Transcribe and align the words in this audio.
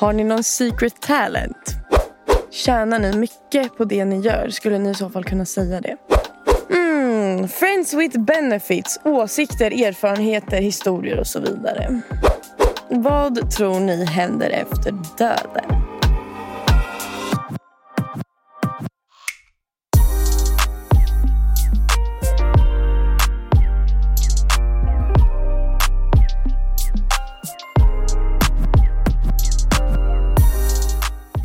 Har 0.00 0.12
ni 0.12 0.24
någon 0.24 0.44
secret 0.44 1.00
talent? 1.00 1.76
Tjänar 2.50 2.98
ni 2.98 3.16
mycket 3.16 3.76
på 3.76 3.84
det 3.84 4.04
ni 4.04 4.20
gör? 4.20 4.48
Skulle 4.48 4.78
ni 4.78 4.90
i 4.90 4.94
så 4.94 5.10
fall 5.10 5.24
kunna 5.24 5.44
säga 5.44 5.80
det? 5.80 5.96
Mm, 6.70 7.48
friends 7.48 7.94
with 7.94 8.20
benefits, 8.20 9.00
åsikter, 9.04 9.86
erfarenheter, 9.86 10.60
historier 10.62 11.20
och 11.20 11.26
så 11.26 11.40
vidare. 11.40 12.00
Vad 12.88 13.50
tror 13.50 13.80
ni 13.80 14.04
händer 14.04 14.50
efter 14.50 14.92
döden? 15.18 15.89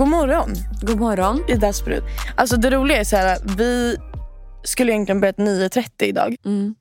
God 0.06 0.11
morgon, 0.11 0.53
God 0.81 1.00
morgon. 1.00 1.50
Ida 1.50 1.67
Asperud. 1.67 2.03
Alltså 2.38 2.58
det 2.58 2.70
roliga 2.70 2.98
är 2.98 3.03
så 3.03 3.16
här, 3.16 3.39
vi 3.58 3.98
skulle 4.64 4.92
egentligen 4.92 5.22
börjat 5.22 5.38
9.30 5.38 5.89
idag. 6.03 6.36
Mm. 6.45 6.75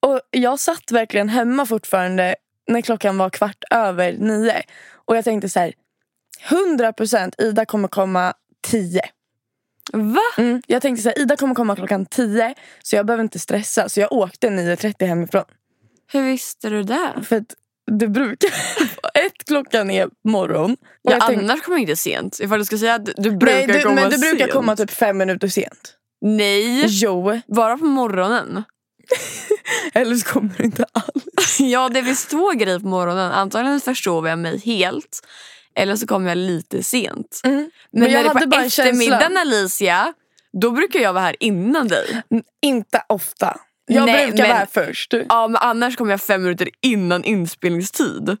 Och 0.00 0.20
jag 0.30 0.60
satt 0.60 0.92
verkligen 0.92 1.28
hemma 1.28 1.66
fortfarande 1.66 2.34
när 2.68 2.80
klockan 2.80 3.18
var 3.18 3.30
kvart 3.30 3.64
över 3.70 4.12
nio. 4.12 4.62
Och 4.92 5.16
jag 5.16 5.24
tänkte 5.24 5.48
så 5.48 5.60
här, 5.60 5.72
100% 6.48 7.32
Ida 7.38 7.64
kommer 7.64 7.88
komma 7.88 8.34
10. 8.70 9.00
Va? 9.92 10.20
Mm. 10.38 10.62
Jag 10.66 10.82
tänkte 10.82 11.02
så 11.02 11.08
här, 11.08 11.18
Ida 11.18 11.36
kommer 11.36 11.54
komma 11.54 11.76
klockan 11.76 12.06
10 12.06 12.54
så 12.82 12.96
jag 12.96 13.06
behöver 13.06 13.24
inte 13.24 13.38
stressa. 13.38 13.88
Så 13.88 14.00
jag 14.00 14.12
åkte 14.12 14.48
9.30 14.48 15.06
hemifrån. 15.06 15.44
Hur 16.12 16.22
visste 16.22 16.68
du 16.68 16.82
det? 16.82 17.12
För 17.22 17.36
att 17.36 17.54
det 17.90 18.08
brukar... 18.08 18.50
Ett, 19.26 19.44
klockan 19.46 19.90
är 19.90 20.08
morgon. 20.24 20.76
Ja, 21.02 21.12
jag 21.12 21.22
annars 21.22 21.62
kommer 21.62 21.78
jag 21.78 21.82
inte 21.82 21.96
sent. 21.96 22.40
Ifall 22.40 22.58
du 22.58 22.64
ska 22.64 22.78
säga 22.78 22.94
att 22.94 23.04
du 23.16 23.30
brukar 23.30 23.56
Nej, 23.56 23.66
du, 23.66 23.82
komma 23.82 23.94
men 23.94 24.10
du 24.10 24.18
brukar 24.18 24.38
sent. 24.38 24.52
komma 24.52 24.76
typ 24.76 24.90
fem 24.90 25.18
minuter 25.18 25.48
sent. 25.48 25.94
Nej, 26.20 26.84
Jo. 26.88 27.40
bara 27.46 27.78
på 27.78 27.84
morgonen. 27.84 28.64
Eller 29.94 30.16
så 30.16 30.28
kommer 30.28 30.50
du 30.58 30.64
inte 30.64 30.84
alls. 30.92 31.60
ja, 31.60 31.88
det 31.88 32.04
finns 32.04 32.26
två 32.26 32.50
grejer 32.50 32.78
på 32.78 32.86
morgonen. 32.86 33.32
Antagligen 33.32 33.80
försover 33.80 34.30
jag 34.30 34.38
mig 34.38 34.58
helt. 34.64 35.20
Eller 35.76 35.96
så 35.96 36.06
kommer 36.06 36.28
jag 36.28 36.38
lite 36.38 36.82
sent. 36.82 37.40
Men, 37.44 37.52
Mm. 37.52 37.70
Men 37.92 38.02
jag 38.02 38.12
när 38.12 38.22
det 38.22 38.28
hade 38.28 38.44
är 38.44 38.50
på 38.50 38.56
en 38.56 38.70
känsla. 38.70 38.84
eftermiddagen 38.90 39.36
Alicia, 39.36 40.12
då 40.60 40.70
brukar 40.70 41.00
jag 41.00 41.12
vara 41.12 41.24
här 41.24 41.36
innan 41.40 41.88
dig. 41.88 42.22
Inte 42.62 43.02
ofta. 43.08 43.56
Jag 43.86 44.06
Nej, 44.06 44.26
brukar 44.26 44.44
men- 44.44 44.56
vara 44.56 44.66
först. 44.66 45.14
Ja, 45.28 45.48
men 45.48 45.56
annars 45.56 45.96
kommer 45.96 46.10
jag 46.10 46.20
fem 46.20 46.42
minuter 46.42 46.68
innan 46.80 47.24
inspelningstid. 47.24 48.36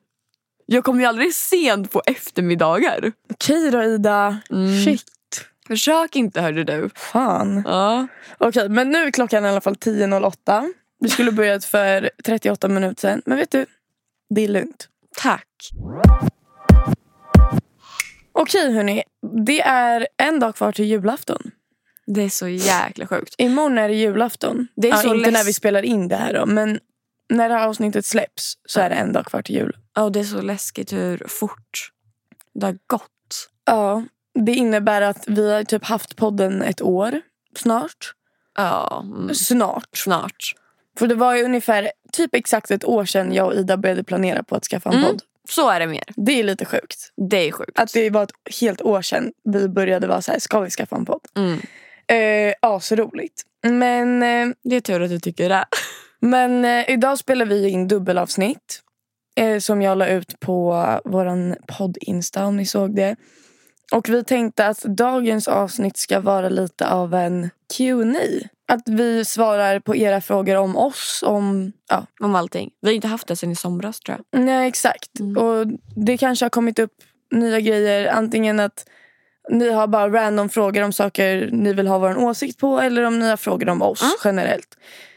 Jag 0.66 0.84
kommer 0.84 1.00
ju 1.00 1.06
aldrig 1.06 1.34
sent 1.34 1.90
på 1.92 2.02
eftermiddagar. 2.06 3.12
Okej 3.32 3.70
då 3.70 3.82
Ida. 3.82 4.40
Mm. 4.50 4.84
Shit. 4.84 5.04
Försök 5.66 6.16
inte 6.16 6.40
hörde 6.40 6.64
du. 6.64 6.90
Fan. 6.94 7.62
Ja. 7.66 8.06
Okej, 8.38 8.68
men 8.68 8.90
nu 8.90 8.98
är 8.98 9.10
klockan 9.10 9.44
i 9.44 9.48
alla 9.48 9.60
fall 9.60 9.74
10.08. 9.76 10.72
Vi 11.00 11.08
skulle 11.08 11.32
börjat 11.32 11.64
för 11.64 12.10
38 12.24 12.68
minuter 12.68 13.00
sedan. 13.00 13.22
Men 13.26 13.38
vet 13.38 13.50
du, 13.50 13.66
det 14.34 14.44
är 14.44 14.48
lugnt. 14.48 14.88
Tack. 15.16 15.46
Okej 18.32 18.72
hörni, 18.74 19.02
det 19.46 19.60
är 19.60 20.06
en 20.16 20.40
dag 20.40 20.54
kvar 20.56 20.72
till 20.72 20.84
julafton. 20.84 21.50
Det 22.14 22.22
är 22.22 22.28
så 22.28 22.48
jäkla 22.48 23.06
sjukt. 23.06 23.34
Imorgon 23.38 23.78
är 23.78 23.88
det 23.88 23.94
julafton. 23.94 24.68
Det 24.76 24.88
är 24.88 24.92
ja, 24.92 24.96
så 24.98 25.14
inte 25.14 25.30
less- 25.30 25.38
när 25.38 25.44
vi 25.44 25.52
spelar 25.52 25.82
in 25.82 26.08
det 26.08 26.16
här 26.16 26.32
då, 26.34 26.46
men 26.46 26.80
när 27.30 27.48
det 27.48 27.54
här 27.54 27.68
avsnittet 27.68 28.06
släpps 28.06 28.52
så 28.64 28.80
är 28.80 28.88
det 28.88 28.94
en 28.94 29.12
dag 29.12 29.26
kvar 29.26 29.42
till 29.42 29.54
jul. 29.54 29.76
Ja, 29.94 30.02
och 30.02 30.12
det 30.12 30.20
är 30.20 30.24
så 30.24 30.40
läskigt 30.42 30.92
hur 30.92 31.22
fort 31.28 31.90
det 32.54 32.66
har 32.66 32.78
gått. 32.86 33.48
Ja, 33.64 34.04
det 34.34 34.52
innebär 34.52 35.02
att 35.02 35.24
vi 35.26 35.52
har 35.52 35.64
typ 35.64 35.84
haft 35.84 36.16
podden 36.16 36.62
ett 36.62 36.82
år 36.82 37.20
snart. 37.58 38.12
Ja, 38.56 39.02
mm. 39.04 39.34
Snart. 39.34 39.96
snart. 39.96 40.54
För 40.98 41.06
det 41.06 41.14
var 41.14 41.36
ju 41.36 41.42
ungefär 41.44 41.90
typ 42.12 42.34
exakt 42.34 42.70
ett 42.70 42.84
år 42.84 43.04
sedan 43.04 43.32
jag 43.32 43.46
och 43.46 43.54
Ida 43.54 43.76
började 43.76 44.04
planera 44.04 44.42
på 44.42 44.54
att 44.56 44.64
skaffa 44.64 44.88
en 44.90 44.94
Mm. 44.96 45.06
podd. 45.08 45.22
Så 45.48 45.70
är 45.70 45.80
det 45.80 45.86
mer. 45.86 46.04
Det 46.16 46.32
är 46.40 46.44
lite 46.44 46.64
sjukt. 46.64 47.12
Det 47.30 47.48
är 47.48 47.52
sjukt. 47.52 47.78
Att 47.78 47.92
det 47.92 48.10
var 48.10 48.22
ett 48.22 48.30
helt 48.60 48.82
år 48.82 49.02
sedan 49.02 49.32
vi 49.44 49.68
började 49.68 50.06
vara 50.06 50.22
så 50.22 50.32
här, 50.32 50.38
ska 50.38 50.60
vi 50.60 50.70
skaffa 50.70 50.96
en 50.96 51.04
podd? 51.04 51.20
Mm. 51.36 51.58
Eh, 52.12 52.54
ja, 52.62 52.80
så 52.80 52.94
roligt. 52.94 53.42
Men, 53.62 54.22
eh, 54.22 54.54
Det 54.64 54.76
är 54.76 54.80
tur 54.80 55.00
att 55.02 55.10
du 55.10 55.20
tycker 55.20 55.48
det. 55.48 55.64
men 56.20 56.64
eh, 56.64 56.90
idag 56.90 57.18
spelar 57.18 57.46
vi 57.46 57.68
in 57.68 57.88
dubbelavsnitt. 57.88 58.82
Eh, 59.36 59.58
som 59.58 59.82
jag 59.82 59.98
la 59.98 60.06
ut 60.06 60.40
på 60.40 60.86
våran 61.04 61.56
podd-insta 61.66 62.44
om 62.44 62.56
ni 62.56 62.66
såg 62.66 62.96
det. 62.96 63.16
Och 63.92 64.08
vi 64.08 64.24
tänkte 64.24 64.66
att 64.66 64.80
dagens 64.80 65.48
avsnitt 65.48 65.96
ska 65.96 66.20
vara 66.20 66.48
lite 66.48 66.88
av 66.88 67.14
en 67.14 67.50
Q&A. 67.76 68.48
Att 68.72 68.88
vi 68.88 69.24
svarar 69.24 69.80
på 69.80 69.96
era 69.96 70.20
frågor 70.20 70.56
om 70.56 70.76
oss, 70.76 71.24
om 71.26 71.72
ja, 71.90 72.06
Om 72.20 72.34
allting. 72.34 72.70
Vi 72.80 72.88
har 72.88 72.94
inte 72.94 73.08
haft 73.08 73.26
det 73.26 73.36
sen 73.36 73.50
i 73.50 73.54
somras 73.56 74.00
tror 74.00 74.18
jag. 74.30 74.40
Nej, 74.44 74.68
exakt. 74.68 75.20
Mm. 75.20 75.36
Och 75.36 75.66
det 75.96 76.16
kanske 76.16 76.44
har 76.44 76.50
kommit 76.50 76.78
upp 76.78 76.92
nya 77.30 77.60
grejer. 77.60 78.06
Antingen 78.06 78.60
att 78.60 78.84
ni 79.50 79.70
har 79.70 79.86
bara 79.86 80.08
random 80.08 80.48
frågor 80.48 80.82
om 80.82 80.92
saker 80.92 81.48
ni 81.52 81.72
vill 81.72 81.86
ha 81.86 81.98
vår 81.98 82.18
åsikt 82.18 82.58
på. 82.58 82.80
Eller 82.80 83.02
om 83.02 83.18
ni 83.18 83.28
har 83.28 83.36
frågor 83.36 83.68
om 83.68 83.82
oss 83.82 84.02
Mm. 84.02 84.12
generellt. 84.24 84.76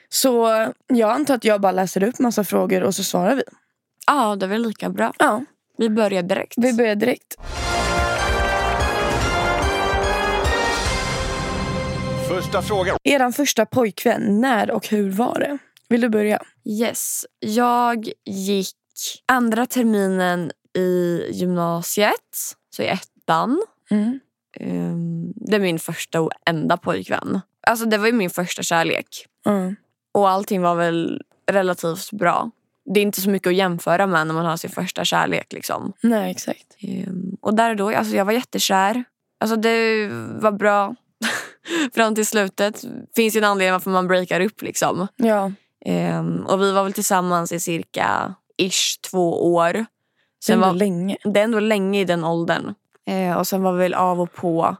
Så 0.09 0.47
jag 0.87 1.09
antar 1.11 1.35
att 1.35 1.43
jag 1.45 1.61
bara 1.61 1.71
läser 1.71 2.03
upp 2.03 2.19
massa 2.19 2.43
frågor 2.43 2.83
och 2.83 2.95
så 2.95 3.03
svarar 3.03 3.35
vi. 3.35 3.43
Ja, 4.07 4.35
det 4.35 4.45
är 4.45 4.49
väl 4.49 4.61
lika 4.67 4.89
bra. 4.89 5.13
Ja, 5.19 5.41
Vi 5.77 5.89
börjar 5.89 6.21
direkt. 6.23 6.53
vi 6.57 6.73
börjar 6.73 6.95
direkt. 6.95 7.35
Första 12.29 12.61
frågan. 12.61 12.97
Eran 13.03 13.33
första 13.33 13.65
pojkvän, 13.65 14.41
när 14.41 14.71
och 14.71 14.87
hur 14.87 15.09
var 15.09 15.39
det? 15.39 15.57
Vill 15.89 16.01
du 16.01 16.09
börja? 16.09 16.41
Yes. 16.65 17.25
Jag 17.39 18.09
gick 18.25 18.75
andra 19.25 19.65
terminen 19.65 20.51
i 20.77 21.21
gymnasiet. 21.31 22.11
Så 22.75 22.81
i 22.81 22.87
ettan. 22.87 23.61
Mm. 23.91 24.19
Ehm, 24.59 25.33
det 25.35 25.55
är 25.55 25.59
min 25.59 25.79
första 25.79 26.21
och 26.21 26.29
enda 26.45 26.77
pojkvän. 26.77 27.41
Alltså 27.67 27.85
det 27.85 27.97
var 27.97 28.05
ju 28.07 28.13
min 28.13 28.29
första 28.29 28.63
kärlek. 28.63 29.07
Mm. 29.45 29.75
Och 30.13 30.29
allting 30.29 30.61
var 30.61 30.75
väl 30.75 31.21
relativt 31.51 32.11
bra. 32.11 32.51
Det 32.93 32.99
är 32.99 33.01
inte 33.03 33.21
så 33.21 33.29
mycket 33.29 33.47
att 33.47 33.55
jämföra 33.55 34.07
med 34.07 34.27
när 34.27 34.33
man 34.33 34.45
har 34.45 34.57
sin 34.57 34.69
första 34.69 35.05
kärlek. 35.05 35.53
Liksom. 35.53 35.93
Nej, 36.03 36.31
exakt. 36.31 36.75
Ehm, 36.79 37.37
och 37.41 37.55
där 37.55 37.69
och 37.69 37.75
då, 37.75 37.89
alltså 37.89 38.15
jag 38.15 38.25
var 38.25 38.33
jättekär. 38.33 39.03
Alltså 39.39 39.55
det 39.55 40.07
var 40.41 40.51
bra 40.51 40.95
fram 41.93 42.15
till 42.15 42.25
slutet. 42.25 42.83
finns 43.15 43.35
ju 43.35 43.37
en 43.37 43.43
anledning 43.43 43.71
varför 43.71 43.89
man 43.91 44.07
breakar 44.07 44.41
upp. 44.41 44.61
liksom. 44.61 45.07
Ja, 45.15 45.51
Ehm, 45.87 46.45
och 46.45 46.61
vi 46.61 46.71
var 46.71 46.83
väl 46.83 46.93
tillsammans 46.93 47.51
i 47.51 47.59
cirka 47.59 48.35
ish 48.57 48.99
två 49.11 49.53
år. 49.53 49.73
det 49.73 49.79
är 49.79 49.85
Sen 50.45 50.55
ändå 50.55 50.67
var, 50.67 50.73
länge. 50.73 51.17
det 51.23 51.39
är 51.39 51.43
ändå 51.43 51.59
länge 51.59 51.99
i 52.01 52.05
den 52.05 52.23
åldern. 52.23 52.73
Eh, 53.07 53.37
och 53.37 53.47
sen 53.47 53.63
var 53.63 53.73
vi 53.73 53.79
väl 53.79 53.93
av 53.93 54.21
och 54.21 54.33
på 54.33 54.77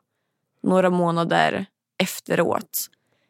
några 0.64 0.90
månader 0.90 1.66
efteråt. 1.98 2.90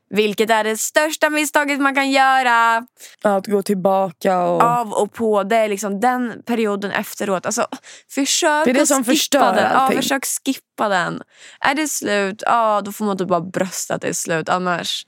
Vilket 0.09 0.49
är 0.49 0.63
det 0.63 0.77
största 0.77 1.29
misstaget 1.29 1.79
man 1.79 1.95
kan 1.95 2.11
göra. 2.11 2.87
Ja, 3.21 3.35
att 3.35 3.47
gå 3.47 3.61
tillbaka 3.63 4.43
och... 4.43 4.61
Av 4.61 4.93
och 4.93 5.13
på. 5.13 5.43
Det 5.43 5.55
är 5.55 5.69
liksom 5.69 5.99
den 5.99 6.43
perioden 6.45 6.91
efteråt. 6.91 7.45
Alltså, 7.45 7.67
försök 8.09 8.65
Det 8.65 8.71
är 8.71 8.73
det 8.73 8.87
som 8.87 9.03
förstör 9.03 9.53
den. 9.53 9.63
Ja, 9.63 9.69
allting. 9.69 10.01
försök 10.01 10.25
skippa 10.25 10.89
den. 10.89 11.21
Är 11.59 11.75
det 11.75 11.87
slut, 11.87 12.43
ja, 12.45 12.81
då 12.85 12.91
får 12.91 13.05
man 13.05 13.17
typ 13.17 13.27
bara 13.27 13.41
brösta 13.41 13.95
att 13.95 14.01
det 14.01 14.07
är 14.07 14.13
slut. 14.13 14.49
Annars, 14.49 15.05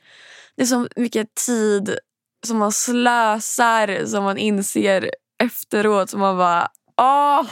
det 0.55 0.61
är 0.61 0.65
så 0.65 0.87
mycket 0.95 1.35
tid 1.35 1.97
som 2.45 2.57
man 2.57 2.71
slösar 2.71 4.05
som 4.05 4.23
man 4.23 4.37
inser 4.37 5.11
efteråt. 5.43 6.09
Som 6.09 6.19
man 6.19 6.37
bara, 6.37 6.67
åh. 6.97 7.45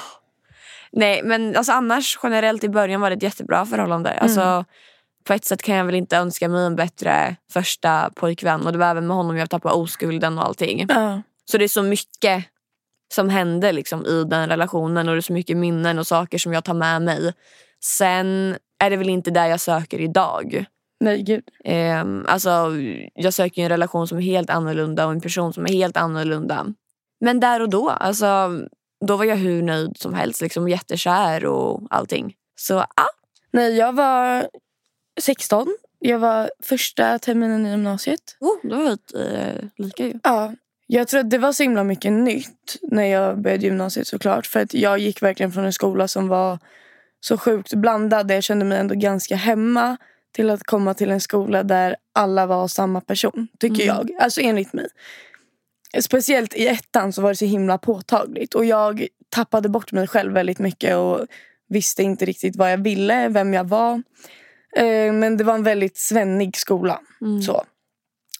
Nej, 0.95 1.21
men 1.23 1.55
alltså 1.55 1.71
annars 1.71 2.19
generellt 2.23 2.63
i 2.63 2.69
början 2.69 3.01
var 3.01 3.09
det 3.09 3.15
ett 3.15 3.23
jättebra 3.23 3.65
förhållande. 3.65 4.09
Mm. 4.09 4.23
Alltså, 4.23 4.65
på 5.23 5.33
ett 5.33 5.45
sätt 5.45 5.61
kan 5.61 5.75
jag 5.75 5.85
väl 5.85 5.95
inte 5.95 6.17
önska 6.17 6.49
mig 6.49 6.65
en 6.65 6.75
bättre 6.75 7.35
första 7.53 8.09
pojkvän. 8.15 8.65
Och 8.65 8.71
det 8.71 8.77
var 8.77 8.87
även 8.87 9.07
med 9.07 9.17
honom 9.17 9.37
jag 9.37 9.49
tappade 9.49 9.75
oskulden 9.75 10.37
och 10.37 10.45
allting. 10.45 10.85
Ja. 10.89 11.21
Så 11.51 11.57
det 11.57 11.63
är 11.63 11.67
så 11.67 11.83
mycket 11.83 12.45
som 13.13 13.29
hände 13.29 13.71
liksom 13.71 14.05
i 14.05 14.23
den 14.23 14.49
relationen 14.49 15.09
och 15.09 15.15
det 15.15 15.19
är 15.19 15.21
så 15.21 15.33
mycket 15.33 15.57
minnen 15.57 15.99
och 15.99 16.07
saker 16.07 16.37
som 16.37 16.53
jag 16.53 16.63
tar 16.63 16.73
med 16.73 17.01
mig. 17.01 17.33
Sen 17.83 18.57
är 18.83 18.89
det 18.89 18.97
väl 18.97 19.09
inte 19.09 19.31
där 19.31 19.47
jag 19.47 19.59
söker 19.59 20.01
idag. 20.01 20.65
Nej, 20.99 21.23
gud. 21.23 21.43
Eh, 21.63 22.05
alltså, 22.27 22.71
jag 23.13 23.33
söker 23.33 23.61
en 23.61 23.69
relation 23.69 24.07
som 24.07 24.17
är 24.17 24.21
helt 24.21 24.49
annorlunda 24.49 25.05
och 25.05 25.11
en 25.11 25.21
person 25.21 25.53
som 25.53 25.65
är 25.65 25.69
helt 25.69 25.97
annorlunda. 25.97 26.65
Men 27.19 27.39
där 27.39 27.61
och 27.61 27.69
då, 27.69 27.89
alltså, 27.89 28.51
då 29.05 29.17
var 29.17 29.25
jag 29.25 29.35
hur 29.35 29.61
nöjd 29.61 29.97
som 29.97 30.13
helst. 30.13 30.41
Liksom, 30.41 30.67
jättekär 30.69 31.45
och 31.45 31.87
allting. 31.89 32.33
Så 32.55 32.73
ja. 32.73 33.05
Nej, 33.51 33.75
jag 33.77 33.93
var 33.93 34.47
16. 35.21 35.77
Jag 35.99 36.19
var 36.19 36.51
första 36.63 37.19
terminen 37.19 37.65
i 37.65 37.69
gymnasiet. 37.69 38.37
Oh, 38.39 38.69
då 38.69 38.75
var 38.75 38.83
vi 38.83 39.23
eh, 39.35 39.69
lika 39.85 40.05
ju. 40.07 40.13
Ja, 40.23 40.53
jag 40.87 41.07
tror 41.07 41.19
att 41.19 41.29
det 41.29 41.37
var 41.37 41.51
så 41.53 41.63
himla 41.63 41.83
mycket 41.83 42.11
nytt 42.11 42.75
när 42.81 43.03
jag 43.03 43.41
började 43.41 43.63
gymnasiet 43.65 44.07
såklart. 44.07 44.47
För 44.47 44.59
att 44.59 44.73
jag 44.73 44.99
gick 44.99 45.21
verkligen 45.21 45.51
från 45.51 45.65
en 45.65 45.73
skola 45.73 46.07
som 46.07 46.27
var 46.27 46.59
så 47.19 47.37
sjukt 47.37 47.73
blandad. 47.73 48.31
Jag 48.31 48.43
kände 48.43 48.65
mig 48.65 48.77
ändå 48.77 48.95
ganska 48.95 49.35
hemma. 49.35 49.97
Till 50.31 50.49
att 50.49 50.63
komma 50.63 50.93
till 50.93 51.11
en 51.11 51.21
skola 51.21 51.63
där 51.63 51.95
alla 52.13 52.45
var 52.45 52.67
samma 52.67 53.01
person. 53.01 53.47
Tycker 53.59 53.83
Mm. 53.83 53.95
jag. 53.95 54.11
Alltså 54.23 54.41
enligt 54.41 54.73
mig. 54.73 54.87
Speciellt 56.01 56.53
i 56.53 56.67
ettan 56.67 57.13
så 57.13 57.21
var 57.21 57.29
det 57.29 57.35
så 57.35 57.45
himla 57.45 57.77
påtagligt. 57.77 58.53
Och 58.53 58.65
jag 58.65 59.07
tappade 59.29 59.69
bort 59.69 59.91
mig 59.91 60.07
själv 60.07 60.33
väldigt 60.33 60.59
mycket. 60.59 60.95
Och 60.95 61.25
visste 61.69 62.03
inte 62.03 62.25
riktigt 62.25 62.55
vad 62.55 62.71
jag 62.71 62.77
ville, 62.77 63.29
vem 63.29 63.53
jag 63.53 63.63
var. 63.63 64.01
Eh, 64.77 65.13
Men 65.13 65.37
det 65.37 65.43
var 65.43 65.53
en 65.53 65.63
väldigt 65.63 65.97
svennig 65.97 66.57
skola. 66.57 66.99
Mm. 67.21 67.41
Så. 67.41 67.63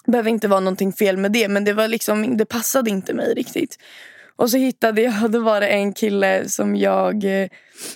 Det 0.05 0.11
behöver 0.11 0.29
inte 0.29 0.47
vara 0.47 0.59
någonting 0.59 0.93
fel 0.93 1.17
med 1.17 1.31
det 1.31 1.47
men 1.47 1.63
det, 1.63 1.73
var 1.73 1.87
liksom, 1.87 2.37
det 2.37 2.45
passade 2.45 2.89
inte 2.89 3.13
mig 3.13 3.33
riktigt. 3.33 3.77
Och 4.35 4.49
så 4.49 4.57
hittade 4.57 5.01
jag, 5.01 5.13
då 5.31 5.39
var 5.39 5.61
det 5.61 5.67
en 5.67 5.93
kille 5.93 6.49
som 6.49 6.75
jag... 6.75 7.41
eh, 7.41 7.47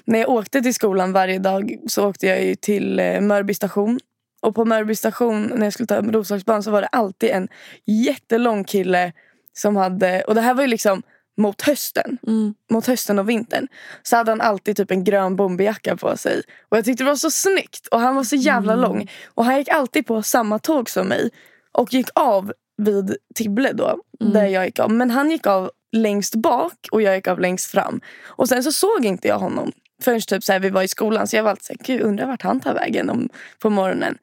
När 0.06 0.20
jag 0.20 0.30
åkte 0.30 0.62
till 0.62 0.74
skolan 0.74 1.14
varje 1.14 1.40
dag 1.40 1.78
så 1.88 2.08
åkte 2.10 2.28
jag 2.28 2.62
till 2.62 3.00
eh, 3.00 3.22
Mörby 3.22 3.54
station. 3.54 4.00
Och 4.42 4.56
på 4.56 4.66
Mörby 4.66 4.96
station 4.96 5.52
när 5.56 5.66
jag 5.66 5.74
skulle 5.74 5.88
ta 5.88 6.02
Roslagsbanan 6.02 6.64
så 6.64 6.72
var 6.72 6.82
det 6.82 6.88
alltid 6.88 7.30
en 7.30 7.48
jättelång 7.86 8.64
kille 8.64 9.14
som 9.60 9.76
hade... 9.76 10.22
Och 10.22 10.36
det 10.36 10.42
här 10.42 10.54
var 10.54 10.62
ju 10.62 10.68
liksom 10.68 11.04
mot 11.38 11.62
hösten. 11.62 12.18
Mm. 12.28 12.54
Mot 12.72 12.86
hösten 12.86 13.20
och 13.20 13.30
vintern. 13.30 13.68
Så 14.04 14.16
hade 14.16 14.32
han 14.32 14.42
alltid 14.42 14.78
typ 14.78 14.92
en 14.92 15.04
grön 15.04 15.36
bomberjacka 15.36 15.98
på 15.98 16.18
sig. 16.18 16.42
Och 16.70 16.78
jag 16.78 16.86
tyckte 16.86 17.04
det 17.04 17.10
var 17.10 17.16
så 17.16 17.32
snyggt. 17.32 17.88
Och 17.88 18.00
han 18.00 18.16
var 18.16 18.24
så 18.24 18.36
jävla 18.36 18.76
lång. 18.76 19.12
Och 19.26 19.46
han 19.46 19.58
gick 19.58 19.70
alltid 19.70 20.06
på 20.06 20.22
samma 20.22 20.60
tåg 20.60 20.90
som 20.90 21.08
mig. 21.08 21.30
Och 21.72 21.94
gick 21.94 22.10
av 22.16 22.54
vid 22.78 23.18
Tibble 23.36 23.72
då. 23.74 24.00
Där 24.20 24.46
jag 24.46 24.66
gick 24.66 24.80
av. 24.80 24.92
Men 24.92 25.12
han 25.12 25.32
gick 25.32 25.48
av 25.48 25.72
längst 25.92 26.36
bak 26.36 26.88
och 26.92 27.02
jag 27.02 27.16
gick 27.16 27.28
av 27.28 27.40
längst 27.40 27.72
fram. 27.72 28.02
Och 28.26 28.50
sen 28.50 28.64
så 28.64 28.72
såg 28.72 29.06
inte 29.06 29.28
jag 29.28 29.40
honom. 29.40 29.72
Förrän 30.02 30.22
typ 30.22 30.44
så 30.44 30.52
här, 30.52 30.60
vi 30.60 30.70
var 30.70 30.82
i 30.82 30.88
skolan. 30.88 31.28
Så 31.28 31.36
jag 31.36 31.44
var 31.44 31.50
alltid 31.50 31.66
så 31.66 31.74
här, 31.74 31.86
gud 31.86 32.02
undrar 32.02 32.26
vart 32.26 32.42
han 32.42 32.60
tar 32.60 32.74
vägen 32.74 33.10
om, 33.10 33.30
på 33.60 33.70
morgonen. 33.70 34.18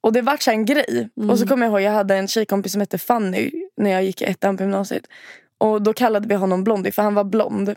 Och 0.00 0.12
det 0.12 0.22
vart 0.22 0.42
så 0.42 0.50
en 0.50 0.64
grej. 0.64 1.08
Och 1.28 1.38
så 1.38 1.46
kommer 1.46 1.66
jag 1.66 1.72
ihåg, 1.72 1.80
jag 1.80 1.92
hade 1.92 2.16
en 2.16 2.28
tjejkompis 2.28 2.72
som 2.72 2.80
hette 2.80 2.98
Fanny 2.98 3.61
när 3.76 3.90
jag 3.90 4.04
gick 4.04 4.22
i 4.22 4.24
ettan 4.24 4.56
på 4.56 4.62
gymnasiet. 4.62 5.04
Och 5.58 5.82
då 5.82 5.92
kallade 5.92 6.28
vi 6.28 6.34
honom 6.34 6.64
Blondie 6.64 6.92
för 6.92 7.02
han 7.02 7.14
var 7.14 7.24
blond. 7.24 7.74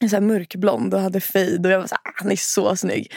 Så 0.00 0.06
här 0.16 0.20
mörkblond 0.20 0.94
och 0.94 1.00
hade 1.00 1.20
fade 1.20 1.68
och 1.68 1.70
jag 1.70 1.80
var 1.80 1.86
så 1.86 1.94
här, 1.94 2.12
"Ah, 2.12 2.14
han 2.16 2.32
är 2.32 2.36
så 2.36 2.76
snygg. 2.76 3.12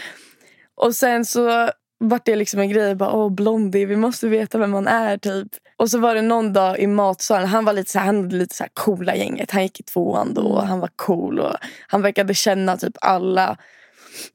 Och 0.76 0.96
sen 0.96 1.26
så 1.26 1.70
vart 1.98 2.26
det 2.26 2.36
liksom 2.36 2.60
en 2.60 2.70
grej, 2.70 2.96
bara, 2.96 3.12
åh 3.14 3.30
Blondie, 3.30 3.86
vi 3.86 3.96
måste 3.96 4.28
veta 4.28 4.58
vem 4.58 4.72
man 4.72 4.88
är 4.88 5.18
typ. 5.18 5.48
Och 5.78 5.90
så 5.90 6.00
var 6.00 6.16
det 6.16 6.22
någon 6.22 6.54
dag 6.54 6.80
i 6.80 6.88
matsalen, 6.88 7.48
han 7.48 7.66
var 7.66 7.74
lite 7.74 7.92
så 7.92 8.00
här, 8.00 8.06
han 8.06 8.16
hade 8.24 8.36
lite 8.36 8.56
så 8.56 8.64
här 8.64 8.72
coola 8.74 9.16
gänget. 9.16 9.52
Han 9.52 9.64
gick 9.64 9.80
i 9.80 9.84
tvåan 9.84 10.34
då 10.34 10.42
och 10.42 10.68
han 10.68 10.80
var 10.80 10.90
cool 10.96 11.40
och 11.40 11.56
han 11.88 12.02
verkade 12.02 12.34
känna 12.34 12.78
typ 12.78 12.98
alla. 13.02 13.58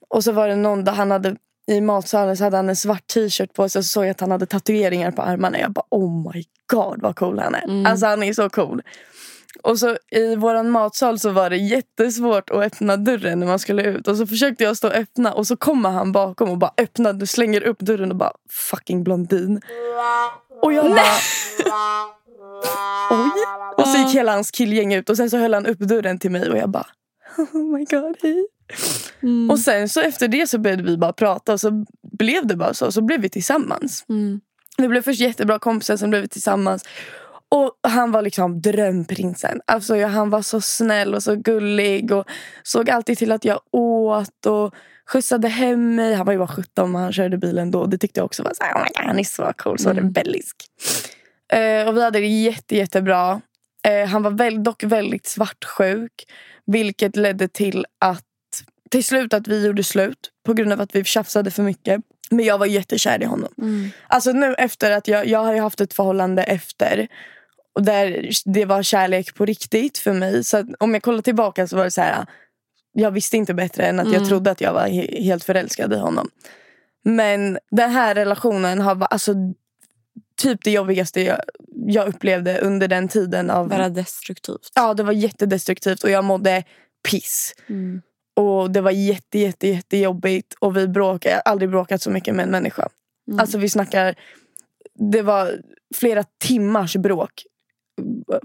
Och 0.08 0.24
så 0.24 0.32
var 0.32 0.48
det 0.48 0.56
någon 0.56 0.84
dag 0.84 0.92
han 0.92 1.10
hade 1.10 1.36
i 1.66 1.80
matsalen 1.80 2.36
så 2.36 2.44
hade 2.44 2.56
han 2.56 2.68
en 2.68 2.76
svart 2.76 3.06
t-shirt 3.06 3.54
på 3.54 3.68
sig 3.68 3.78
och 3.78 3.84
så 3.84 3.88
såg 3.88 4.04
jag 4.04 4.10
att 4.10 4.20
han 4.20 4.30
hade 4.30 4.46
tatueringar 4.46 5.10
på 5.10 5.22
armarna. 5.22 5.58
Jag 5.58 5.72
bara 5.72 5.84
oh 5.90 6.32
my 6.32 6.44
god 6.70 7.02
vad 7.02 7.16
cool 7.16 7.38
han 7.38 7.54
är. 7.54 7.90
Alltså 7.90 8.06
han 8.06 8.22
är 8.22 8.32
så 8.32 8.50
cool. 8.50 8.82
Och 9.62 9.78
så 9.78 9.96
i 10.10 10.36
våran 10.36 10.70
matsal 10.70 11.18
så 11.18 11.30
var 11.30 11.50
det 11.50 11.56
jättesvårt 11.56 12.50
att 12.50 12.56
öppna 12.56 12.96
dörren 12.96 13.40
när 13.40 13.46
man 13.46 13.58
skulle 13.58 13.82
ut. 13.82 14.08
Och 14.08 14.16
så 14.16 14.26
försökte 14.26 14.64
jag 14.64 14.76
stå 14.76 14.88
och 14.88 14.94
öppna 14.94 15.32
och 15.32 15.46
så 15.46 15.56
kommer 15.56 15.90
han 15.90 16.12
bakom 16.12 16.50
och 16.50 16.58
bara 16.58 16.72
öppnar, 16.76 17.12
du 17.12 17.26
slänger 17.26 17.62
upp 17.62 17.78
dörren 17.78 18.10
och 18.10 18.16
bara 18.16 18.32
fucking 18.70 19.04
blondin. 19.04 19.60
Och 20.62 20.72
jag 20.72 20.90
bara 20.90 21.16
oj. 23.10 23.30
Och 23.76 23.86
så 23.88 23.98
gick 23.98 24.14
hela 24.14 24.32
hans 24.32 24.50
killgäng 24.50 24.94
ut 24.94 25.10
och 25.10 25.16
sen 25.16 25.30
så 25.30 25.36
höll 25.36 25.54
han 25.54 25.66
upp 25.66 25.78
dörren 25.78 26.18
till 26.18 26.30
mig 26.30 26.50
och 26.50 26.58
jag 26.58 26.70
bara 26.70 26.86
oh 27.36 27.78
my 27.78 27.84
god 27.84 28.16
hej. 28.22 28.46
Och 29.50 29.58
sen 29.58 29.88
så 29.88 30.00
efter 30.00 30.28
det 30.28 30.46
så 30.46 30.58
började 30.58 30.82
vi 30.82 30.96
bara 30.96 31.12
prata 31.12 31.52
och 31.52 31.60
så 31.60 31.84
blev 32.18 32.46
det 32.46 32.56
bara 32.56 32.74
så. 32.74 32.92
Så 32.92 33.02
blev 33.02 33.20
vi 33.20 33.28
tillsammans. 33.28 34.04
Mm. 34.08 34.40
Vi 34.76 34.88
blev 34.88 35.02
först 35.02 35.20
jättebra 35.20 35.58
kompisar, 35.58 35.96
sen 35.96 36.10
blev 36.10 36.22
vi 36.22 36.28
tillsammans. 36.28 36.84
Och 37.48 37.72
han 37.82 38.12
var 38.12 38.22
liksom 38.22 38.60
drömprinsen. 38.60 39.60
Alltså, 39.66 39.96
ja, 39.96 40.06
han 40.06 40.30
var 40.30 40.42
så 40.42 40.60
snäll 40.60 41.14
och 41.14 41.22
så 41.22 41.36
gullig. 41.36 42.12
Och 42.12 42.24
såg 42.62 42.90
alltid 42.90 43.18
till 43.18 43.32
att 43.32 43.44
jag 43.44 43.60
åt 43.70 44.46
och 44.46 44.74
skjutsade 45.06 45.48
hem 45.48 45.94
mig. 45.94 46.14
Han 46.14 46.26
var 46.26 46.32
ju 46.32 46.38
bara 46.38 46.48
17 46.48 46.92
men 46.92 47.02
han 47.02 47.12
körde 47.12 47.38
bilen 47.38 47.70
då. 47.70 47.86
Det 47.86 47.98
tyckte 47.98 48.20
jag 48.20 48.24
också 48.24 48.42
var 48.42 48.52
så 48.54 48.64
här, 48.64 48.74
oh 48.74 48.84
God, 48.84 49.06
han 49.06 49.18
är 49.18 49.24
så 49.24 49.52
cool, 49.56 49.78
så 49.78 49.92
rebellisk. 49.92 50.56
Eh, 51.52 51.88
och 51.88 51.96
vi 51.96 52.02
hade 52.02 52.20
det 52.20 52.26
jätte, 52.26 52.76
jättebra. 52.76 53.40
Eh, 53.88 54.08
han 54.08 54.22
var 54.22 54.30
väl, 54.30 54.64
dock 54.64 54.82
väldigt 54.82 55.26
svartsjuk. 55.26 56.12
Vilket 56.66 57.16
ledde 57.16 57.48
till 57.48 57.86
att 57.98 58.24
till 58.90 59.04
slut 59.04 59.34
att 59.34 59.48
vi 59.48 59.66
gjorde 59.66 59.84
slut. 59.84 60.30
På 60.46 60.54
grund 60.54 60.72
av 60.72 60.80
att 60.80 60.94
vi 60.94 61.04
tjafsade 61.04 61.50
för 61.50 61.62
mycket. 61.62 62.00
Men 62.30 62.44
jag 62.44 62.58
var 62.58 62.66
jättekär 62.66 63.22
i 63.22 63.24
honom. 63.24 63.48
Alltså 64.06 64.32
nu 64.32 64.54
efter 64.54 64.90
att 64.90 65.08
jag, 65.08 65.26
jag 65.26 65.44
har 65.44 65.54
ju 65.54 65.60
haft 65.60 65.80
ett 65.80 65.94
förhållande 65.94 66.42
efter. 66.42 67.08
Och 67.74 67.82
där 67.82 68.30
det 68.44 68.64
var 68.64 68.82
kärlek 68.82 69.34
på 69.34 69.44
riktigt 69.44 69.98
för 69.98 70.12
mig. 70.12 70.44
Så 70.44 70.64
om 70.78 70.94
jag 70.94 71.02
kollar 71.02 71.22
tillbaka 71.22 71.66
så 71.66 71.76
var 71.76 71.84
det 71.84 71.90
så 71.90 72.00
här. 72.00 72.26
Jag 72.92 73.10
visste 73.10 73.36
inte 73.36 73.54
bättre 73.54 73.86
än 73.86 74.00
att 74.00 74.12
jag 74.12 74.28
trodde 74.28 74.50
att 74.50 74.60
jag 74.60 74.72
var 74.72 74.86
he- 74.86 75.22
helt 75.22 75.44
förälskad 75.44 75.92
i 75.92 75.96
honom. 75.96 76.28
Men 77.04 77.58
den 77.70 77.90
här 77.90 78.14
relationen 78.14 78.80
har 78.80 78.94
varit 78.94 79.12
alltså, 79.12 79.34
typ 80.36 80.64
det 80.64 80.70
jobbigaste 80.70 81.20
jag, 81.20 81.40
jag 81.86 82.08
upplevde 82.08 82.58
under 82.60 82.88
den 82.88 83.08
tiden. 83.08 83.50
av 83.50 83.68
Bara 83.68 83.88
destruktivt. 83.88 84.70
Ja, 84.74 84.94
det 84.94 85.02
var 85.02 85.12
jättedestruktivt 85.12 86.04
och 86.04 86.10
jag 86.10 86.24
mådde 86.24 86.64
piss. 87.10 87.54
Och 88.34 88.70
det 88.70 88.80
var 88.80 88.90
jätte, 88.90 89.38
jätte, 89.38 89.68
jättejobbigt. 89.68 90.54
Och 90.58 90.76
vi 90.76 90.88
bråkade, 90.88 91.34
jag 91.34 91.42
har 91.44 91.52
aldrig 91.52 91.70
bråkat 91.70 92.02
så 92.02 92.10
mycket 92.10 92.34
med 92.34 92.42
en 92.42 92.50
människa. 92.50 92.88
Alltså 93.38 93.58
vi 93.58 93.68
snackar, 93.68 94.14
det 94.94 95.22
var 95.22 95.60
flera 95.94 96.24
timmars 96.38 96.96
bråk. 96.96 97.44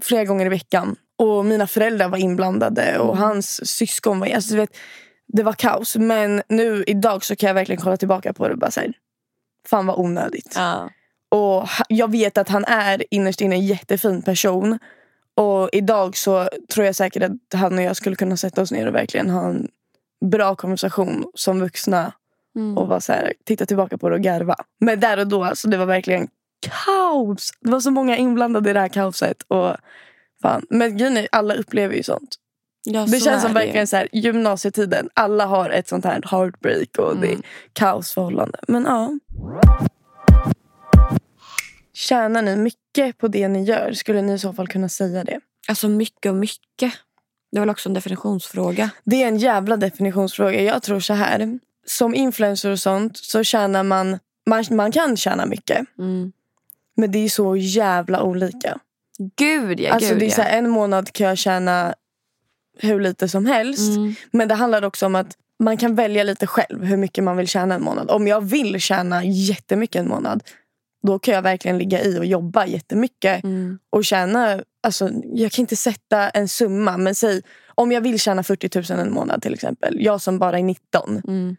Flera 0.02 0.24
gånger 0.24 0.46
i 0.46 0.48
veckan. 0.48 0.96
Och 1.16 1.44
mina 1.44 1.66
föräldrar 1.66 2.08
var 2.08 2.18
inblandade 2.18 2.98
och 2.98 3.16
hans 3.16 3.68
syskon 3.68 4.20
var, 4.20 4.26
alltså 4.26 4.56
vet, 4.56 4.76
det 5.26 5.42
var 5.42 5.52
kaos. 5.52 5.96
Men 5.96 6.42
nu 6.48 6.84
idag 6.86 7.24
så 7.24 7.36
kan 7.36 7.46
jag 7.46 7.54
verkligen 7.54 7.80
kolla 7.80 7.96
tillbaka 7.96 8.32
på 8.32 8.48
det 8.48 8.52
och 8.52 8.58
bara 8.58 8.70
säga, 8.70 8.92
fan 9.66 9.86
vad 9.86 9.98
onödigt. 9.98 10.52
Ja. 10.56 10.90
Och 11.28 11.68
jag 11.88 12.10
vet 12.10 12.38
att 12.38 12.48
han 12.48 12.64
är 12.64 13.04
innerst 13.10 13.40
inne 13.40 13.54
en 13.54 13.66
jättefin 13.66 14.22
person. 14.22 14.78
Och 15.34 15.68
idag 15.72 16.16
så 16.16 16.48
tror 16.68 16.86
jag 16.86 16.94
säkert 16.94 17.22
att 17.22 17.60
han 17.60 17.78
och 17.78 17.84
jag 17.84 17.96
skulle 17.96 18.16
kunna 18.16 18.36
sätta 18.36 18.62
oss 18.62 18.72
ner 18.72 18.86
och 18.86 18.94
verkligen 18.94 19.30
ha 19.30 19.48
en 19.48 19.68
bra 20.30 20.54
konversation 20.54 21.30
som 21.34 21.60
vuxna. 21.60 22.12
Och 22.76 22.88
bara 22.88 23.00
så 23.00 23.12
här, 23.12 23.32
titta 23.44 23.66
tillbaka 23.66 23.98
på 23.98 24.08
det 24.08 24.14
och 24.14 24.20
garva. 24.22 24.56
Men 24.80 25.00
där 25.00 25.18
och 25.18 25.26
då, 25.26 25.44
alltså, 25.44 25.68
det 25.68 25.76
var 25.76 25.86
verkligen 25.86 26.28
kaos. 26.60 27.50
Det 27.60 27.70
var 27.70 27.80
så 27.80 27.90
många 27.90 28.16
inblandade 28.16 28.70
i 28.70 28.72
det 28.72 28.80
här 28.80 28.88
kaoset. 28.88 29.42
Och 29.48 29.76
fan. 30.42 30.62
Men 30.70 30.96
grejen 30.96 31.16
är, 31.16 31.28
alla 31.32 31.54
upplever 31.54 31.94
ju 31.94 32.02
sånt. 32.02 32.36
Ja, 32.84 33.06
Det 33.06 33.20
känns 33.20 33.42
som 33.42 33.54
det. 33.54 33.60
verkligen 33.60 33.86
så 33.86 33.96
här, 33.96 34.08
gymnasietiden. 34.12 35.08
Alla 35.14 35.46
har 35.46 35.70
ett 35.70 35.88
sånt 35.88 36.04
här 36.04 36.22
heartbreak 36.30 36.98
och 36.98 37.16
det 37.16 37.32
är 37.32 37.38
kaosförhållande. 37.72 38.58
Men 38.68 38.84
ja. 38.84 39.10
Tjänar 41.92 42.42
ni 42.42 42.56
mycket 42.56 43.18
på 43.18 43.28
det 43.28 43.48
ni 43.48 43.64
gör? 43.64 43.92
Skulle 43.92 44.22
ni 44.22 44.32
i 44.32 44.38
så 44.38 44.52
fall 44.52 44.68
kunna 44.68 44.88
säga 44.88 45.24
det? 45.24 45.40
Alltså 45.68 45.88
mycket 45.88 46.30
och 46.30 46.36
mycket. 46.36 46.92
Det 47.56 47.58
är 47.58 47.60
väl 47.60 47.70
också 47.70 47.88
en 47.88 47.94
definitionsfråga. 47.94 48.90
Det 49.04 49.22
är 49.22 49.28
en 49.28 49.36
jävla 49.36 49.76
definitionsfråga. 49.76 50.62
Jag 50.62 50.82
tror 50.82 51.00
så 51.00 51.14
här. 51.14 51.58
Som 51.86 52.14
influencer 52.14 52.70
och 52.70 52.78
sånt 52.78 53.16
så 53.16 53.44
tjänar 53.44 53.82
man... 53.82 54.18
Man, 54.46 54.64
man 54.70 54.92
kan 54.92 55.16
tjäna 55.16 55.46
mycket. 55.46 55.86
Mm. 55.98 56.32
Men 56.96 57.12
det 57.12 57.18
är 57.18 57.28
så 57.28 57.56
jävla 57.56 58.22
olika. 58.22 58.78
Gud 59.36 59.80
ja, 59.80 59.92
Alltså 59.92 60.10
gud 60.10 60.18
det 60.18 60.26
är 60.26 60.30
så 60.30 60.42
här, 60.42 60.58
en 60.58 60.68
månad 60.68 61.12
kan 61.12 61.26
jag 61.26 61.38
tjäna 61.38 61.94
hur 62.78 63.00
lite 63.00 63.28
som 63.28 63.46
helst. 63.46 63.96
Mm. 63.96 64.14
Men 64.30 64.48
det 64.48 64.54
handlar 64.54 64.84
också 64.84 65.06
om 65.06 65.14
att 65.14 65.36
man 65.58 65.76
kan 65.76 65.94
välja 65.94 66.22
lite 66.22 66.46
själv 66.46 66.84
hur 66.84 66.96
mycket 66.96 67.24
man 67.24 67.36
vill 67.36 67.48
tjäna 67.48 67.74
en 67.74 67.82
månad. 67.82 68.10
Om 68.10 68.26
jag 68.26 68.40
vill 68.40 68.80
tjäna 68.80 69.24
jättemycket 69.24 70.00
en 70.00 70.08
månad, 70.08 70.42
då 71.06 71.18
kan 71.18 71.34
jag 71.34 71.42
verkligen 71.42 71.78
ligga 71.78 72.02
i 72.02 72.18
och 72.18 72.24
jobba 72.26 72.66
jättemycket 72.66 73.44
Mm. 73.44 73.78
och 73.90 74.04
tjäna, 74.04 74.60
alltså 74.82 75.10
jag 75.24 75.52
kan 75.52 75.62
inte 75.62 75.76
sätta 75.76 76.30
en 76.30 76.48
summa 76.48 76.96
men 76.96 77.14
säg 77.14 77.42
om 77.74 77.92
jag 77.92 78.00
vill 78.00 78.20
tjäna 78.20 78.42
40 78.42 78.92
000 78.92 79.00
en 79.00 79.12
månad 79.12 79.42
till 79.42 79.54
exempel, 79.54 79.96
jag 80.00 80.20
som 80.20 80.38
bara 80.38 80.58
är 80.58 80.62
19. 80.62 81.22
Mm. 81.28 81.56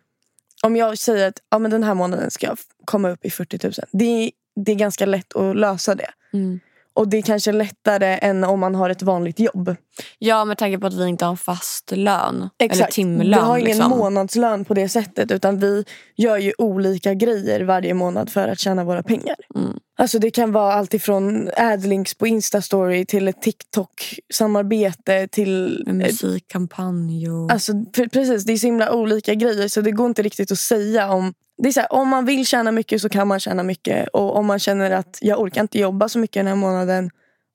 Om 0.63 0.75
jag 0.75 0.98
säger 0.98 1.27
att 1.27 1.39
ja, 1.50 1.60
men 1.60 1.72
den 1.72 1.84
här 1.84 1.94
månaden 1.94 2.32
ska 2.32 2.48
jag 2.48 2.58
komma 2.86 3.10
upp 3.10 3.25
i 3.25 3.30
40 3.30 3.60
000. 3.63 3.74
Det 3.92 4.06
är, 4.06 4.32
det 4.66 4.72
är 4.72 4.75
ganska 4.75 5.06
lätt 5.06 5.36
att 5.36 5.56
lösa 5.56 5.96
det. 5.96 6.10
Mm. 6.34 6.60
Och 6.98 7.08
det 7.08 7.18
är 7.18 7.22
kanske 7.22 7.51
lättare 7.51 8.20
än 8.22 8.44
om 8.44 8.60
man 8.60 8.75
har 8.75 8.89
ett 8.89 9.01
vanligt 9.01 9.39
jobb. 9.39 9.75
Ja, 10.20 10.46
med 10.46 10.58
tanke 10.58 10.80
på 10.80 10.88
att 10.88 10.94
vi 10.94 11.08
inte 11.08 11.25
har 11.25 11.32
en 11.32 11.38
fast 11.38 11.92
lön. 11.92 12.50
Eller 12.60 12.86
timlön. 12.86 13.27
Vi 13.27 13.34
har 13.34 13.58
ingen 13.58 13.77
liksom. 13.77 13.89
månadslön 13.89 14.66
på 14.66 14.74
det 14.74 14.89
sättet 14.89 15.32
utan 15.32 15.60
vi 15.60 15.86
gör 16.16 16.38
ju 16.38 16.54
olika 16.58 17.13
grejer 17.13 17.62
varje 17.62 17.94
månad 17.94 18.30
för 18.30 18.48
att 18.48 18.60
tjäna 18.60 18.84
våra 18.84 19.04
pengar. 19.04 19.36
Mm. 19.56 19.80
Alltså 20.00 20.20
det 20.20 20.32
kan 20.32 20.51
vara 20.51 20.74
allt 20.74 20.94
ifrån 20.94 21.50
adlinks 21.58 22.13
på 22.13 22.27
Instastory 22.27 23.06
till 23.06 23.27
ett 23.27 23.42
TikTok-samarbete 23.42 25.27
till... 25.27 25.84
En 25.88 26.01
ett- 26.01 26.08
musikkampanj 26.12 27.30
och... 27.30 27.51
Alltså, 27.51 27.72
pre- 27.72 28.10
precis, 28.10 28.44
det 28.44 28.54
är 28.54 28.58
så 28.58 28.68
himla 28.68 28.94
olika 28.94 29.34
grejer 29.34 29.68
så 29.68 29.82
det 29.82 29.92
går 29.92 30.08
inte 30.08 30.22
riktigt 30.22 30.51
att 30.51 30.60
säga 30.60 31.10
om... 31.10 31.34
Det 31.58 31.68
är 31.68 31.74
så 31.74 31.80
här, 31.80 31.94
om 31.94 32.08
man 32.08 32.26
vill 32.26 32.46
tjäna 32.46 32.72
mycket 32.72 33.02
så 33.02 33.10
kan 33.10 33.28
man 33.28 33.40
tjäna 33.40 33.64
mycket. 33.64 34.08
Och 34.08 34.36
om 34.36 34.46
man 34.46 34.60
känner 34.60 34.92
att 34.92 35.18
jag 35.22 35.40
orkar 35.42 35.62
inte 35.62 35.80
jobba 35.80 36.10
så 36.10 36.20
mycket 36.20 36.40
den 36.40 36.48
här 36.48 36.56
månaden, 36.56 37.10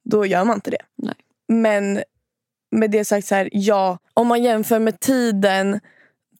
då 0.04 0.26
gör 0.26 0.44
man 0.44 0.54
inte 0.54 0.70
det. 0.70 0.82
Nej. 0.96 1.14
Men 1.48 2.02
med 2.70 2.90
det 2.90 3.04
sagt, 3.04 3.26
så 3.26 3.34
här, 3.34 3.48
ja, 3.52 3.98
om 4.14 4.26
man 4.26 4.42
jämför 4.42 4.78
med 4.78 5.00
tiden, 5.00 5.80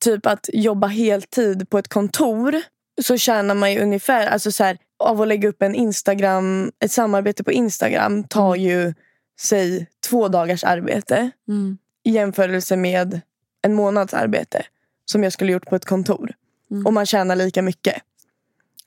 typ 0.00 0.26
att 0.26 0.49
jobba 0.52 0.87
heltid 0.87 1.71
på 1.71 1.78
ett 1.78 1.88
kontor, 1.88 2.61
så 3.02 3.16
tjänar 3.16 3.54
man 3.54 3.73
ju 3.73 3.81
ungefär, 3.81 4.26
alltså 4.26 4.52
så 4.52 4.64
här, 4.64 4.78
av 4.99 5.21
att 5.21 5.28
lägga 5.28 5.49
upp 5.49 5.62
en 5.62 5.75
Instagram, 5.75 6.73
ett 6.85 6.92
samarbete 6.92 7.45
på 7.45 7.52
Instagram 7.52 8.25
tar 8.25 8.57
ju, 8.57 8.95
säg 9.40 9.87
två 10.09 10.28
dagars 10.28 10.64
arbete 10.64 11.31
Mm. 11.49 11.78
i 12.04 12.11
jämförelse 12.11 12.76
med 12.76 13.21
en 13.62 13.75
månads 13.75 14.14
arbete 14.14 14.62
som 15.04 15.23
jag 15.23 15.33
skulle 15.33 15.52
gjort 15.52 15.66
på 15.66 15.76
ett 15.76 15.85
kontor. 15.85 16.33
Mm. 16.73 16.87
Och 16.87 16.93
man 16.93 17.07
tjänar 17.07 17.37
lika 17.37 17.62
mycket. 17.62 17.95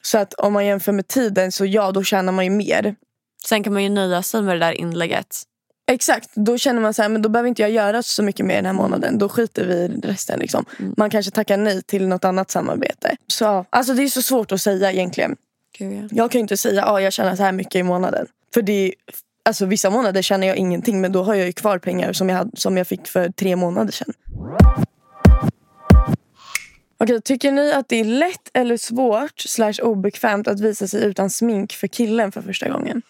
Så 0.01 0.17
att 0.17 0.33
om 0.33 0.53
man 0.53 0.65
jämför 0.65 0.91
med 0.91 1.07
tiden 1.07 1.51
så 1.51 1.65
ja, 1.65 1.91
då 1.91 2.03
tjänar 2.03 2.31
man 2.31 2.45
ju 2.45 2.51
mer. 2.51 2.95
Sen 3.45 3.63
kan 3.63 3.73
man 3.73 3.83
ju 3.83 3.89
nöja 3.89 4.23
sig 4.23 4.41
med 4.41 4.55
det 4.55 4.59
där 4.59 4.71
inlägget. 4.71 5.27
Exakt, 5.87 6.29
då 6.33 6.57
känner 6.57 6.81
man 6.81 6.93
så 6.93 7.01
här, 7.01 7.09
men 7.09 7.21
då 7.21 7.29
behöver 7.29 7.49
inte 7.49 7.61
jag 7.61 7.71
göra 7.71 8.03
så 8.03 8.23
mycket 8.23 8.45
mer 8.45 8.55
den 8.55 8.65
här 8.65 8.73
månaden. 8.73 9.17
Då 9.17 9.29
skiter 9.29 9.65
vi 9.65 9.73
i 9.73 9.87
resten. 9.87 10.39
Liksom. 10.39 10.65
Mm. 10.79 10.93
Man 10.97 11.09
kanske 11.09 11.31
tackar 11.31 11.57
nej 11.57 11.81
till 11.81 12.07
något 12.07 12.25
annat 12.25 12.51
samarbete. 12.51 13.17
Så, 13.27 13.65
alltså 13.69 13.93
det 13.93 14.03
är 14.03 14.07
så 14.07 14.21
svårt 14.21 14.51
att 14.51 14.61
säga 14.61 14.91
egentligen. 14.91 15.35
Gud, 15.77 15.93
ja. 15.93 16.07
Jag 16.11 16.31
kan 16.31 16.39
ju 16.39 16.41
inte 16.41 16.57
säga 16.57 16.83
att 16.83 16.91
ah, 16.91 16.99
jag 16.99 17.13
tjänar 17.13 17.35
så 17.35 17.43
här 17.43 17.51
mycket 17.51 17.75
i 17.75 17.83
månaden. 17.83 18.27
För 18.53 18.61
det 18.61 18.87
är, 18.87 18.93
alltså, 19.43 19.65
vissa 19.65 19.89
månader 19.89 20.21
tjänar 20.21 20.47
jag 20.47 20.57
ingenting 20.57 21.01
men 21.01 21.11
då 21.11 21.23
har 21.23 21.35
jag 21.35 21.45
ju 21.45 21.53
kvar 21.53 21.77
pengar 21.77 22.13
som 22.13 22.29
jag, 22.29 22.37
hade, 22.37 22.57
som 22.57 22.77
jag 22.77 22.87
fick 22.87 23.07
för 23.07 23.29
tre 23.29 23.55
månader 23.55 23.91
sedan. 23.91 24.13
Okej, 27.05 27.21
tycker 27.21 27.51
ni 27.51 27.71
att 27.73 27.89
det 27.89 27.99
är 27.99 28.05
lätt 28.05 28.49
eller 28.53 28.77
svårt 28.77 29.39
slash 29.39 29.73
obekvämt 29.81 30.47
att 30.47 30.59
visa 30.59 30.87
sig 30.87 31.03
utan 31.05 31.29
smink 31.29 31.73
för 31.73 31.87
killen 31.87 32.31
för 32.31 32.41
första 32.41 32.69
gången? 32.69 33.01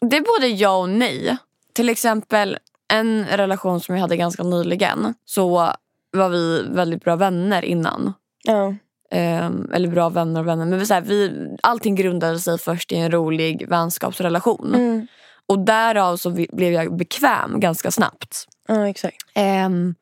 Det 0.00 0.16
är 0.16 0.20
både 0.20 0.46
ja 0.48 0.76
och 0.76 0.88
nej. 0.88 1.36
Till 1.72 1.88
exempel 1.88 2.58
en 2.92 3.26
relation 3.26 3.80
som 3.80 3.94
jag 3.94 4.02
hade 4.02 4.16
ganska 4.16 4.42
nyligen 4.42 5.14
så 5.24 5.72
var 6.12 6.28
vi 6.28 6.62
väldigt 6.62 7.04
bra 7.04 7.16
vänner 7.16 7.64
innan. 7.64 8.12
Ja. 8.44 8.74
Ehm, 9.10 9.70
eller 9.74 9.88
bra 9.88 10.08
vänner 10.08 10.40
och 10.40 10.46
vänner. 10.46 10.66
Men 10.66 10.78
vi, 10.78 10.86
så 10.86 10.94
här, 10.94 11.00
vi, 11.00 11.48
allting 11.62 11.94
grundade 11.94 12.38
sig 12.38 12.58
först 12.58 12.92
i 12.92 12.96
en 12.96 13.10
rolig 13.10 13.68
vänskapsrelation. 13.68 14.74
Mm. 14.74 15.06
Och 15.46 15.58
därav 15.58 16.16
så 16.16 16.30
vi- 16.30 16.48
blev 16.52 16.72
jag 16.72 16.96
bekväm 16.96 17.60
ganska 17.60 17.90
snabbt. 17.90 18.46
ja, 18.68 18.88
exakt. 18.88 19.16
Ehm, 19.34 19.94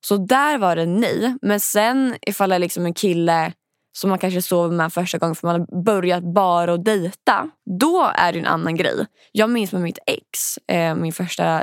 så 0.00 0.16
där 0.16 0.58
var 0.58 0.76
det 0.76 0.86
nej. 0.86 1.36
Men 1.42 1.60
sen 1.60 2.16
ifall 2.22 2.48
det 2.50 2.54
är 2.54 2.58
liksom 2.58 2.86
en 2.86 2.94
kille 2.94 3.52
som 3.92 4.10
man 4.10 4.18
kanske 4.18 4.42
sover 4.42 4.76
med 4.76 4.92
första 4.92 5.18
gången 5.18 5.34
för 5.34 5.46
man 5.46 5.60
har 5.60 5.82
börjat 5.82 6.24
bara 6.34 6.72
att 6.74 6.84
dejta. 6.84 7.50
Då 7.80 8.10
är 8.14 8.32
det 8.32 8.38
en 8.38 8.46
annan 8.46 8.76
grej. 8.76 9.06
Jag 9.32 9.50
minns 9.50 9.72
med 9.72 9.82
mitt 9.82 9.98
ex, 10.06 10.58
eh, 10.68 10.94
min 10.94 11.12
första 11.12 11.62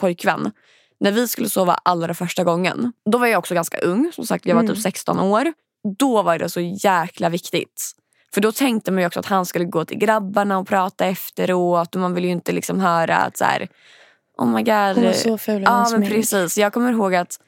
pojkvän. 0.00 0.52
När 1.00 1.12
vi 1.12 1.28
skulle 1.28 1.48
sova 1.48 1.72
allra 1.84 2.14
första 2.14 2.44
gången. 2.44 2.92
Då 3.10 3.18
var 3.18 3.26
jag 3.26 3.38
också 3.38 3.54
ganska 3.54 3.78
ung. 3.78 4.10
Som 4.14 4.26
sagt, 4.26 4.46
jag 4.46 4.54
var 4.54 4.62
Mm. 4.62 4.74
typ 4.74 4.82
16 4.82 5.20
år. 5.20 5.52
Då 5.98 6.22
var 6.22 6.38
det 6.38 6.48
så 6.48 6.60
jäkla 6.60 7.28
viktigt. 7.28 7.92
För 8.34 8.40
då 8.40 8.52
tänkte 8.52 8.90
man 8.92 9.00
ju 9.00 9.06
också 9.06 9.20
att 9.20 9.26
han 9.26 9.46
skulle 9.46 9.64
gå 9.64 9.84
till 9.84 9.98
grabbarna 9.98 10.58
och 10.58 10.68
prata 10.68 11.06
efteråt. 11.06 11.94
Och 11.94 12.00
man 12.00 12.14
vill 12.14 12.24
ju 12.24 12.30
inte 12.30 12.52
liksom 12.52 12.80
höra 12.80 13.16
att 13.16 13.36
så 13.36 13.44
här, 13.44 13.68
Oh 14.38 14.46
my 14.46 14.62
god. 14.62 14.94
Hon 14.94 15.04
var 15.04 15.12
så 15.12 15.38
ful 15.38 15.62
Ja 15.62 15.88
men 15.92 16.08
precis. 16.08 16.58
Jag 16.58 16.72
kommer 16.72 16.92
ihåg 16.92 17.14
att 17.14 17.38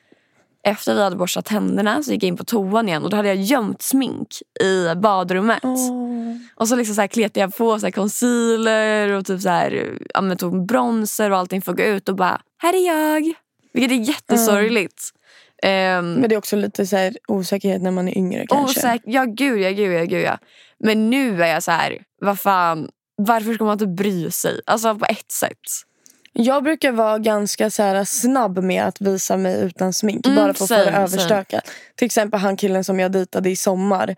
efter 0.65 0.95
vi 0.95 1.03
hade 1.03 1.17
borstat 1.17 1.45
tänderna 1.45 2.03
så 2.03 2.13
gick 2.13 2.23
jag 2.23 2.29
in 2.29 2.37
på 2.37 2.45
toan 2.45 2.89
igen 2.89 3.03
och 3.05 3.11
då 3.11 3.17
hade 3.17 3.29
jag 3.29 3.37
gömt 3.37 3.83
smink 3.83 4.29
i 4.61 4.95
badrummet. 4.95 5.61
Åh. 5.63 6.37
Och 6.55 6.69
så, 6.69 6.77
liksom 6.77 6.95
så 6.95 7.01
här 7.01 7.09
kletade 7.09 7.41
jag 7.41 7.57
på 7.57 7.79
så 7.79 7.87
här 7.87 7.91
concealer 7.91 9.09
och 9.13 9.27
typ 9.27 9.41
så 9.41 9.49
här, 9.49 9.99
ja, 10.15 10.37
tog 10.37 10.67
bronzer 10.67 11.31
och 11.31 11.39
allting 11.39 11.63
för 11.63 11.73
att 11.73 11.79
gå 11.79 11.85
ut 11.85 12.09
och 12.09 12.17
bara, 12.17 12.41
här 12.59 12.75
är 12.75 12.87
jag. 12.87 13.33
Vilket 13.73 13.93
är 13.93 14.03
jättesorgligt. 14.09 15.03
Ehm, 15.63 16.13
Men 16.15 16.29
det 16.29 16.35
är 16.35 16.39
också 16.39 16.57
lite 16.57 16.87
så 16.87 16.97
här 16.97 17.17
osäkerhet 17.29 17.83
när 17.83 17.91
man 17.91 18.09
är 18.09 18.19
yngre 18.19 18.47
kanske. 18.49 18.81
osäk- 18.81 19.03
ja 19.05 19.25
gud 19.25 19.61
ja, 19.61 19.71
gud 19.71 19.93
ja, 20.01 20.05
gud 20.05 20.23
ja. 20.23 20.39
Men 20.79 21.11
nu 21.11 21.43
är 21.43 21.47
jag 21.47 21.63
så 21.63 21.71
här, 21.71 21.99
vad 22.21 22.41
fan, 22.41 22.89
varför 23.17 23.55
ska 23.55 23.65
man 23.65 23.73
inte 23.73 23.87
bry 23.87 24.31
sig? 24.31 24.61
Alltså 24.67 24.95
på 24.95 25.05
ett 25.05 25.33
sätt. 25.33 25.59
Jag 26.33 26.65
brukar 26.65 26.93
vara 26.93 27.19
ganska 27.19 27.71
så 27.71 27.83
här 27.83 28.05
snabb 28.05 28.59
med 28.59 28.85
att 28.85 29.01
visa 29.01 29.37
mig 29.37 29.61
utan 29.63 29.93
smink. 29.93 30.27
Mm, 30.27 30.37
bara 30.37 30.45
för 30.45 30.51
att 30.51 30.59
få 30.59 30.67
same, 30.67 30.85
det 30.85 30.91
överstökat. 30.91 31.71
Till 31.97 32.07
exempel 32.07 32.41
han 32.41 32.57
killen 32.57 32.85
som 32.85 33.01
jag 33.01 33.13
dejtade 33.13 33.51
i 33.51 33.57
sommar. 33.57 34.17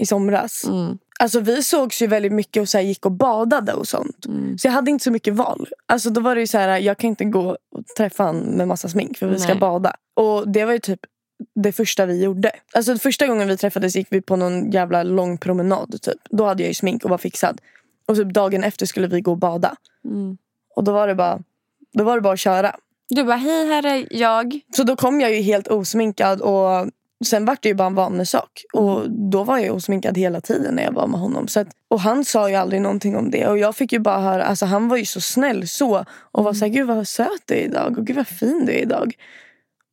I 0.00 0.06
somras. 0.06 0.64
Mm, 0.64 0.98
Alltså 1.20 1.40
vi 1.40 1.62
sågs 1.62 2.02
ju 2.02 2.06
väldigt 2.06 2.32
mycket 2.32 2.60
och 2.60 2.68
så 2.68 2.78
gick 2.78 3.06
och 3.06 3.12
badade 3.12 3.72
och 3.72 3.88
sånt. 3.88 4.26
mm. 4.26 4.58
Så 4.58 4.66
jag 4.66 4.72
hade 4.72 4.90
inte 4.90 5.04
så 5.04 5.10
mycket 5.10 5.34
val. 5.34 5.68
Alltså 5.86 6.10
då 6.10 6.20
var 6.20 6.34
det 6.34 6.40
ju 6.40 6.46
så 6.46 6.58
här, 6.58 6.78
jag 6.78 6.98
kan 6.98 7.10
inte 7.10 7.24
gå 7.24 7.50
och 7.50 7.86
träffa 7.96 8.24
han 8.24 8.36
med 8.36 8.68
massa 8.68 8.88
smink 8.88 9.18
för 9.18 9.26
vi 9.26 9.38
ska 9.38 9.48
Nej. 9.48 9.58
bada. 9.60 9.96
Och 10.16 10.48
det 10.48 10.64
var 10.64 10.72
ju 10.72 10.78
typ 10.78 11.00
det 11.54 11.72
första 11.72 12.06
vi 12.06 12.22
gjorde. 12.22 12.52
Alltså 12.72 12.98
första 12.98 13.26
gången 13.26 13.48
vi 13.48 13.56
träffades 13.56 13.96
gick 13.96 14.06
vi 14.10 14.20
på 14.22 14.36
någon 14.36 14.70
jävla 14.70 15.02
lång 15.02 15.38
promenad 15.38 16.02
typ. 16.02 16.18
Då 16.30 16.44
hade 16.44 16.62
jag 16.62 16.68
ju 16.68 16.74
smink 16.74 17.04
och 17.04 17.10
var 17.10 17.18
fixad. 17.18 17.60
Och 18.06 18.16
typ 18.16 18.34
dagen 18.34 18.64
efter 18.64 18.86
skulle 18.86 19.06
vi 19.06 19.20
gå 19.20 19.30
och 19.30 19.38
bada. 19.38 19.76
Mm. 20.04 20.36
Och 20.80 20.84
då 20.84 20.92
var 20.92 21.06
det 21.06 21.14
bara, 21.14 21.38
då 21.92 22.04
var 22.04 22.14
det 22.14 22.20
bara 22.20 22.32
att 22.32 22.40
köra. 22.40 22.76
Du 23.08 23.24
bara, 23.24 23.36
hej 23.36 23.66
här 23.66 23.86
är 23.86 24.06
jag. 24.10 24.60
Så 24.76 24.82
då 24.82 24.96
kom 24.96 25.20
jag 25.20 25.34
ju 25.34 25.42
helt 25.42 25.68
osminkad 25.68 26.40
och 26.40 26.88
sen 27.24 27.44
var 27.44 27.56
det 27.60 27.68
ju 27.68 27.74
bara 27.74 27.86
en 27.86 27.94
vanesak. 27.94 28.64
Och 28.72 29.10
då 29.10 29.44
var 29.44 29.58
jag 29.58 29.76
osminkad 29.76 30.18
hela 30.18 30.40
tiden 30.40 30.74
när 30.74 30.82
jag 30.82 30.92
var 30.92 31.06
med 31.06 31.20
honom. 31.20 31.48
Så 31.48 31.60
att, 31.60 31.68
och 31.88 32.00
han 32.00 32.24
sa 32.24 32.48
ju 32.50 32.54
aldrig 32.54 32.82
någonting 32.82 33.16
om 33.16 33.30
det. 33.30 33.46
Och 33.46 33.58
jag 33.58 33.76
fick 33.76 33.92
ju 33.92 33.98
bara 33.98 34.20
höra, 34.20 34.44
alltså 34.44 34.66
han 34.66 34.88
var 34.88 34.96
ju 34.96 35.04
så 35.04 35.20
snäll 35.20 35.68
så. 35.68 36.04
Och 36.32 36.44
var 36.44 36.52
såhär, 36.52 36.72
gud 36.72 36.86
vad 36.86 37.08
söt 37.08 37.42
du 37.46 37.54
är 37.54 37.64
idag 37.64 37.98
och 37.98 38.06
gud 38.06 38.16
vad 38.16 38.28
fin 38.28 38.66
du 38.66 38.72
är 38.72 38.82
idag. 38.82 39.14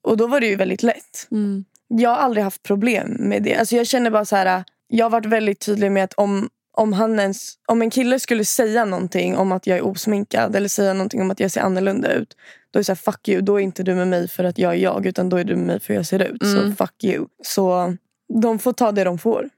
Och 0.03 0.17
då 0.17 0.27
var 0.27 0.39
det 0.39 0.48
ju 0.48 0.56
väldigt 0.56 0.84
lätt. 0.84 1.27
Mm. 1.32 1.65
Jag 1.88 2.10
har 2.10 2.17
aldrig 2.17 2.44
haft 2.44 2.63
problem 2.63 3.17
med 3.20 3.44
det. 3.44 3.56
Alltså 3.56 3.75
jag 3.75 3.88
känner 3.88 4.12
bara 4.12 4.25
så 4.25 4.36
här. 4.36 4.63
Jag 4.88 5.06
har 5.06 5.10
varit 5.10 5.25
väldigt 5.25 5.60
tydlig 5.60 5.91
med 5.91 6.03
att 6.03 6.13
om, 6.13 6.50
om, 6.77 6.93
han 6.93 7.19
ens, 7.19 7.53
om 7.65 7.81
en 7.81 7.89
kille 7.89 8.19
skulle 8.19 8.46
säga 8.46 8.86
någonting 8.86 9.38
om 9.38 9.51
att 9.51 9.67
jag 9.67 9.77
är 9.77 9.86
osminkad 9.86 10.55
eller 10.55 10.69
säga 10.69 10.93
någonting 10.93 11.22
om 11.22 11.31
att 11.31 11.39
jag 11.39 11.51
ser 11.51 11.62
annorlunda 11.62 12.13
ut. 12.13 12.38
Då 12.72 12.77
är 12.77 12.81
det 12.81 12.84
så 12.84 12.91
här, 12.91 12.96
fuck 12.96 13.27
you. 13.27 13.41
Då 13.41 13.55
är 13.55 13.60
inte 13.60 13.84
du 13.84 13.96
med 13.96 14.07
mig 14.07 14.27
för 14.27 14.43
att 14.43 14.57
jag 14.57 14.74
är 14.74 14.77
jag 14.77 15.05
utan 15.05 15.29
då 15.29 15.38
är 15.38 15.43
du 15.43 15.55
med 15.55 15.65
mig 15.65 15.79
för 15.79 15.88
hur 15.88 15.96
jag 15.96 16.05
ser 16.05 16.19
ut. 16.19 16.43
Mm. 16.43 16.72
Så 16.72 16.75
fuck 16.75 17.03
you. 17.03 17.27
Så 17.43 17.96
de 18.41 18.60
får 18.60 18.74
ta 18.74 18.91
det 18.91 19.03
de 19.03 19.17
får. 19.17 19.50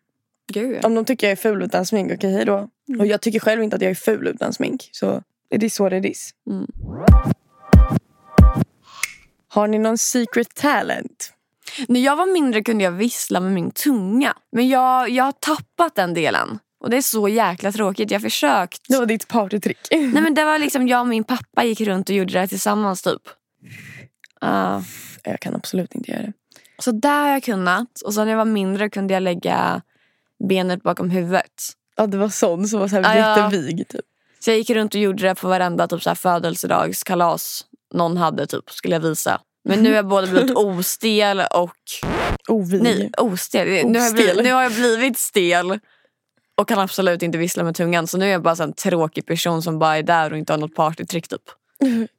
Gud. 0.53 0.85
Om 0.85 0.95
de 0.95 1.05
tycker 1.05 1.27
jag 1.27 1.31
är 1.31 1.35
ful 1.35 1.61
utan 1.61 1.85
smink, 1.85 2.11
okej 2.11 2.33
hej 2.33 2.45
då. 2.45 2.69
Och 2.99 3.05
jag 3.05 3.21
tycker 3.21 3.39
själv 3.39 3.63
inte 3.63 3.75
att 3.75 3.81
jag 3.81 3.91
är 3.91 3.95
ful 3.95 4.27
utan 4.27 4.53
smink. 4.53 4.89
Så 4.91 5.23
it 5.55 5.63
is 5.63 5.79
what 5.79 5.93
it 5.93 6.05
is. 6.05 6.31
Mm. 6.49 6.67
Har 9.47 9.67
ni 9.67 9.79
någon 9.79 9.97
secret 9.97 10.55
talent? 10.55 11.33
När 11.87 11.99
jag 11.99 12.15
var 12.15 12.33
mindre 12.33 12.63
kunde 12.63 12.83
jag 12.83 12.91
vissla 12.91 13.39
med 13.39 13.53
min 13.53 13.71
tunga. 13.71 14.33
Men 14.51 14.69
jag, 14.69 15.09
jag 15.09 15.23
har 15.23 15.31
tappat 15.31 15.95
den 15.95 16.13
delen. 16.13 16.59
Och 16.79 16.89
det 16.89 16.97
är 16.97 17.01
så 17.01 17.27
jäkla 17.29 17.71
tråkigt. 17.71 18.11
Jag 18.11 18.21
försökt. 18.21 18.81
Det 18.87 18.97
var 18.97 19.05
ditt 19.05 19.27
partytrick. 19.27 19.77
Nej 19.91 20.07
men 20.21 20.33
det 20.33 20.45
var 20.45 20.59
liksom 20.59 20.87
jag 20.87 21.01
och 21.01 21.07
min 21.07 21.23
pappa 21.23 21.63
gick 21.63 21.81
runt 21.81 22.09
och 22.09 22.15
gjorde 22.15 22.33
det 22.33 22.47
tillsammans 22.47 23.01
typ. 23.01 23.21
Ja. 24.41 24.83
Jag 25.23 25.39
kan 25.39 25.55
absolut 25.55 25.95
inte 25.95 26.11
göra 26.11 26.21
det. 26.21 26.33
så 26.79 26.91
där 26.91 27.21
har 27.21 27.29
jag 27.29 27.43
kunnat. 27.43 28.01
Och 28.05 28.13
sen 28.13 28.25
när 28.25 28.31
jag 28.31 28.37
var 28.37 28.45
mindre 28.45 28.89
kunde 28.89 29.13
jag 29.13 29.23
lägga 29.23 29.81
benet 30.49 30.83
bakom 30.83 31.09
huvudet. 31.09 31.51
Ja, 31.97 32.07
det 32.07 32.17
var 32.17 32.29
sån 32.29 32.67
som 32.67 32.79
var 32.79 32.87
så 32.87 32.95
här 33.01 33.17
Ja, 33.17 33.37
jättevig. 33.43 33.87
Typ. 33.87 34.01
Så 34.39 34.49
jag 34.51 34.57
gick 34.57 34.69
runt 34.69 34.95
och 34.95 35.01
gjorde 35.01 35.23
det 35.27 35.35
på 35.35 35.47
varenda 35.47 35.87
typ 35.87 36.03
så 36.03 36.09
här 36.09 36.15
födelsedagskalas 36.15 37.65
någon 37.93 38.17
hade 38.17 38.47
typ 38.47 38.69
skulle 38.71 38.95
jag 38.95 39.01
visa. 39.01 39.41
Men 39.63 39.83
nu 39.83 39.89
har 39.89 39.95
jag 39.95 40.07
både 40.07 40.27
blivit 40.27 40.51
ostel 40.55 41.41
och... 41.51 41.75
Ovig. 42.47 42.83
Nej, 42.83 43.11
ostel. 43.17 43.67
Nu, 43.67 43.99
har 43.99 44.05
Ostel. 44.07 44.13
blivit, 44.15 44.43
nu 44.43 44.53
har 44.53 44.63
jag 44.63 44.71
blivit 44.71 45.17
stel. 45.17 45.79
Och 46.59 46.67
kan 46.67 46.79
absolut 46.79 47.23
inte 47.23 47.37
vissla 47.37 47.63
med 47.63 47.75
tungan. 47.75 48.07
Så 48.07 48.17
nu 48.17 48.25
är 48.25 48.29
jag 48.29 48.41
bara 48.41 48.63
en 48.63 48.73
tråkig 48.73 49.25
person 49.25 49.61
som 49.61 49.79
bara 49.79 49.97
är 49.97 50.03
där 50.03 50.31
och 50.31 50.37
inte 50.37 50.53
har 50.53 50.57
något 50.57 50.75
partytrick 50.75 51.27
typ. 51.27 51.41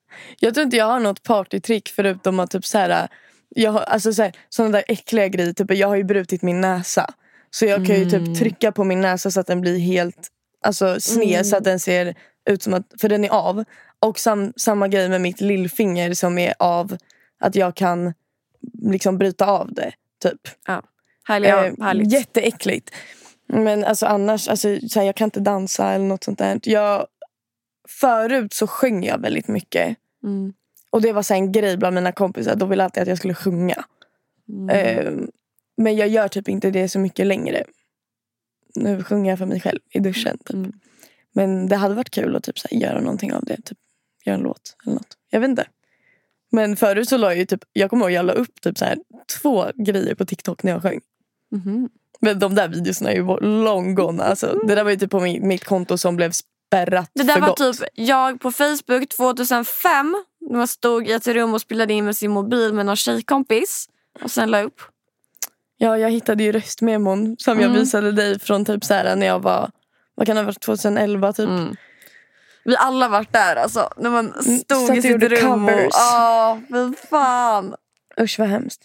Jag 0.41 0.55
tror 0.55 0.65
inte 0.65 0.77
jag 0.77 0.85
har 0.85 1.01
något 1.01 1.23
partytrick 1.23 1.89
förutom 1.89 2.41
att 2.41 2.51
typ 2.51 2.67
så 2.67 2.79
här, 2.79 3.09
jag 3.49 3.73
har, 3.73 3.81
alltså 3.81 4.13
så 4.13 4.23
här, 4.23 4.33
sådana 4.49 4.73
där 4.73 4.85
äckliga 4.89 5.29
grejer. 5.29 5.53
Typ, 5.53 5.75
jag 5.75 5.89
har 5.89 5.97
ju 5.97 6.05
brutit 6.05 6.43
min 6.43 6.61
näsa. 6.61 7.07
Så 7.51 7.65
jag 7.65 7.87
kan 7.87 7.97
ju 7.97 8.11
typ 8.11 8.39
trycka 8.39 8.73
på 8.73 8.85
min 8.85 9.01
näsa 9.01 9.31
så 9.31 9.41
att 9.41 9.47
den 9.47 9.61
blir 9.61 9.79
helt 9.79 10.29
alltså, 10.65 11.01
sned. 11.01 11.47
Så 11.47 11.57
att 11.57 11.65
den 11.65 11.81
ser 11.81 12.15
ut 12.51 12.63
som 12.63 12.75
att, 12.75 12.87
för 13.01 13.09
den 13.09 13.25
är 13.25 13.31
av. 13.31 13.65
Och 14.01 14.19
sam, 14.19 14.53
samma 14.57 14.89
grej 14.89 15.09
med 15.09 15.21
mitt 15.21 15.41
lillfinger 15.41 16.15
som 16.15 16.39
är 16.39 16.55
av. 16.59 16.97
Att 17.41 17.55
jag 17.55 17.75
kan 17.75 18.15
liksom 18.83 19.19
bryta 19.19 19.47
av 19.47 19.73
det. 19.75 19.93
Typ. 20.23 20.41
Ja. 20.67 20.83
Härliga, 21.25 21.67
Eh, 21.67 21.73
härligt. 21.81 22.13
jätteäckligt. 22.13 22.91
Men 23.53 23.85
alltså 23.85 24.07
annars, 24.07 24.49
alltså, 24.49 24.79
så 24.89 24.99
här, 24.99 25.07
jag 25.07 25.17
kan 25.17 25.27
inte 25.27 25.41
dansa 25.41 25.93
eller 25.93 26.05
något 26.05 26.25
sånt 26.25 26.39
där. 26.39 26.61
Jag, 26.63 27.07
förut 27.89 28.53
så 28.53 28.67
sjöng 28.67 29.05
jag 29.05 29.19
väldigt 29.19 29.49
mycket. 29.49 29.97
Mm. 30.23 30.53
Och 30.91 31.03
det 31.03 31.13
var 31.13 31.23
så 31.23 31.35
en 31.35 31.53
grej 31.53 31.77
bland 31.77 31.95
mina 31.95 32.13
kompisar. 32.13 32.57
De 32.57 32.71
ville 32.71 32.85
alltid 32.85 33.03
att 33.03 33.09
jag 33.09 33.19
skulle 33.19 33.35
sjunga. 33.35 33.85
Mm. 34.49 34.69
Eh, 34.69 35.13
men 35.77 35.97
jag 35.97 36.09
gör 36.09 36.29
typ 36.29 36.49
inte 36.49 36.71
det 36.71 36.89
så 36.89 36.99
mycket 36.99 37.27
längre. 37.27 37.65
Nu 38.75 39.03
sjunger 39.03 39.31
jag 39.31 39.39
för 39.39 39.47
mig 39.47 39.61
själv 39.61 39.81
i 39.91 40.01
duschen. 40.01 40.39
Typ. 40.39 40.55
Mm. 40.55 40.73
Men 41.33 41.69
det 41.69 41.77
hade 41.77 41.95
varit 41.95 42.11
kul 42.11 42.37
att 42.37 42.45
typ, 42.45 42.59
så 42.59 42.69
här, 42.71 42.79
göra 42.79 43.01
någonting 43.01 43.33
av 43.33 43.45
det. 43.45 43.57
Typ, 43.57 43.79
göra 44.25 44.37
en 44.37 44.43
låt 44.43 44.77
eller 44.85 44.95
något. 44.95 45.17
Jag 45.31 45.41
vet 45.41 45.49
inte. 45.51 45.67
Men 46.51 46.77
förut 46.77 47.09
så 47.09 47.17
la 47.17 47.27
jag 47.27 47.39
ju 47.39 47.47
typ, 47.47 47.61
jag 47.73 47.91
kommer 47.91 48.05
ihåg 48.05 48.13
jag 48.13 48.25
la 48.25 48.33
upp 48.33 48.61
typ 48.61 48.79
så 48.79 48.85
här, 48.85 48.99
två 49.41 49.67
grejer 49.75 50.15
på 50.15 50.25
TikTok 50.25 50.63
när 50.63 50.73
jag 50.73 50.83
sjöng. 50.83 51.01
Mhm. 51.51 51.89
Men 52.21 52.39
de 52.39 52.55
där 52.55 52.69
videorna 52.69 53.11
är 53.11 53.15
ju 53.15 53.41
long 53.63 53.95
gone. 53.95 54.23
Alltså, 54.23 54.59
det 54.67 54.75
där 54.75 54.85
var 54.85 54.91
ju 54.91 54.97
typ 54.97 55.11
på 55.11 55.21
mitt 55.21 55.65
konto 55.65 55.99
som 55.99 56.17
blev 56.17 56.31
spärrat 56.33 57.11
Det 57.15 57.23
där 57.23 57.35
för 57.35 57.41
var 57.41 57.49
gott. 57.49 57.59
typ 57.59 57.89
jag 57.95 58.41
på 58.41 58.53
Facebook 58.53 59.09
2005. 59.17 60.17
När 60.51 60.59
man 60.59 60.69
stod 60.69 61.09
i 61.09 61.13
ett 61.13 61.27
rum 61.27 61.55
och 61.55 61.61
spelade 61.61 61.93
in 61.93 62.05
med 62.05 62.17
sin 62.17 62.31
mobil 62.31 62.75
med 62.75 62.87
någon 62.87 62.97
tjejkompis. 62.97 63.87
Och 64.23 64.31
sen 64.31 64.51
la 64.51 64.63
upp. 64.63 64.81
Ja, 65.77 65.99
jag 65.99 66.11
hittade 66.11 66.43
ju 66.45 66.53
röstmemon 66.53 67.37
som 67.39 67.61
jag 67.61 67.69
Mm. 67.71 67.81
visade 67.81 68.13
dig 68.13 68.39
från 68.39 68.65
typ 68.65 68.85
så 68.85 68.95
här 68.95 69.17
när 69.17 69.27
jag 69.27 69.41
var, 69.43 69.71
vad 70.15 70.27
kan 70.27 70.37
det 70.37 70.43
ha 70.43 70.47
varit, 70.47 70.61
2011 70.61 71.33
typ. 71.33 71.49
Mm. 71.49 71.77
Vi 72.65 72.77
alla 72.77 73.09
varit 73.09 73.33
där 73.33 73.57
alltså. 73.57 73.89
När 73.97 74.11
man 74.11 74.33
stod 74.43 74.87
satt 74.87 74.97
i 74.97 74.99
och 74.99 75.03
sitt 75.03 75.23
rum. 75.23 75.65
och- 75.65 75.71
covers. 75.71 75.87
Ja, 75.93 76.61
fy 76.71 76.93
fan. 77.11 77.75
Usch 78.21 78.39
vad 78.39 78.49
hemskt. 78.49 78.85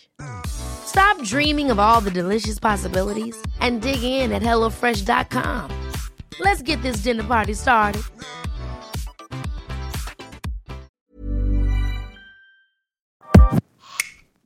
Stop 0.85 1.23
dreaming 1.23 1.71
of 1.71 1.79
all 1.79 2.01
the 2.01 2.11
delicious 2.11 2.59
possibilities 2.59 3.35
and 3.59 3.81
dig 3.81 4.03
in 4.03 4.31
at 4.31 4.43
HelloFresh.com. 4.43 5.69
Let's 6.39 6.61
get 6.61 6.81
this 6.81 7.03
dinner 7.03 7.23
party 7.23 7.55
started. 7.55 8.01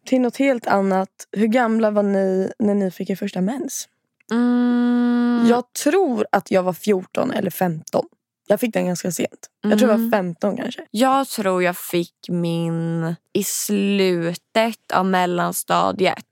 Till 0.05 0.21
något 0.21 0.37
helt 0.37 0.67
annat. 0.67 1.09
Hur 1.31 1.47
gamla 1.47 1.91
var 1.91 2.03
ni 2.03 2.51
när 2.59 2.73
ni 2.75 2.91
fick 2.91 3.09
er 3.09 3.15
första 3.15 3.41
mens? 3.41 3.87
Mm. 4.31 5.45
Jag 5.49 5.73
tror 5.83 6.25
att 6.31 6.51
jag 6.51 6.63
var 6.63 6.73
14 6.73 7.31
eller 7.31 7.49
15. 7.49 8.05
Jag 8.47 8.59
fick 8.59 8.73
den 8.73 8.85
ganska 8.85 9.11
sent. 9.11 9.49
Jag 9.61 9.79
tror 9.79 9.91
jag 9.91 9.97
var 9.97 10.11
15 10.11 10.57
kanske. 10.57 10.85
Jag 10.91 11.27
tror 11.27 11.63
jag 11.63 11.77
fick 11.77 12.13
min 12.29 13.15
i 13.33 13.43
slutet 13.43 14.91
av 14.93 15.05
mellanstadiet. 15.05 16.25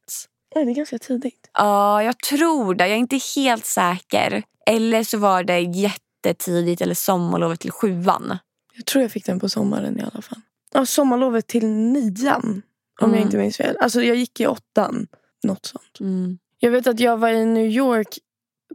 Nej, 0.55 0.65
det 0.65 0.71
är 0.71 0.75
ganska 0.75 0.99
tidigt. 0.99 1.49
Ja, 1.53 2.03
jag 2.03 2.19
tror 2.19 2.75
det. 2.75 2.83
Jag 2.87 2.93
är 2.95 2.99
inte 2.99 3.19
helt 3.35 3.65
säker. 3.65 4.43
Eller 4.65 5.03
så 5.03 5.17
var 5.17 5.43
det 5.43 5.59
jättetidigt 5.59 6.81
eller 6.81 6.93
sommarlovet 6.95 7.59
till 7.59 7.71
sjuan. 7.71 8.37
Jag 8.75 8.85
tror 8.85 9.01
jag 9.01 9.11
fick 9.11 9.25
den 9.25 9.39
på 9.39 9.49
sommaren 9.49 9.99
i 9.99 10.01
alla 10.01 10.21
fall. 10.21 10.41
Ja, 10.73 10.85
sommarlovet 10.85 11.47
till 11.47 11.65
nian. 11.65 12.61
Om 13.01 13.09
jag 13.09 13.09
Mm. 13.09 13.21
inte 13.21 13.37
minns 13.37 13.57
fel. 13.57 13.77
Alltså 13.79 14.03
jag 14.03 14.15
gick 14.15 14.39
i 14.39 14.47
åttan. 14.47 15.07
Något 15.43 15.65
sånt. 15.65 15.99
Mm. 15.99 16.37
Jag 16.59 16.71
vet 16.71 16.87
att 16.87 16.99
jag 16.99 17.17
var 17.17 17.29
i 17.29 17.45
New 17.45 17.65
York 17.65 18.17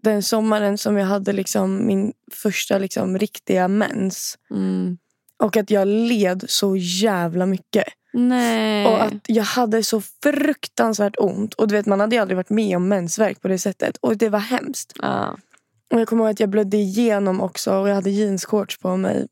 den 0.02 0.22
sommaren 0.22 0.78
som 0.78 0.96
jag 0.96 1.06
hade 1.06 1.32
liksom 1.32 1.86
min 1.86 2.12
första 2.32 2.78
liksom 2.78 3.18
riktiga 3.18 3.68
mens. 3.68 4.38
Mm. 4.50 4.98
Och 5.42 5.56
att 5.56 5.70
jag 5.70 5.88
led 5.88 6.44
så 6.48 6.76
jävla 6.76 7.46
mycket. 7.46 7.84
Nej. 8.12 8.86
Och 8.86 9.02
att 9.02 9.12
jag 9.26 9.44
hade 9.44 9.82
så 9.82 10.00
fruktansvärt 10.22 11.14
ont. 11.18 11.54
Och 11.54 11.68
du 11.68 11.74
vet 11.74 11.86
man 11.86 12.00
hade 12.00 12.22
aldrig 12.22 12.36
varit 12.36 12.50
med 12.50 12.76
om 12.76 12.88
mensvärk 12.88 13.40
på 13.42 13.48
det 13.48 13.58
sättet. 13.58 13.96
Och 14.00 14.16
det 14.16 14.28
var 14.28 14.38
hemskt. 14.38 14.92
ja. 15.02 15.36
Och 15.92 16.00
jag 16.00 16.08
kommer 16.08 16.24
ihåg 16.24 16.30
att 16.30 16.40
jag 16.40 16.48
blödde 16.48 16.76
igenom 16.76 17.40
också. 17.40 17.74
Och 17.74 17.88
jag 17.88 17.94
hade 17.94 18.10
jeansshorts 18.10 18.78
på 18.78 18.96
mig. 18.96 19.26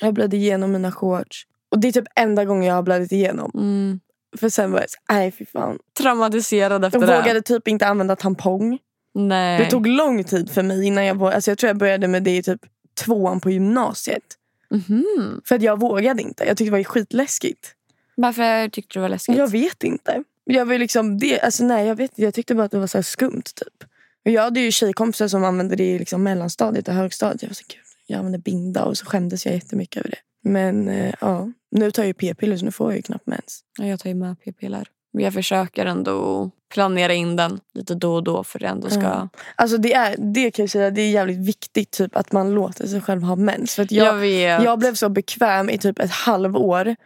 Jag 0.00 0.14
blödde 0.14 0.36
igenom 0.36 0.72
mina 0.72 0.92
shorts. 0.92 1.46
Och 1.70 1.78
det 1.78 1.88
är 1.88 1.92
typ 1.92 2.04
enda 2.16 2.44
gången 2.44 2.68
jag 2.68 2.74
har 2.74 2.82
blödit 2.82 3.12
igenom. 3.12 3.50
mm. 3.54 4.00
För 4.36 4.48
sen 4.48 4.72
var 4.72 4.80
jag 4.80 4.90
så, 4.90 4.98
nej 5.12 5.30
fy 5.32 5.46
fan. 5.46 5.78
Traumatiserad 5.98 6.84
efter 6.84 7.00
Jag 7.00 7.08
det. 7.08 7.16
vågade 7.16 7.42
typ 7.42 7.68
inte 7.68 7.86
använda 7.86 8.16
tampong. 8.16 8.78
Nej. 9.14 9.58
Det 9.64 9.70
tog 9.70 9.86
lång 9.86 10.24
tid 10.24 10.50
för 10.50 10.62
mig 10.62 10.86
innan 10.86 11.04
jag 11.04 11.14
vågade. 11.14 11.34
Alltså 11.36 11.50
jag 11.50 11.58
tror 11.58 11.68
jag 11.68 11.76
började 11.76 12.08
med 12.08 12.22
det 12.22 12.36
i 12.36 12.42
typ 12.42 12.60
tvåan 13.04 13.40
på 13.40 13.50
gymnasiet. 13.50 14.22
Mhm. 14.70 15.40
För 15.44 15.54
att 15.54 15.62
jag 15.62 15.80
vågade 15.80 16.22
inte. 16.22 16.44
Jag 16.44 16.56
tyckte 16.56 16.70
det 16.70 16.76
var 16.78 16.84
skitläskigt. 16.84 17.74
Varför 18.14 18.68
tyckte 18.68 18.92
du 18.92 18.98
det 18.98 19.02
var 19.02 19.08
läskigt? 19.08 19.36
Jag 19.36 19.50
vet 19.50 19.84
inte. 19.84 20.24
Jag 20.44 20.66
var 20.66 20.78
liksom 20.78 21.18
det, 21.18 21.40
alltså 21.40 21.64
nej 21.64 21.86
jag 21.86 21.96
vet. 21.96 22.10
Jag 22.14 22.34
tyckte 22.34 22.54
bara 22.54 22.64
att 22.64 22.70
det 22.70 22.78
var 22.78 22.86
så 22.86 23.02
skumt 23.02 23.42
typ. 23.54 23.88
Jag 24.22 24.42
hade 24.42 24.60
ju 24.60 24.70
tjejkompisar 24.70 25.28
som 25.28 25.44
använde 25.44 25.76
det 25.76 25.84
i 25.84 25.98
liksom 25.98 26.22
mellanstadiet 26.22 26.88
och 26.88 26.94
högstadiet. 26.94 27.42
Jag 27.42 27.48
var 27.48 27.54
så 27.54 27.64
gud, 27.68 27.80
jag 28.06 28.18
använde 28.18 28.38
binda 28.38 28.84
och 28.84 28.98
så 28.98 29.06
skämdes 29.06 29.46
jag 29.46 29.54
jättemycket 29.54 29.96
över 29.96 30.10
det. 30.10 30.48
Men 30.50 30.88
eh, 30.88 31.14
ja, 31.20 31.52
nu 31.70 31.90
tar 31.90 32.02
jag 32.02 32.08
ju 32.08 32.14
p-piller 32.14 32.56
så 32.56 32.64
nu 32.64 32.70
får 32.70 32.90
jag 32.90 32.96
ju 32.96 33.02
knappt 33.02 33.26
mens. 33.26 33.60
Ja, 33.78 33.86
Jag 33.86 34.00
tar 34.00 34.08
ju 34.10 34.14
med 34.14 34.36
p-piller. 34.44 34.88
Men 35.12 35.24
jag 35.24 35.34
försöker 35.34 35.86
ändå 35.86 36.50
planera 36.72 37.12
in 37.12 37.36
den 37.36 37.60
lite 37.74 37.94
då 37.94 38.14
och 38.14 38.22
då 38.22 38.44
för 38.44 38.58
det 38.58 38.66
ändå 38.66 38.90
ska... 38.90 39.02
Ja. 39.02 39.28
Alltså 39.56 39.76
det, 39.76 39.94
är, 39.94 40.16
det 40.18 40.50
kan 40.50 40.62
jag 40.62 40.70
säga, 40.70 40.90
det 40.90 41.02
är 41.02 41.10
jävligt 41.10 41.48
viktigt 41.48 41.90
typ 41.90 42.16
att 42.16 42.32
man 42.32 42.50
låter 42.50 42.86
sig 42.86 43.00
själv 43.00 43.22
ha 43.22 43.36
mens. 43.36 43.74
För 43.74 43.86
jag, 43.90 44.26
Jag. 44.26 44.64
Jag 44.64 44.78
blev 44.78 44.94
så 44.94 45.08
bekväm 45.08 45.70
i 45.70 45.78
typ 45.78 45.98
ett 45.98 46.10
halvår. 46.10 46.96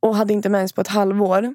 Och 0.00 0.16
hade 0.16 0.32
inte 0.32 0.48
mens 0.48 0.72
på 0.72 0.80
ett 0.80 0.88
halvår. 0.88 1.54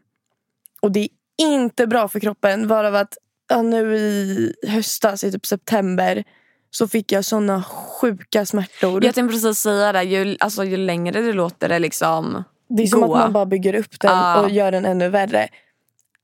Och 0.82 0.92
det 0.92 1.00
är 1.00 1.10
inte 1.38 1.88
bra 1.88 2.08
för 2.08 2.20
kroppen. 2.20 2.68
Varav 2.68 2.96
att 2.96 3.18
ja, 3.50 3.62
nu 3.62 3.98
i 3.98 4.54
höstas, 4.68 5.24
i 5.24 5.32
typ 5.32 5.46
september. 5.46 6.24
Så 6.72 6.88
fick 6.88 7.12
jag 7.12 7.26
såna 7.26 7.64
sjuka 7.64 8.46
smärtor. 8.46 9.06
Jag 9.06 9.16
tänkte 9.16 9.34
precis 9.34 9.60
säga 9.60 9.92
det. 9.92 10.04
Ju, 10.04 10.38
alltså, 10.40 10.64
ju 10.64 10.78
längre 10.78 11.22
det 11.22 11.34
låter 11.34 11.70
det 11.70 11.80
liksom 11.80 12.44
det 12.78 12.84
är 12.84 12.88
som 12.88 13.04
att 13.04 13.10
man 13.10 13.34
bara 13.34 13.46
bygger 13.46 13.76
upp 13.76 14.00
den 14.00 14.12
Ja. 14.12 14.42
och 14.42 14.50
gör 14.50 14.72
den 14.72 14.86
ännu 14.86 15.10
värre. 15.10 15.48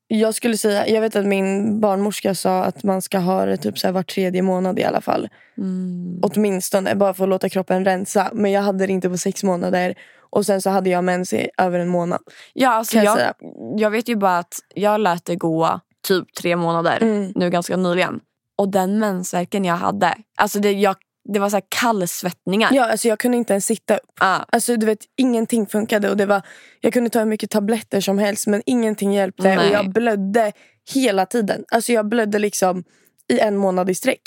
Jag 0.07 0.35
skulle 0.35 0.57
säga, 0.57 0.87
jag 0.87 1.01
vet 1.01 1.15
att 1.15 1.25
min 1.25 1.79
barnmorska 1.79 2.35
sa 2.35 2.63
att 2.63 2.83
man 2.83 3.01
ska 3.01 3.19
ha 3.19 3.45
det 3.45 3.57
typ 3.57 3.79
så 3.79 3.91
var 3.91 4.03
tredje 4.03 4.41
månad 4.41 4.79
i 4.79 4.83
alla 4.83 5.01
fall. 5.01 5.29
Mm. 5.57 6.19
Åtminstone, 6.23 6.95
bara 6.95 7.13
för 7.13 7.23
att 7.23 7.29
låta 7.29 7.49
kroppen 7.49 7.85
rensa. 7.85 8.29
Men 8.33 8.51
jag 8.51 8.61
hade 8.61 8.87
det 8.87 8.93
inte 8.93 9.09
på 9.09 9.17
sex 9.17 9.43
månader. 9.43 9.95
Och 10.29 10.45
sen 10.45 10.61
så 10.61 10.69
hade 10.69 10.89
jag 10.89 11.03
mens 11.03 11.33
i 11.33 11.49
över 11.57 11.79
en 11.79 11.87
månad. 11.87 12.19
Ja, 12.53 12.69
alltså, 12.69 12.97
jag 12.97 13.19
jag, 13.19 13.33
jag 13.79 13.89
vet 13.89 14.09
ju 14.09 14.15
bara 14.15 14.37
att 14.37 14.59
jag 14.75 14.99
lät 15.01 15.25
det 15.25 15.35
gå 15.35 15.79
typ 16.07 16.33
tre 16.33 16.55
månader 16.55 16.97
Mm. 17.01 17.31
nu 17.35 17.49
ganska 17.49 17.77
nyligen. 17.77 18.19
Och 18.57 18.69
den 18.69 18.99
mensvärken 18.99 19.65
jag 19.65 19.75
hade. 19.75 20.15
Alltså 20.37 20.59
det, 20.59 20.71
jag, 20.71 20.95
Det 21.33 21.39
var 21.39 21.49
så 21.49 21.61
kallsvettningar. 21.69 22.69
Ja, 22.73 22.91
alltså 22.91 23.07
jag 23.07 23.19
kunde 23.19 23.37
inte 23.37 23.53
ens 23.53 23.65
sitta 23.65 23.97
upp. 23.97 24.11
Ah. 24.19 24.39
Alltså 24.47 24.77
du 24.77 24.85
vet, 24.85 24.99
ingenting 25.15 25.67
funkade. 25.67 26.09
Och 26.09 26.17
det 26.17 26.25
var, 26.25 26.41
jag 26.81 26.93
kunde 26.93 27.09
ta 27.09 27.19
hur 27.19 27.25
mycket 27.25 27.49
tabletter 27.49 28.01
som 28.01 28.19
helst 28.19 28.47
men 28.47 28.61
ingenting 28.65 29.13
hjälpte. 29.13 29.43
Nej. 29.43 29.57
Och 29.57 29.73
jag 29.73 29.93
blödde 29.93 30.51
hela 30.93 31.25
tiden. 31.25 31.65
Alltså 31.71 31.93
jag 31.93 32.09
blödde 32.09 32.39
liksom 32.39 32.83
i 33.29 33.39
en 33.39 33.57
månad 33.57 33.89
i 33.89 33.95
sträck. 33.95 34.21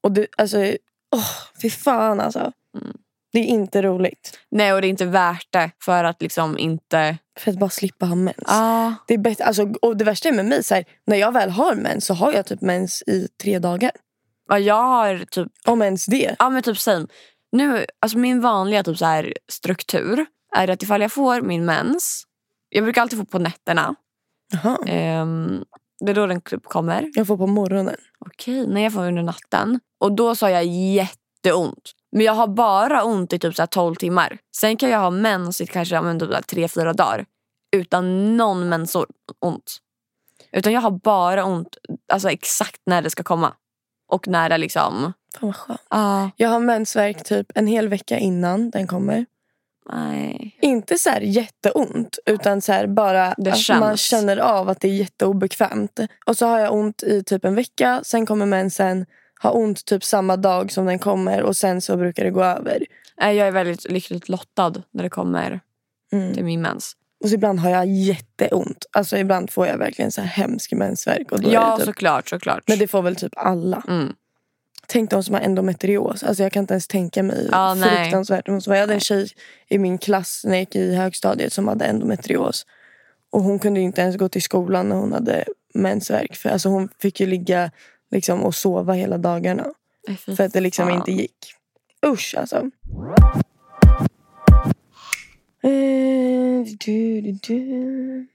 Och 0.00 0.12
det, 0.12 0.26
alltså, 0.36 0.58
åh, 1.16 1.30
fy 1.62 1.70
fan 1.70 2.20
alltså. 2.20 2.52
Mm. 2.80 2.96
Det 3.32 3.38
är 3.38 3.44
inte 3.44 3.82
roligt. 3.82 4.38
Nej, 4.50 4.72
och 4.72 4.80
det 4.80 4.86
är 4.86 4.90
inte 4.90 5.04
värt 5.04 5.46
det 5.50 5.70
för 5.82 6.04
att 6.04 6.22
liksom 6.22 6.58
inte... 6.58 7.18
För 7.38 7.50
att 7.50 7.58
bara 7.58 7.70
slippa 7.70 8.06
ha 8.06 8.14
mens. 8.14 8.36
Ah. 8.46 8.92
Det, 9.06 9.14
är 9.14 9.18
bättre, 9.18 9.44
alltså, 9.44 9.72
och 9.82 9.96
det 9.96 10.04
värsta 10.04 10.28
är 10.28 10.32
med 10.32 10.44
mig, 10.44 10.64
så 10.64 10.74
här, 10.74 10.84
när 11.06 11.16
jag 11.16 11.32
väl 11.32 11.50
har 11.50 11.74
mens 11.74 12.06
så 12.06 12.14
har 12.14 12.32
jag 12.32 12.46
typ 12.46 12.60
mens 12.60 13.02
i 13.06 13.28
tre 13.42 13.58
dagar. 13.58 13.90
Ja, 14.48 14.58
jag 14.58 14.82
har 14.82 15.24
typ... 15.24 15.48
Om 15.66 15.82
ens 15.82 16.06
det. 16.06 16.36
Ja, 16.38 16.50
men 16.50 16.62
typ 16.62 16.78
same. 16.78 17.06
Nu, 17.52 17.86
alltså 18.00 18.18
min 18.18 18.40
vanliga 18.40 18.82
typ 18.82 18.98
så 18.98 19.04
här 19.04 19.34
struktur 19.48 20.26
är 20.56 20.68
att 20.68 20.82
ifall 20.82 21.00
jag 21.00 21.12
får 21.12 21.40
min 21.40 21.64
mens... 21.64 22.24
Jag 22.68 22.84
brukar 22.84 23.02
alltid 23.02 23.18
få 23.18 23.24
på 23.24 23.38
nätterna. 23.38 23.94
Jaha. 24.52 24.78
Ehm, 24.86 25.64
det 26.00 26.10
är 26.10 26.14
då 26.14 26.26
den 26.26 26.40
typ 26.40 26.64
kommer. 26.64 27.10
Jag 27.14 27.26
får 27.26 27.36
på 27.36 27.46
morgonen. 27.46 27.96
Okej, 28.18 28.66
när 28.66 28.80
jag 28.80 28.92
får 28.92 29.06
under 29.06 29.22
natten. 29.22 29.80
Och 30.00 30.12
då 30.12 30.34
så 30.34 30.46
har 30.46 30.50
jag 30.50 30.64
jätteont. 30.64 31.92
Men 32.12 32.24
jag 32.24 32.32
har 32.32 32.46
bara 32.46 33.04
ont 33.04 33.32
i 33.32 33.38
typ 33.38 33.54
så 33.54 33.62
här 33.62 33.66
12 33.66 33.94
timmar. 33.94 34.38
Sen 34.56 34.76
kan 34.76 34.90
jag 34.90 34.98
ha 34.98 35.10
mens 35.10 35.60
i 35.60 35.66
kanske 35.66 35.94
ja, 35.94 36.02
men 36.02 36.20
typ 36.20 36.30
3-4 36.30 36.92
dagar. 36.92 37.26
Utan 37.76 38.36
någon 38.36 38.68
mensont. 38.68 39.08
Utan 40.52 40.72
jag 40.72 40.80
har 40.80 40.90
bara 40.90 41.44
ont 41.44 41.76
alltså 42.12 42.30
exakt 42.30 42.80
när 42.86 43.02
det 43.02 43.10
ska 43.10 43.22
komma. 43.22 43.54
Och 44.08 44.28
när 44.28 44.48
det 44.48 44.58
liksom... 44.58 45.12
Fan 45.40 45.46
vad 45.48 45.56
skönt. 45.56 45.80
Ah, 45.88 46.28
Jag 46.36 46.48
har 46.48 46.60
mensvärk 46.60 47.24
typ 47.24 47.52
en 47.54 47.66
hel 47.66 47.88
vecka 47.88 48.18
innan 48.18 48.70
den 48.70 48.86
kommer. 48.86 49.26
nej. 49.92 50.58
Inte 50.62 50.98
så 50.98 51.10
här 51.10 51.20
jätteont 51.20 52.18
utan 52.26 52.60
så 52.60 52.84
bara 52.88 53.34
Det 53.38 53.50
att 53.50 53.58
känns. 53.58 53.80
man 53.80 53.96
känner 53.96 54.36
av 54.36 54.68
att 54.68 54.80
det 54.80 54.88
är 54.88 54.92
jätteobekvämt. 54.94 56.00
Och 56.26 56.36
så 56.36 56.46
har 56.46 56.58
jag 56.58 56.72
ont 56.74 57.02
i 57.02 57.22
typ 57.24 57.44
en 57.44 57.54
vecka, 57.54 58.00
sen 58.04 58.26
kommer 58.26 58.46
mensen, 58.46 59.06
har 59.40 59.56
ont 59.56 59.84
typ 59.84 60.04
samma 60.04 60.36
dag 60.36 60.72
som 60.72 60.86
den 60.86 60.98
kommer 60.98 61.42
och 61.42 61.56
sen 61.56 61.80
så 61.80 61.96
brukar 61.96 62.24
det 62.24 62.30
gå 62.30 62.42
över. 62.44 62.86
Jag 63.16 63.36
är 63.36 63.50
väldigt 63.50 63.90
lyckligt 63.90 64.28
lottad 64.28 64.72
när 64.90 65.02
det 65.02 65.10
kommer 65.10 65.60
Mm. 66.12 66.34
till 66.34 66.44
min 66.44 66.62
mens. 66.62 66.92
Och 67.20 67.28
så 67.28 67.34
ibland 67.34 67.60
har 67.60 67.70
jag 67.70 67.86
jätteont. 67.86 68.86
Alltså 68.92 69.16
ibland 69.16 69.50
får 69.50 69.66
jag 69.66 69.78
verkligen 69.78 70.12
så 70.12 70.20
här 70.20 70.28
hemsk 70.28 70.72
mensvärk. 70.72 71.32
Och 71.32 71.40
då 71.40 71.52
Ja, 71.52 71.76
typ, 71.76 71.86
såklart. 71.86 72.28
såklart. 72.28 72.62
Men 72.66 72.78
det 72.78 72.86
får 72.88 73.02
väl 73.02 73.16
typ 73.16 73.32
alla. 73.36 73.82
Mm. 73.88 74.12
Tänk 74.86 75.10
de 75.10 75.22
som 75.22 75.34
har 75.34 75.40
endometrios. 75.42 76.22
Alltså 76.22 76.42
jag 76.42 76.52
kan 76.52 76.60
inte 76.60 76.74
ens 76.74 76.86
tänka 76.88 77.22
mig 77.22 77.48
nej. 77.52 77.82
fruktansvärt. 78.02 78.48
Jag 78.66 78.76
hade 78.76 78.94
en 78.94 79.00
tjej 79.00 79.28
i 79.68 79.78
min 79.78 79.98
klass 79.98 80.42
när 80.44 80.52
jag 80.52 80.60
gick 80.60 80.76
i 80.76 80.94
högstadiet 80.94 81.52
som 81.52 81.68
hade 81.68 81.84
endometrios. 81.84 82.66
Och 83.30 83.42
hon 83.42 83.58
kunde 83.58 83.80
inte 83.80 84.00
ens 84.00 84.16
gå 84.16 84.28
till 84.28 84.42
skolan 84.42 84.88
när 84.88 84.96
hon 84.96 85.12
hade 85.12 85.44
mensvärk. 85.74 86.36
För 86.36 86.48
alltså 86.48 86.68
hon 86.68 86.88
fick 86.98 87.20
ju 87.20 87.26
ligga 87.26 87.70
liksom, 88.10 88.42
och 88.42 88.54
sova 88.54 88.92
hela 88.92 89.18
dagarna. 89.18 89.66
Fy 90.26 90.36
För 90.36 90.44
att 90.44 90.52
det 90.52 90.60
liksom 90.60 90.86
fan. 90.88 90.96
inte 90.96 91.12
gick. 91.12 91.54
Usch 92.06 92.34
alltså. 92.38 92.70
Eh, 95.62 96.64
du, 96.84 97.20
du, 97.20 97.32
du. 97.32 98.26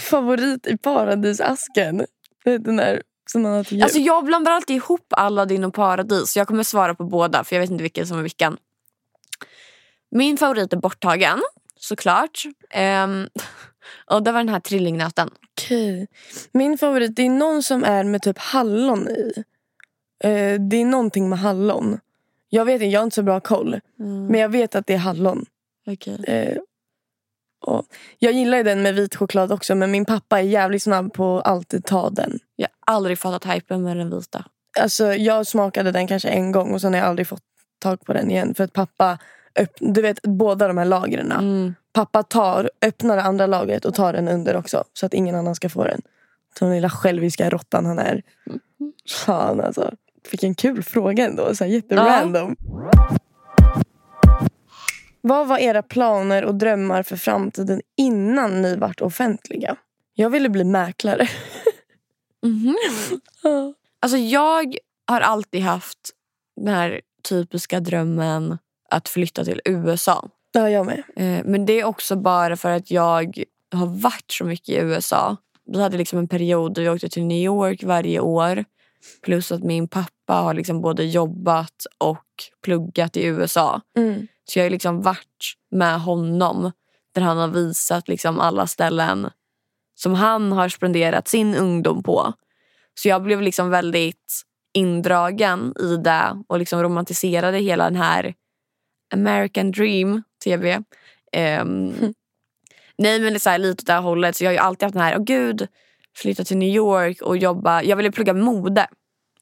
Favorit 0.00 0.66
i 0.66 0.76
paradisasken. 0.76 2.06
Den 2.44 2.76
där 2.76 3.02
som 3.30 3.42
man 3.42 3.52
har 3.52 3.64
till 3.64 3.76
jul. 3.76 3.82
Alltså 3.82 3.98
jag 3.98 4.24
blandar 4.24 4.52
alltid 4.52 4.76
ihop 4.76 5.06
Aladdin 5.10 5.64
och 5.64 5.74
Paradis. 5.74 6.36
Jag 6.36 6.48
kommer 6.48 6.62
svara 6.62 6.94
på 6.94 7.04
båda 7.04 7.44
för 7.44 7.56
jag 7.56 7.60
vet 7.60 7.70
inte 7.70 7.82
vilken 7.82 8.06
som 8.06 8.18
är 8.18 8.22
vilken. 8.22 8.56
Min 10.10 10.36
favorit 10.36 10.72
är 10.72 10.76
Borttagen, 10.76 11.40
såklart. 11.76 12.42
Ehm, 12.70 13.28
och 14.10 14.22
det 14.22 14.32
var 14.32 14.38
den 14.38 14.48
här 14.48 14.60
trillingnöten. 14.60 15.30
Okej. 15.50 16.08
Min 16.52 16.78
favorit, 16.78 17.16
det 17.16 17.22
är 17.22 17.30
någon 17.30 17.62
som 17.62 17.84
är 17.84 18.04
med 18.04 18.22
typ 18.22 18.38
hallon 18.38 19.08
i. 19.08 19.44
Eh, 20.24 20.60
det 20.60 20.76
är 20.76 20.84
någonting 20.84 21.28
med 21.28 21.38
hallon. 21.38 22.00
Jag 22.54 22.64
vet 22.64 22.74
inte, 22.74 22.84
jag 22.84 23.00
har 23.00 23.04
inte 23.04 23.14
så 23.14 23.22
bra 23.22 23.40
koll. 23.40 23.80
Men 24.28 24.40
jag 24.40 24.48
vet 24.48 24.74
att 24.74 24.86
det 24.86 24.94
är 24.94 24.98
hallon. 24.98 25.46
Okej. 25.86 26.24
Eh, 26.26 26.58
och 27.66 27.84
jag 28.18 28.32
gillar 28.32 28.58
ju 28.58 28.64
den 28.64 28.82
med 28.82 28.94
vit 28.94 29.16
choklad 29.16 29.52
också 29.52 29.74
men 29.74 29.90
min 29.90 30.04
pappa 30.04 30.38
är 30.38 30.42
jävligt 30.42 30.82
snabb 30.82 31.12
på 31.12 31.38
att 31.38 31.46
alltid 31.46 31.84
ta 31.84 32.10
den. 32.10 32.38
Jag 32.56 32.68
har 32.86 32.94
aldrig 32.94 33.18
fattat 33.18 33.54
hypen 33.54 33.82
med 33.82 33.96
den 33.96 34.10
vita. 34.10 34.44
Alltså 34.80 35.14
jag 35.14 35.46
smakade 35.46 35.90
den 35.90 36.06
kanske 36.06 36.28
en 36.28 36.52
gång 36.52 36.74
och 36.74 36.80
sen 36.80 36.92
har 36.92 37.00
jag 37.00 37.08
aldrig 37.08 37.26
fått 37.26 37.42
tag 37.78 38.00
på 38.00 38.12
den 38.12 38.30
igen. 38.30 38.54
För 38.54 38.64
att 38.64 38.72
pappa, 38.72 39.18
du 39.78 40.02
vet 40.02 40.22
båda 40.22 40.68
de 40.68 40.78
här 40.78 40.84
lagren. 40.84 41.32
Mm. 41.32 41.74
Pappa 41.92 42.22
tar, 42.22 42.70
öppnar 42.82 43.16
det 43.16 43.22
andra 43.22 43.46
lagret 43.46 43.84
och 43.84 43.94
tar 43.94 44.12
den 44.12 44.28
under 44.28 44.56
också. 44.56 44.84
Så 44.92 45.06
att 45.06 45.14
ingen 45.14 45.34
annan 45.34 45.54
ska 45.54 45.68
få 45.68 45.84
den. 45.84 46.02
Den 46.60 46.70
lilla 46.70 46.90
själviska 46.90 47.50
råttan 47.50 47.86
han 47.86 47.98
är. 47.98 48.22
Fan 49.10 49.60
alltså. 49.60 49.94
Vilken 50.30 50.54
kul 50.54 50.82
fråga 50.82 51.24
ändå. 51.26 51.54
Så 51.54 51.64
här, 51.64 51.70
jätterandom. 51.70 52.56
Vad 55.20 55.48
var 55.48 55.58
era 55.58 55.82
planer 55.82 56.44
och 56.44 56.54
drömmar 56.54 57.02
för 57.02 57.16
framtiden 57.16 57.80
innan 57.96 58.62
ni 58.62 58.76
vart 58.76 59.00
offentliga? 59.00 59.76
Jag 60.14 60.30
ville 60.30 60.48
bli 60.48 60.64
mäklare. 60.64 61.28
Mhm. 62.46 62.76
Alltså 64.00 64.18
jag 64.18 64.76
har 65.06 65.20
alltid 65.20 65.62
haft 65.62 65.98
den 66.56 66.74
här 66.74 67.00
typiska 67.28 67.80
drömmen 67.80 68.58
att 68.90 69.08
flytta 69.08 69.44
till 69.44 69.60
USA. 69.64 70.28
Har 70.54 70.68
jag 70.68 70.86
med. 70.86 71.02
Eh, 71.16 71.44
Men 71.44 71.66
det 71.66 71.80
är 71.80 71.84
också 71.84 72.16
bara 72.16 72.56
för 72.56 72.70
att 72.70 72.90
jag 72.90 73.42
har 73.74 73.86
varit 73.86 74.30
så 74.30 74.44
mycket 74.44 74.68
i 74.68 74.76
USA. 74.76 75.36
Vi 75.66 75.82
hade 75.82 75.98
liksom 75.98 76.18
en 76.18 76.28
period 76.28 76.74
där 76.74 76.82
vi 76.82 76.88
åkte 76.88 77.08
till 77.08 77.24
New 77.24 77.44
York 77.44 77.82
varje 77.82 78.20
år. 78.20 78.64
Plus 79.22 79.52
att 79.52 79.62
min 79.62 79.88
pappa 79.88 80.13
har 80.32 80.54
liksom 80.54 80.80
både 80.80 81.04
jobbat 81.04 81.86
och 81.98 82.24
pluggat 82.62 83.16
i 83.16 83.24
USA. 83.24 83.80
Mm. 83.96 84.26
Så 84.44 84.58
jag 84.58 84.64
har 84.64 84.70
liksom 84.70 85.02
varit 85.02 85.54
med 85.70 86.00
honom 86.00 86.72
där 87.14 87.22
han 87.22 87.38
har 87.38 87.48
visat 87.48 88.08
liksom 88.08 88.40
alla 88.40 88.66
ställen 88.66 89.30
som 89.94 90.14
han 90.14 90.52
har 90.52 90.68
spenderat 90.68 91.28
sin 91.28 91.54
ungdom 91.54 92.02
på. 92.02 92.32
Så 92.94 93.08
jag 93.08 93.22
blev 93.22 93.42
liksom 93.42 93.70
väldigt 93.70 94.42
indragen 94.74 95.74
i 95.80 95.96
det 95.96 96.42
och 96.46 96.58
liksom 96.58 96.82
romantiserade 96.82 97.58
hela 97.58 97.84
den 97.84 97.96
här 97.96 98.34
American 99.14 99.70
Dream, 99.70 100.22
TV. 100.44 100.82
Ehm, 101.32 101.94
nej 102.98 103.20
men 103.20 103.32
det 103.32 103.36
är 103.36 103.38
så 103.38 103.50
här, 103.50 103.58
lite 103.58 103.82
åt 103.82 103.86
det 103.86 103.92
här 103.92 104.00
hållet. 104.00 104.36
Så 104.36 104.44
jag 104.44 104.52
har 104.52 104.58
alltid 104.58 104.82
haft 104.82 104.92
den 104.92 105.02
här, 105.02 105.16
åh 105.18 105.24
gud, 105.24 105.68
flytta 106.16 106.44
till 106.44 106.56
New 106.56 106.74
York 106.74 107.22
och 107.22 107.36
jobba. 107.36 107.82
Jag 107.82 107.96
ville 107.96 108.12
plugga 108.12 108.34
mode. 108.34 108.86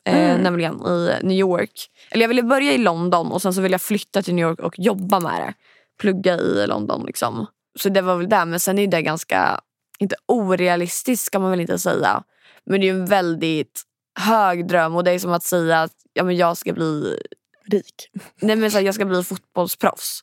Eh, 0.04 0.38
Nämligen 0.38 0.86
i 0.86 1.18
New 1.22 1.36
York. 1.38 1.90
Eller 2.10 2.22
jag 2.22 2.28
ville 2.28 2.42
börja 2.42 2.72
i 2.72 2.78
London 2.78 3.32
och 3.32 3.42
sen 3.42 3.54
så 3.54 3.60
ville 3.60 3.74
jag 3.74 3.82
flytta 3.82 4.22
till 4.22 4.34
New 4.34 4.48
York 4.48 4.60
och 4.60 4.74
jobba 4.78 5.20
med 5.20 5.40
det. 5.40 5.54
Plugga 6.00 6.36
i 6.36 6.66
London 6.66 7.06
liksom. 7.06 7.46
Så 7.78 7.88
det 7.88 8.02
var 8.02 8.16
väl 8.16 8.28
det. 8.28 8.44
Men 8.44 8.60
sen 8.60 8.78
är 8.78 8.86
det 8.86 9.02
ganska, 9.02 9.60
inte 9.98 10.16
orealistiskt 10.26 11.26
ska 11.26 11.38
man 11.38 11.50
väl 11.50 11.60
inte 11.60 11.78
säga. 11.78 12.22
Men 12.66 12.80
det 12.80 12.88
är 12.88 12.94
en 12.94 13.06
väldigt 13.06 13.82
hög 14.18 14.68
dröm 14.68 14.96
och 14.96 15.04
det 15.04 15.10
är 15.10 15.18
som 15.18 15.32
att 15.32 15.42
säga 15.42 15.82
att 15.82 15.92
ja, 16.12 16.24
men 16.24 16.36
jag 16.36 16.56
ska 16.56 16.72
bli 16.72 17.18
Rik. 17.70 18.10
Nej 18.40 18.56
men 18.56 18.70
så 18.70 18.78
här, 18.78 18.84
jag 18.84 18.94
ska 18.94 19.04
bli 19.04 19.24
fotbollsproffs. 19.24 20.20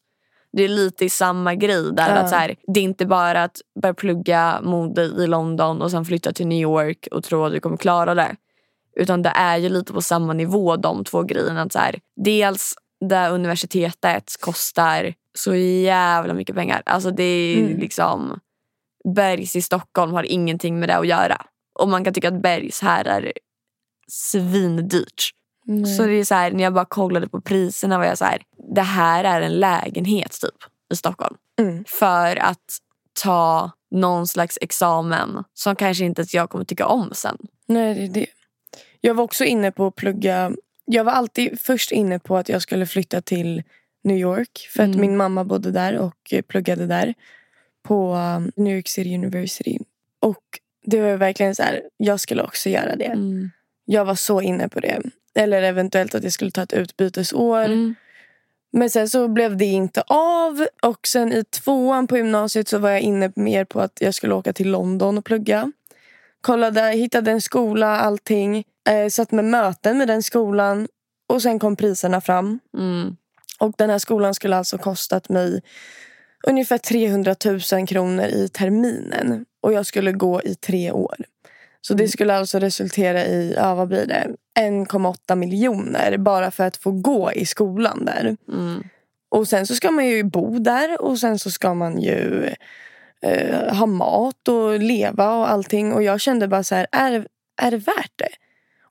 Det 0.51 0.63
är 0.63 0.67
lite 0.67 1.05
i 1.05 1.09
samma 1.09 1.55
grej 1.55 1.91
där. 1.93 2.15
Ja. 2.15 2.21
Att 2.21 2.29
så 2.29 2.35
här, 2.35 2.55
det 2.67 2.79
är 2.79 2.83
inte 2.83 3.05
bara 3.05 3.43
att 3.43 3.57
börja 3.81 3.93
plugga 3.93 4.59
mode 4.63 5.01
i 5.01 5.27
London 5.27 5.81
och 5.81 5.91
sen 5.91 6.05
flytta 6.05 6.31
till 6.31 6.47
New 6.47 6.61
York 6.61 7.07
och 7.11 7.23
tro 7.23 7.45
att 7.45 7.51
du 7.51 7.59
kommer 7.59 7.77
klara 7.77 8.15
det. 8.15 8.35
Utan 8.99 9.21
det 9.21 9.29
är 9.29 9.57
ju 9.57 9.69
lite 9.69 9.93
på 9.93 10.01
samma 10.01 10.33
nivå 10.33 10.75
de 10.75 11.03
två 11.03 11.23
grejerna. 11.23 11.62
Att 11.62 11.73
så 11.73 11.79
här, 11.79 11.99
dels 12.25 12.73
det 13.09 13.29
universitetet 13.29 14.35
kostar 14.39 15.13
så 15.38 15.55
jävla 15.55 16.33
mycket 16.33 16.55
pengar. 16.55 16.83
Alltså 16.85 17.12
det 17.12 17.23
är 17.23 17.57
Mm. 17.57 17.79
liksom 17.79 18.39
Bergs 19.15 19.55
i 19.55 19.62
Stockholm 19.62 20.13
har 20.13 20.23
ingenting 20.23 20.79
med 20.79 20.89
det 20.89 20.95
att 20.97 21.07
göra. 21.07 21.45
Och 21.79 21.89
man 21.89 22.03
kan 22.03 22.13
tycka 22.13 22.27
att 22.27 22.41
Bergs 22.41 22.81
här 22.81 23.05
är 23.05 23.31
svindyrt. 24.12 25.29
Nej. 25.65 25.85
Så 25.95 26.03
det 26.03 26.13
är 26.13 26.25
så 26.25 26.35
här, 26.35 26.51
när 26.51 26.63
jag 26.63 26.73
bara 26.73 26.85
kollade 26.85 27.27
på 27.29 27.41
priserna 27.41 27.97
var 27.97 28.05
jag 28.05 28.17
så 28.17 28.25
här, 28.25 28.41
det 28.75 28.81
här 28.81 29.23
är 29.23 29.41
en 29.41 29.59
lägenhet 29.59 30.38
typ 30.41 30.71
i 30.93 30.95
Stockholm. 30.95 31.35
Mm. 31.62 31.83
För 31.88 32.35
att 32.35 32.77
ta 33.23 33.71
någon 33.91 34.27
slags 34.27 34.57
examen 34.62 35.43
som 35.53 35.75
kanske 35.75 36.05
inte 36.05 36.25
jag 36.31 36.49
kommer 36.49 36.65
tycka 36.65 36.85
om 36.88 37.09
sen. 37.13 37.38
Nej, 37.67 37.95
det 37.95 38.03
är 38.03 38.07
det. 38.07 38.27
Jag 39.01 39.13
var 39.13 39.23
också 39.23 39.45
inne 39.45 39.71
på 39.71 39.88
att 39.88 39.95
plugga. 39.95 40.51
Jag 40.85 41.03
var 41.03 41.12
alltid 41.12 41.59
först 41.59 41.91
inne 41.91 42.19
på 42.19 42.38
att 42.38 42.49
jag 42.49 42.62
skulle 42.62 42.85
flytta 42.85 43.21
till 43.21 43.63
New 44.03 44.17
York. 44.17 44.67
För 44.75 44.83
att 44.83 44.88
Mm. 44.88 45.01
min 45.01 45.17
mamma 45.17 45.43
bodde 45.43 45.71
där 45.71 45.97
och 45.97 46.33
pluggade 46.47 46.85
där. 46.85 47.13
På 47.83 48.13
um, 48.15 48.51
New 48.55 48.75
York 48.75 48.88
City 48.88 49.15
University. 49.15 49.79
Och 50.19 50.43
det 50.85 51.01
var 51.01 51.15
verkligen 51.17 51.55
så 51.55 51.63
här, 51.63 51.81
jag 51.97 52.19
skulle 52.19 52.43
också 52.43 52.69
göra 52.69 52.95
det. 52.95 53.12
Jag 53.85 54.05
var 54.05 54.15
så 54.15 54.41
inne 54.41 54.69
på 54.69 54.79
det. 54.79 55.01
Eller 55.35 55.62
eventuellt 55.62 56.15
att 56.15 56.23
jag 56.23 56.33
skulle 56.33 56.51
ta 56.51 56.63
ett 56.63 56.73
utbytesår. 56.73 57.65
Mm. 57.65 57.95
Men 58.71 58.89
sen 58.89 59.09
så 59.09 59.27
blev 59.27 59.57
det 59.57 59.65
inte 59.65 60.01
av. 60.07 60.67
Och 60.83 61.07
sen 61.07 61.33
i 61.33 61.43
tvåan 61.43 62.07
på 62.07 62.17
gymnasiet 62.17 62.67
så 62.67 62.77
var 62.77 62.89
jag 62.89 63.01
inne 63.01 63.31
mer 63.35 63.65
på 63.65 63.81
att 63.81 63.97
jag 64.01 64.13
skulle 64.13 64.33
åka 64.33 64.53
till 64.53 64.71
London 64.71 65.17
och 65.17 65.25
plugga. 65.25 65.71
Kollade, 66.41 66.82
hittade 66.82 67.32
en 67.32 67.41
skola, 67.41 67.97
allting. 67.97 68.63
Eh, 68.89 69.10
satt 69.10 69.32
med 69.32 69.45
möten 69.45 69.97
med 69.97 70.08
den 70.08 70.23
skolan. 70.23 70.88
Och 71.30 71.41
sen 71.41 71.60
kom 71.60 71.75
priserna 71.75 72.21
fram. 72.21 72.60
Mm. 72.78 73.15
Och 73.60 73.73
den 73.78 73.89
här 73.89 73.99
skolan 73.99 74.34
skulle 74.34 74.58
alltså 74.58 74.78
kostat 74.78 75.30
mig 75.30 75.62
ungefär 76.47 76.78
300 76.78 77.36
000 77.73 77.88
kronor 77.88 78.25
i 78.25 78.49
terminen. 78.49 79.45
Och 79.62 79.73
jag 79.73 79.86
skulle 79.86 80.12
gå 80.12 80.41
i 80.41 80.56
tre 80.56 80.91
år. 80.91 81.15
Så 81.82 81.93
det 81.93 82.08
skulle 82.08 82.36
alltså 82.36 82.60
resultera 82.60 83.25
i, 83.25 83.54
ja 83.58 83.75
vad 83.75 83.88
blir 83.88 84.06
det, 84.06 84.28
1,8 84.60 85.36
miljoner 85.36 86.17
bara 86.17 86.52
för 86.52 86.63
att 86.63 86.78
få 86.78 86.91
gå 86.91 87.32
i 87.32 87.45
skolan 87.45 88.06
där. 88.06 88.38
Mm. 88.47 88.84
Och 89.30 89.47
sen 89.47 89.67
så 89.67 89.75
ska 89.75 89.91
man 89.91 90.08
ju 90.08 90.23
bo 90.23 90.60
där 90.60 91.02
och 91.02 91.19
sen 91.19 91.39
så 91.39 91.52
ska 91.52 91.73
man 91.73 92.02
ju 92.02 92.49
eh, 93.21 93.75
ha 93.75 93.86
mat 93.86 94.47
och 94.47 94.79
leva 94.79 95.36
och 95.36 95.49
allting. 95.49 95.93
Och 95.93 96.03
jag 96.03 96.21
kände 96.21 96.47
bara 96.47 96.63
så 96.63 96.75
här, 96.75 96.88
är, 96.91 97.27
är 97.62 97.71
det 97.71 97.77
värt 97.77 98.12
det? 98.15 98.29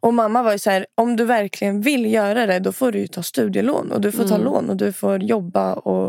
Och 0.00 0.14
mamma 0.14 0.42
var 0.42 0.52
ju 0.52 0.58
så 0.58 0.70
här, 0.70 0.86
om 0.94 1.16
du 1.16 1.24
verkligen 1.24 1.80
vill 1.80 2.12
göra 2.12 2.46
det 2.46 2.58
då 2.58 2.72
får 2.72 2.92
du 2.92 3.06
ta 3.06 3.22
studielån 3.22 3.92
och 3.92 4.00
du 4.00 4.12
får 4.12 4.24
ta 4.24 4.34
Mm. 4.34 4.44
lån 4.44 4.70
och 4.70 4.76
du 4.76 4.92
får 4.92 5.22
jobba. 5.22 5.74
Och, 5.74 6.08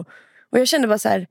och 0.51 0.59
jag 0.59 0.67
kände 0.67 0.87
bara 0.87 0.97
så 0.99 1.09
här, 1.09 1.27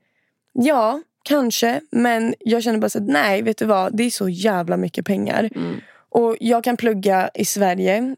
ja 0.53 1.01
kanske 1.23 1.81
men 1.91 2.35
jag 2.39 2.63
kände 2.63 2.79
bara 2.79 2.89
så 2.89 2.99
här, 2.99 3.05
nej 3.05 3.41
vet 3.41 3.57
du 3.57 3.65
vad, 3.65 3.97
det 3.97 4.03
är 4.03 4.09
så 4.09 4.29
jävla 4.29 4.77
mycket 4.77 5.05
pengar. 5.05 5.49
Mm. 5.55 5.75
Och 6.09 6.37
jag 6.39 6.63
kan 6.63 6.77
plugga 6.77 7.29
i 7.33 7.45
Sverige. 7.45 8.15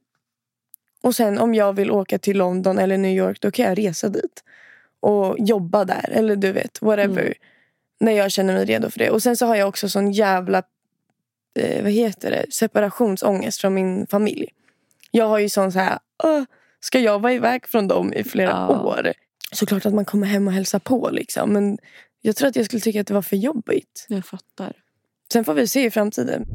Och 1.03 1.15
sen 1.15 1.37
om 1.39 1.53
jag 1.55 1.73
vill 1.73 1.91
åka 1.91 2.19
till 2.19 2.37
London 2.37 2.77
eller 2.79 2.97
New 2.97 3.17
York 3.17 3.41
då 3.41 3.51
kan 3.51 3.65
jag 3.65 3.77
resa 3.77 4.09
dit. 4.09 4.43
Och 4.99 5.35
jobba 5.39 5.85
där. 5.85 6.09
Eller 6.11 6.35
du 6.35 6.51
vet, 6.51 6.81
whatever. 6.81 7.21
Mm. 7.21 7.33
När 8.01 8.11
jag 8.11 8.31
känner 8.31 8.53
mig 8.53 8.65
redo 8.65 8.89
för 8.89 8.99
det. 8.99 9.09
Och 9.09 9.23
sen 9.23 9.37
så 9.37 9.45
har 9.45 9.55
jag 9.55 9.67
också 9.67 9.89
sån 9.89 10.11
jävla 10.11 10.63
eh, 11.59 11.83
vad 11.83 11.91
heter 11.91 12.31
det? 12.31 12.45
separationsångest 12.53 13.61
från 13.61 13.73
min 13.73 14.07
familj. 14.07 14.47
Jag 15.11 15.25
har 15.25 15.39
ju 15.39 15.49
sån 15.49 15.71
så 15.71 15.79
här, 15.79 15.99
"Åh, 16.23 16.43
ska 16.79 16.99
jag 16.99 17.19
vara 17.21 17.33
iväg 17.33 17.67
från 17.67 17.87
dem 17.87 18.13
i 18.13 18.23
flera 18.23 18.49
Ja. 18.49 18.79
år? 18.81 19.13
Såklart 19.51 19.85
att 19.85 19.93
man 19.93 20.05
kommer 20.05 20.27
hem 20.27 20.47
och 20.47 20.53
hälsar 20.53 20.79
på 20.79 21.09
liksom. 21.11 21.53
Men 21.53 21.77
jag 22.21 22.35
tror 22.35 22.47
att 22.49 22.55
jag 22.55 22.65
skulle 22.65 22.79
tycka 22.79 23.01
att 23.01 23.07
det 23.07 23.13
var 23.13 23.21
för 23.21 23.35
jobbigt. 23.35 24.05
Jag 24.09 24.25
fattar. 24.25 24.73
Sen 25.33 25.45
får 25.45 25.53
vi 25.53 25.67
se 25.67 25.85
i 25.85 25.91
framtiden. 25.91 26.45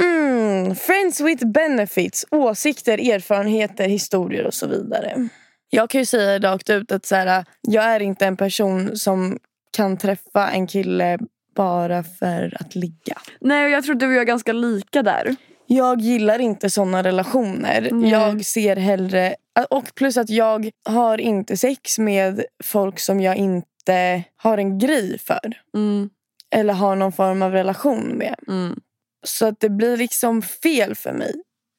Mm, 0.00 0.74
friends 0.74 1.20
with 1.20 1.46
benefits. 1.46 2.26
Åsikter, 2.30 2.98
erfarenheter, 3.12 3.88
historier 3.88 4.46
och 4.46 4.54
så 4.54 4.66
vidare. 4.66 5.28
Jag 5.74 5.90
kan 5.90 6.00
ju 6.00 6.04
säga 6.04 6.38
rakt 6.38 6.70
ut 6.70 6.92
att 6.92 7.06
så 7.06 7.14
här, 7.14 7.44
jag 7.60 7.84
är 7.84 8.00
inte 8.00 8.26
en 8.26 8.36
person 8.36 8.96
som 8.96 9.38
kan 9.76 9.96
träffa 9.96 10.50
en 10.50 10.66
kille 10.66 11.18
bara 11.54 12.02
för 12.02 12.56
att 12.60 12.74
ligga. 12.74 13.18
Nej, 13.40 13.64
och 13.64 13.70
jag 13.70 13.84
tror 13.84 13.94
du 13.94 14.06
och 14.06 14.12
jag 14.12 14.20
är 14.20 14.24
ganska 14.24 14.52
lika 14.52 15.02
där. 15.02 15.36
Jag 15.66 16.00
gillar 16.00 16.38
inte 16.38 16.70
såna 16.70 17.02
relationer. 17.02 17.88
Nej. 17.92 18.10
Jag 18.10 18.44
ser 18.44 18.76
hellre... 18.76 19.34
Och 19.70 19.94
plus 19.94 20.16
att 20.16 20.30
jag 20.30 20.70
har 20.84 21.20
inte 21.20 21.56
sex 21.56 21.98
med 21.98 22.44
folk 22.64 23.00
som 23.00 23.20
jag 23.20 23.36
inte 23.36 24.22
har 24.36 24.58
en 24.58 24.78
grej 24.78 25.18
för. 25.18 25.60
Mm. 25.74 26.10
Eller 26.50 26.74
har 26.74 26.96
någon 26.96 27.12
form 27.12 27.42
av 27.42 27.52
relation 27.52 28.00
med. 28.00 28.34
Mm. 28.48 28.80
Så 29.26 29.46
att 29.46 29.60
det 29.60 29.68
blir 29.68 29.96
liksom 29.96 30.42
fel 30.42 30.94
för 30.94 31.12
mig. 31.12 31.34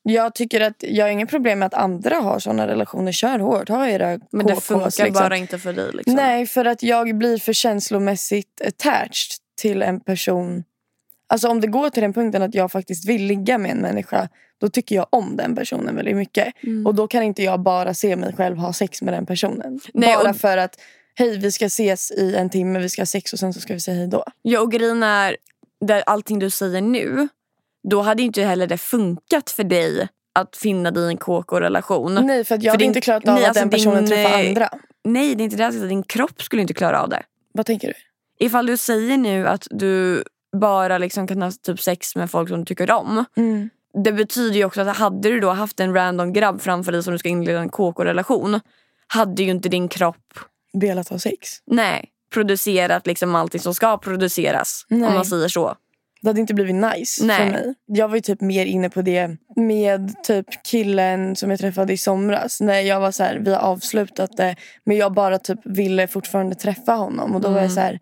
Jag 0.07 0.35
tycker 0.35 0.61
att 0.61 0.75
jag 0.79 1.05
har 1.05 1.09
inget 1.09 1.29
problem 1.29 1.59
med 1.59 1.65
att 1.65 1.73
andra 1.73 2.15
har 2.15 2.39
såna 2.39 2.67
relationer. 2.67 3.11
Kör 3.11 3.39
hårt, 3.39 3.69
ha 3.69 3.87
era 3.87 4.19
Men 4.31 4.45
det 4.45 4.55
funkar 4.55 4.85
liksom. 4.85 5.13
bara 5.13 5.37
inte 5.37 5.59
för 5.59 5.73
dig. 5.73 5.91
Liksom. 5.93 6.13
Nej, 6.15 6.45
för 6.45 6.65
att 6.65 6.83
jag 6.83 7.17
blir 7.17 7.37
för 7.37 7.53
känslomässigt 7.53 8.61
attached 8.61 9.31
till 9.61 9.81
en 9.81 9.99
person. 9.99 10.63
Alltså 11.27 11.47
om 11.49 11.61
det 11.61 11.67
går 11.67 11.89
till 11.89 12.01
den 12.03 12.13
punkten 12.13 12.41
att 12.41 12.55
jag 12.55 12.71
faktiskt 12.71 13.09
vill 13.09 13.23
ligga 13.25 13.57
med 13.57 13.71
en 13.71 13.77
människa. 13.77 14.29
Då 14.57 14.69
tycker 14.69 14.95
jag 14.95 15.07
om 15.09 15.35
den 15.37 15.55
personen 15.55 15.95
väldigt 15.95 16.15
mycket. 16.15 16.63
Mm. 16.63 16.85
Och 16.85 16.95
då 16.95 17.07
kan 17.07 17.23
inte 17.23 17.43
jag 17.43 17.59
bara 17.59 17.93
se 17.93 18.15
mig 18.15 18.33
själv 18.33 18.57
ha 18.57 18.73
sex 18.73 19.01
med 19.01 19.13
den 19.13 19.25
personen. 19.25 19.79
Nej, 19.93 20.15
bara 20.15 20.29
och- 20.29 20.37
för 20.37 20.57
att 20.57 20.79
hej 21.15 21.37
vi 21.37 21.51
ska 21.51 21.65
ses 21.65 22.11
i 22.11 22.35
en 22.35 22.49
timme, 22.49 22.79
vi 22.79 22.89
ska 22.89 23.01
ha 23.01 23.05
sex 23.05 23.33
och 23.33 23.39
sen 23.39 23.53
så 23.53 23.59
ska 23.59 23.73
vi 23.73 23.79
säga 23.79 23.97
hej 23.97 24.07
då. 24.07 24.23
Ja, 24.41 24.59
och 24.61 24.71
grejen 24.71 25.03
är, 25.03 25.37
där 25.85 26.03
allting 26.05 26.39
du 26.39 26.49
säger 26.49 26.81
nu, 26.81 27.27
då 27.89 28.01
hade 28.01 28.23
inte 28.23 28.41
heller 28.43 28.67
det 28.67 28.77
funkat 28.77 29.49
för 29.49 29.63
dig 29.63 30.07
att 30.33 30.55
finna 30.55 30.91
dig 30.91 31.03
i 31.03 31.07
en 31.07 31.17
KK-relation. 31.17 32.13
Nej 32.15 32.43
för 32.43 32.55
jag 32.55 32.61
För 32.63 32.69
hade 32.69 32.77
din- 32.83 32.87
inte 32.87 33.01
klarat 33.01 33.27
av 33.27 33.33
nej, 33.33 33.43
att 33.43 33.47
alltså 33.49 33.59
den 33.61 33.69
personen 33.69 34.05
din, 34.05 34.07
träffar 34.13 34.39
eh, 34.43 34.47
andra. 34.49 34.69
Nej, 35.03 35.35
det 35.35 35.43
är 35.43 35.45
inte 35.45 35.57
det. 35.57 35.71
säger. 35.71 35.87
Din 35.87 36.03
kropp 36.03 36.43
skulle 36.43 36.61
inte 36.61 36.73
klara 36.73 37.01
av 37.03 37.09
det. 37.09 37.23
Vad 37.53 37.65
tänker 37.65 37.87
du? 37.87 37.93
Ifall 38.45 38.65
du 38.65 38.77
säger 38.77 39.17
nu 39.17 39.47
att 39.47 39.67
du 39.69 40.23
bara 40.61 40.97
liksom 40.97 41.27
kan 41.27 41.41
ha 41.41 41.51
typ 41.51 41.81
sex 41.81 42.15
med 42.15 42.31
folk 42.31 42.49
som 42.49 42.59
du 42.59 42.65
tycker 42.65 42.91
om. 42.91 43.25
Mm. 43.37 43.69
Det 44.03 44.11
betyder 44.11 44.55
ju 44.55 44.65
också 44.65 44.81
att 44.81 44.97
hade 44.97 45.29
du 45.29 45.39
då 45.39 45.49
haft 45.49 45.79
en 45.79 45.93
random 45.93 46.33
grabb 46.33 46.61
framför 46.61 46.91
dig 46.91 47.03
som 47.03 47.13
du 47.13 47.17
ska 47.19 47.29
inleda 47.29 47.59
en 47.59 47.69
KK-relation. 47.69 48.59
Hade 49.07 49.43
ju 49.43 49.49
inte 49.51 49.69
din 49.69 49.87
kropp 49.87 50.39
Velat 50.73 51.09
ha 51.09 51.19
sex. 51.19 51.49
nej, 51.65 52.09
producerat 52.33 53.07
liksom 53.07 53.35
allting 53.35 53.61
som 53.61 53.73
ska 53.75 53.97
produceras. 53.97 54.85
Nej. 54.87 55.07
Om 55.07 55.13
man 55.13 55.25
säger 55.25 55.47
så. 55.47 55.75
Det 56.25 56.29
hade 56.29 56.41
inte 56.41 56.53
blivit 56.53 56.75
nice 56.75 57.25
Nej. 57.25 57.37
för 57.37 57.51
mig. 57.51 57.73
Jag 57.85 58.07
var 58.07 58.15
ju 58.15 58.21
typ 58.21 58.41
mer 58.41 58.65
inne 58.65 58.89
på 58.89 59.01
det 59.01 59.37
med 59.55 60.23
typ 60.23 60.45
killen 60.63 61.35
som 61.35 61.49
jag 61.49 61.59
träffade 61.59 61.93
i 61.93 61.97
somras. 61.97 62.61
När 62.61 62.79
jag 62.79 62.99
var 62.99 63.11
så 63.11 63.23
här, 63.23 63.39
vi 63.39 63.53
har 63.53 63.59
avslutat 63.59 64.37
det 64.37 64.55
men 64.83 64.97
jag 64.97 65.13
bara 65.13 65.39
typ 65.39 65.59
ville 65.65 66.07
fortfarande 66.07 66.55
träffa 66.55 66.93
honom. 66.93 67.35
Och 67.35 67.41
då 67.41 67.47
var 67.49 67.55
jag 67.55 67.63
Mm. 67.63 67.75
så 67.75 67.79
här, 67.79 67.99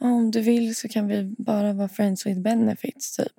"Ja, 0.00 0.06
om 0.06 0.30
du 0.30 0.40
vill 0.40 0.74
så 0.76 0.88
kan 0.88 1.08
vi 1.08 1.34
bara 1.38 1.72
vara 1.72 1.88
friends 1.88 2.26
with 2.26 2.40
benefits 2.40 3.16
typ. 3.16 3.32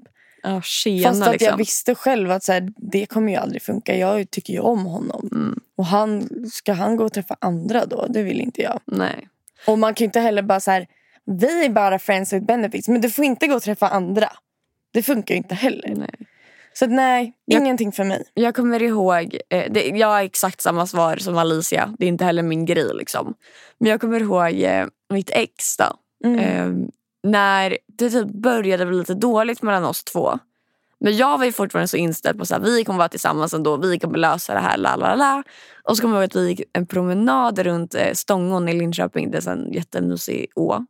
Ja, 0.43 0.62
tjena 0.62 1.10
Fast 1.10 1.21
att 1.21 1.32
liksom. 1.32 1.47
jag 1.49 1.58
visste 1.58 1.95
själv 1.95 2.32
att 2.32 2.43
så 2.43 2.51
här, 2.51 2.69
det 2.77 3.06
kommer 3.06 3.32
ju 3.32 3.38
aldrig 3.38 3.62
funka. 3.62 3.97
Jag 3.97 4.32
tycker 4.32 4.53
ju 4.53 4.60
om 4.60 4.86
honom. 4.86 5.30
Mm. 5.32 5.60
Och 5.77 5.86
han, 5.86 6.30
ska 6.51 6.73
han 6.73 6.95
gå 6.95 7.06
och 7.06 7.13
träffa 7.13 7.36
andra 7.41 7.86
då? 7.86 8.06
Det 8.10 8.23
vill 8.23 8.41
inte 8.41 8.62
jag. 8.62 8.80
Nej. 8.86 9.27
Och 9.67 9.80
man 9.80 9.93
kan 9.93 10.03
ju 10.03 10.06
inte 10.06 10.19
heller 10.19 10.41
bara 10.41 10.60
så 10.60 10.71
här, 10.71 10.88
vi 11.27 11.65
är 11.65 11.69
bara 11.69 11.99
friends 11.99 12.33
with 12.33 12.45
benefits. 12.45 12.87
Men 12.87 13.01
du 13.01 13.09
får 13.09 13.25
inte 13.25 13.47
gå 13.47 13.55
och 13.55 13.61
träffa 13.61 13.87
andra. 13.87 14.29
Det 14.93 15.03
funkar 15.03 15.35
ju 15.35 15.37
inte 15.37 15.55
heller. 15.55 15.93
nej. 15.95 16.09
Så 16.73 16.85
att, 16.85 16.91
nej, 16.91 17.33
Jag- 17.45 17.61
ingenting 17.61 17.91
för 17.91 18.03
mig. 18.03 18.23
Jag 18.33 18.55
kommer 18.55 18.81
ihåg, 18.83 19.37
eh, 19.49 19.71
det, 19.71 19.87
jag 19.87 20.07
har 20.07 20.21
exakt 20.23 20.61
samma 20.61 20.87
svar 20.87 21.17
som 21.17 21.37
Alicia. 21.37 21.95
Det 21.99 22.05
är 22.05 22.09
inte 22.09 22.25
heller 22.25 22.43
min 22.43 22.65
grej. 22.65 22.89
liksom. 22.95 23.33
Men 23.79 23.89
jag 23.91 24.01
kommer 24.01 24.19
ihåg 24.21 24.61
eh, 24.61 24.85
mitt 25.13 25.29
ex 25.29 25.77
då. 25.77 25.85
Mm. 26.27 26.39
Eh, 26.39 26.87
när 27.23 27.77
det 27.97 28.09
typ 28.09 28.27
började 28.27 28.85
bli 28.85 28.97
lite 28.97 29.13
dåligt 29.13 29.61
mellan 29.61 29.85
oss 29.85 30.03
två. 30.03 30.39
Men 30.99 31.17
jag 31.17 31.37
var 31.37 31.45
ju 31.45 31.51
fortfarande 31.51 31.87
så 31.87 31.97
inställd 31.97 32.37
på 32.37 32.55
att 32.55 32.63
vi 32.67 32.83
kommer 32.83 32.97
vara 32.97 33.09
tillsammans 33.09 33.53
ändå. 33.53 33.77
Vi 33.77 33.99
kommer 33.99 34.17
lösa 34.17 34.53
det 34.53 34.59
här. 34.59 34.77
La, 34.77 34.95
la, 34.95 35.15
la. 35.15 35.43
Och 35.83 35.97
så 35.97 36.01
kommer 36.01 36.15
jag 36.15 36.21
ihåg 36.23 36.27
att 36.29 36.35
vi 36.35 36.47
gick 36.49 36.61
en 36.73 36.85
promenad 36.87 37.59
runt 37.59 37.95
eh, 37.95 38.13
Stångån 38.13 38.69
i 38.69 38.73
Linköping. 38.73 39.31
Det 39.31 39.47
är 39.47 39.51
en 39.51 39.73
jättemysig 39.73 40.47
å. 40.55 40.85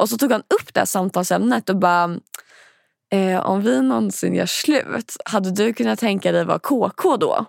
Och 0.00 0.08
så 0.08 0.18
tog 0.18 0.32
han 0.32 0.40
upp 0.40 0.74
det 0.74 0.80
här 0.80 0.86
samtalsämnet 0.86 1.70
och 1.70 1.76
bara 1.76 2.18
eh, 3.12 3.46
om 3.46 3.62
vi 3.62 3.82
någonsin 3.82 4.34
gör 4.34 4.46
slut, 4.46 5.16
hade 5.24 5.50
du 5.50 5.72
kunnat 5.72 5.98
tänka 5.98 6.32
dig 6.32 6.44
vara 6.44 6.58
KK 6.58 7.16
då? 7.16 7.44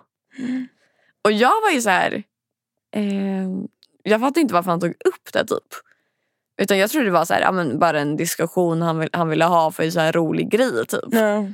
Och 1.24 1.32
jag 1.32 1.62
var 1.62 1.70
ju 1.70 1.80
så 1.80 1.90
här... 1.90 2.22
Eh, 2.96 3.48
jag 4.02 4.20
fattade 4.20 4.40
inte 4.40 4.54
varför 4.54 4.70
han 4.70 4.80
tog 4.80 4.90
upp 4.90 5.32
det 5.32 5.44
typ. 5.44 5.74
Utan 6.62 6.78
jag 6.78 6.90
trodde 6.90 7.06
det 7.06 7.12
var 7.12 7.24
så 7.24 7.34
här, 7.34 7.40
ja, 7.40 7.78
bara 7.78 8.00
en 8.00 8.16
diskussion 8.16 8.82
han, 8.82 8.98
vill, 8.98 9.08
han 9.12 9.28
ville 9.28 9.44
ha 9.44 9.70
för 9.70 9.82
en 9.82 9.92
så 9.92 10.00
här 10.00 10.12
rolig 10.12 10.50
grej. 10.50 10.86
Typ. 10.86 11.00
Ja. 11.10 11.46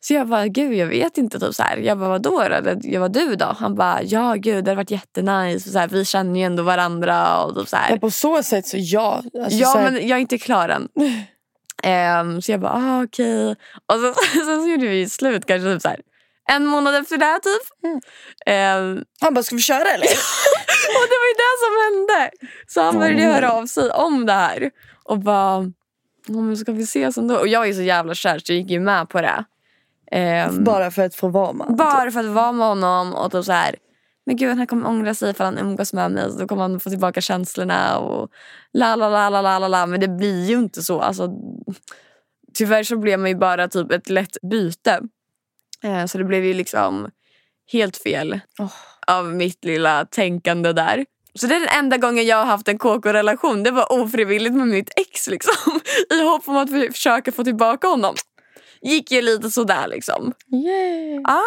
Så 0.00 0.14
jag 0.14 0.28
bara, 0.28 0.46
gud 0.48 0.74
jag 0.74 0.86
vet 0.86 1.18
inte. 1.18 1.40
Typ 1.40 1.54
så 1.54 1.62
här. 1.62 1.76
Jag 1.76 1.98
bara, 1.98 2.08
vadå 2.08 2.48
då? 2.62 2.74
Jag 2.82 3.00
var 3.00 3.08
du 3.08 3.34
då? 3.36 3.56
Han 3.58 3.74
bara, 3.74 4.02
ja 4.02 4.34
gud 4.34 4.64
det 4.64 4.70
hade 4.70 4.74
varit 4.76 4.90
jättenice. 4.90 5.68
Och 5.68 5.72
så 5.72 5.78
här, 5.78 5.88
vi 5.88 6.04
känner 6.04 6.40
ju 6.40 6.46
ändå 6.46 6.62
varandra. 6.62 7.42
Och 7.44 7.54
typ 7.56 7.68
så 7.68 7.76
här. 7.76 7.90
Ja, 7.90 7.96
på 7.96 8.10
så 8.10 8.42
sätt 8.42 8.66
så 8.66 8.76
ja. 8.80 9.22
Alltså, 9.42 9.58
Ja 9.58 9.68
så 9.68 9.78
men 9.78 9.94
jag 10.08 10.16
är 10.16 10.20
inte 10.20 10.38
klar 10.38 10.68
än. 10.68 10.88
Ehm, 11.82 12.42
så 12.42 12.52
jag 12.52 12.60
bara, 12.60 12.72
ah, 12.72 13.02
okej. 13.04 13.50
Och 13.86 13.94
så, 14.00 14.14
sen 14.32 14.62
så 14.62 14.68
gjorde 14.68 14.86
vi 14.86 15.08
slut 15.08 15.46
kanske 15.46 15.72
typ 15.72 15.82
så 15.82 15.88
här, 15.88 16.00
en 16.50 16.66
månad 16.66 16.94
efter 16.94 17.16
det 17.18 17.24
här, 17.24 17.38
typ. 17.38 17.84
Mm. 17.84 18.00
Ehm, 18.46 19.04
Han 19.20 19.34
bara, 19.34 19.42
ska 19.42 19.56
vi 19.56 19.62
köra 19.62 19.88
eller? 19.88 20.06
och 20.96 21.06
det 21.08 21.16
var 21.22 21.28
ju 21.28 21.36
det 21.38 21.54
som 21.60 21.72
hände. 21.84 22.30
Så 22.66 22.80
han 22.82 22.98
började 22.98 23.22
Mm. 23.22 23.34
höra 23.34 23.52
av 23.52 23.66
sig 23.66 23.90
om 23.90 24.26
det 24.26 24.32
här. 24.32 24.70
Och 25.04 25.18
bara, 25.18 25.72
"Ja, 26.26 26.40
men 26.40 26.56
ska 26.56 26.72
vi 26.72 26.82
ses 26.82 27.18
ändå? 27.18 27.36
Och 27.36 27.48
jag 27.48 27.68
är 27.68 27.72
så 27.72 27.82
jävla 27.82 28.14
kär 28.14 28.38
så 28.38 28.52
jag 28.52 28.58
gick 28.58 28.70
ju 28.70 28.80
med 28.80 29.08
på 29.08 29.20
det. 29.20 29.44
Ehm, 30.12 30.64
Bara 30.64 30.90
för 30.90 31.02
att 31.02 31.14
få 31.14 31.28
vara 31.28 31.52
med. 31.52 31.66
bara 31.76 32.10
för 32.10 32.20
att 32.20 32.26
vara 32.26 32.52
med 32.52 32.66
honom 32.66 33.14
och 33.14 33.32
typ 33.32 33.44
så 33.44 33.52
här. 33.52 33.74
Men 34.26 34.36
gud 34.36 34.56
han 34.56 34.66
kommer 34.66 34.86
ångra 34.88 35.14
sig 35.14 35.34
för 35.34 35.44
han 35.44 35.58
umgås 35.58 35.92
med 35.92 36.10
mig. 36.12 36.30
Så 36.32 36.38
då 36.38 36.46
kommer 36.48 36.62
han 36.62 36.80
få 36.80 36.90
tillbaka 36.90 37.20
känslorna 37.20 37.98
och 37.98 38.30
la 38.72 38.96
la 38.96 39.08
la 39.08 39.30
la 39.30 39.58
la 39.58 39.68
la. 39.68 39.86
Men 39.86 40.00
det 40.00 40.08
blir 40.08 40.44
ju 40.46 40.58
inte 40.58 40.82
så. 40.82 41.00
Alltså, 41.00 41.30
tyvärr 42.54 42.82
så 42.82 42.96
blev 42.96 43.18
man 43.18 43.28
ju 43.28 43.36
bara 43.36 43.68
typ 43.68 43.92
ett 43.92 44.08
lätt 44.10 44.36
byte. 44.50 45.00
Eh, 45.82 46.06
så 46.06 46.18
det 46.18 46.24
blev 46.24 46.44
ju 46.44 46.54
liksom 46.54 47.10
helt 47.72 47.96
fel 47.96 48.40
Åh. 48.58 48.72
av 49.06 49.24
mitt 49.34 49.64
lilla 49.64 50.04
tänkande 50.04 50.72
där. 50.72 51.04
Så 51.34 51.46
det 51.46 51.54
är 51.54 51.60
den 51.60 51.68
enda 51.78 51.96
gången 51.96 52.26
jag 52.26 52.36
har 52.36 52.44
haft 52.44 52.68
en 52.68 52.78
KK-relation. 52.78 53.62
Det 53.62 53.70
var 53.70 53.92
ofrivilligt 53.92 54.54
med 54.54 54.68
mitt 54.68 54.90
ex 54.96 55.28
liksom. 55.28 55.80
I 56.10 56.22
hopp 56.22 56.48
om 56.48 56.56
att 56.56 56.70
försöka 56.70 57.32
få 57.32 57.44
tillbaka 57.44 57.86
honom. 57.88 58.14
Gick 58.82 59.10
ju 59.12 59.22
lite 59.22 59.50
sådär 59.50 59.88
liksom. 59.88 60.32
Yay. 60.52 61.20
Ja. 61.24 61.42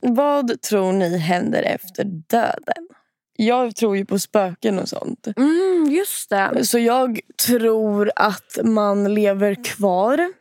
Vad 0.00 0.62
tror 0.62 0.92
ni 0.92 1.18
händer 1.18 1.62
efter 1.62 2.04
döden? 2.04 2.88
Jag 3.36 3.76
tror 3.76 3.96
ju 3.96 4.06
på 4.06 4.18
spöken 4.18 4.78
och 4.78 4.88
sånt. 4.88 5.26
Mm, 5.36 5.90
just 5.90 6.30
det. 6.30 6.66
Så 6.66 6.78
jag 6.78 7.20
tror 7.46 8.10
att 8.16 8.58
man 8.64 9.14
lever 9.14 9.64
kvar 9.64 10.32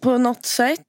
på 0.00 0.18
något 0.18 0.46
sätt. 0.46 0.80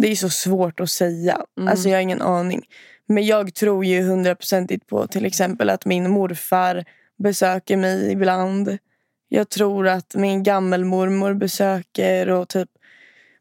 Det 0.00 0.08
är 0.08 0.16
så 0.16 0.28
svårt 0.30 0.80
att 0.80 0.90
säga. 0.90 1.44
Alltså 1.68 1.88
jag 1.88 1.96
har 1.96 2.02
ingen 2.02 2.22
aning. 2.22 2.62
Men 3.06 3.26
jag 3.26 3.54
tror 3.54 3.84
ju 3.84 4.02
hundraprocentigt 4.02 4.86
på 4.86 5.06
till 5.06 5.24
exempel 5.24 5.70
att 5.70 5.84
min 5.86 6.10
morfar 6.10 6.84
besöker 7.18 7.76
mig 7.76 8.12
ibland. 8.12 8.78
Jag 9.32 9.48
tror 9.48 9.88
att 9.88 10.14
min 10.14 10.42
gammelmormor 10.42 11.34
besöker 11.34 12.28
och 12.30 12.48
typ 12.48 12.68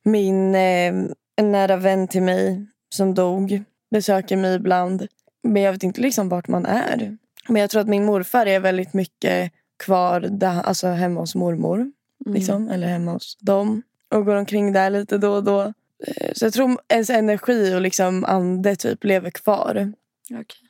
min 0.03 0.55
eh, 0.55 0.93
en 1.35 1.51
nära 1.51 1.75
vän 1.75 2.07
till 2.07 2.21
mig 2.21 2.65
som 2.89 3.13
dog 3.13 3.63
besöker 3.91 4.37
mig 4.37 4.55
ibland. 4.55 5.07
Men 5.43 5.61
jag 5.61 5.71
vet 5.71 5.83
inte 5.83 6.01
liksom 6.01 6.29
vart 6.29 6.47
man 6.47 6.65
är. 6.65 7.17
Men 7.47 7.61
jag 7.61 7.69
tror 7.69 7.81
att 7.81 7.87
min 7.87 8.05
morfar 8.05 8.45
är 8.45 8.59
väldigt 8.59 8.93
mycket 8.93 9.51
kvar 9.77 10.21
där, 10.21 10.61
alltså 10.61 10.87
hemma 10.87 11.19
hos 11.19 11.35
mormor. 11.35 11.91
Liksom, 12.25 12.69
eller 12.69 12.87
hemma 12.87 13.11
hos 13.11 13.37
dem. 13.39 13.81
Och 14.09 14.25
går 14.25 14.35
omkring 14.35 14.73
där 14.73 14.89
lite 14.89 15.17
då 15.17 15.33
och 15.33 15.43
då. 15.43 15.61
Eh, 16.07 16.31
Så 16.33 16.45
jag 16.45 16.53
tror 16.53 16.77
ens 16.87 17.09
energi 17.09 17.75
och 17.75 17.81
liksom 17.81 18.25
ande 18.25 18.75
typ 18.75 19.03
lever 19.03 19.29
kvar. 19.29 19.93
Okej. 20.31 20.69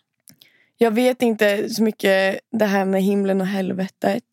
Jag 0.78 0.92
vet 0.92 1.22
inte 1.22 1.70
så 1.70 1.84
mycket 1.84 2.40
det 2.52 2.66
här 2.66 2.86
med 2.86 3.04
himlen 3.04 3.42
och 3.42 3.48
helvetet. 3.48 4.24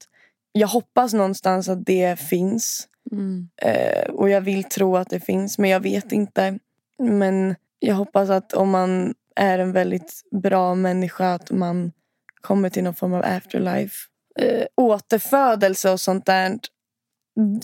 Jag 0.59 0.69
hoppas 0.69 1.13
någonstans 1.15 1.69
att 1.69 1.87
det 1.87 2.21
finns. 2.21 2.89
Mm. 3.13 3.49
Eh, 3.63 4.11
och 4.11 4.31
jag 4.31 4.41
vill 4.41 4.65
tro 4.65 4.97
att 4.97 5.11
det 5.11 5.21
finns, 5.21 5.59
men 5.59 5.71
jag 5.71 5.81
vet 5.81 6.13
inte. 6.13 6.59
Men 6.99 7.55
jag 7.79 7.95
hoppas 7.95 8.31
att 8.31 8.53
om 8.53 8.71
man 8.71 9.15
är 9.37 9.59
en 9.59 9.73
väldigt 9.73 10.21
bra 10.43 10.75
människa 10.75 11.35
att 11.35 11.51
man 11.51 11.93
kommer 12.41 12.71
till 12.71 12.85
någon 12.85 12.95
form 12.95 13.15
av 13.15 13.23
afterlife. 13.25 13.97
Eh, 14.39 14.67
återfödelse 14.77 15.91
och 15.91 16.01
sånt 16.01 16.27
där. 16.27 16.59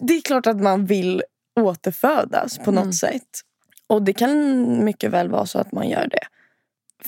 Det 0.01 0.15
är 0.15 0.21
klart 0.21 0.47
att 0.47 0.61
man 0.61 0.87
vill 0.87 1.23
återfödas 1.61 2.59
på 2.59 2.71
något 2.71 2.83
Mm. 2.83 2.93
sätt. 2.93 3.41
Och 3.87 4.03
det 4.03 4.13
kan 4.13 4.85
mycket 4.85 5.11
väl 5.11 5.29
vara 5.31 5.47
så 5.47 5.59
att 5.59 5.73
man 5.73 5.89
gör 5.89 6.07
det. 6.09 6.27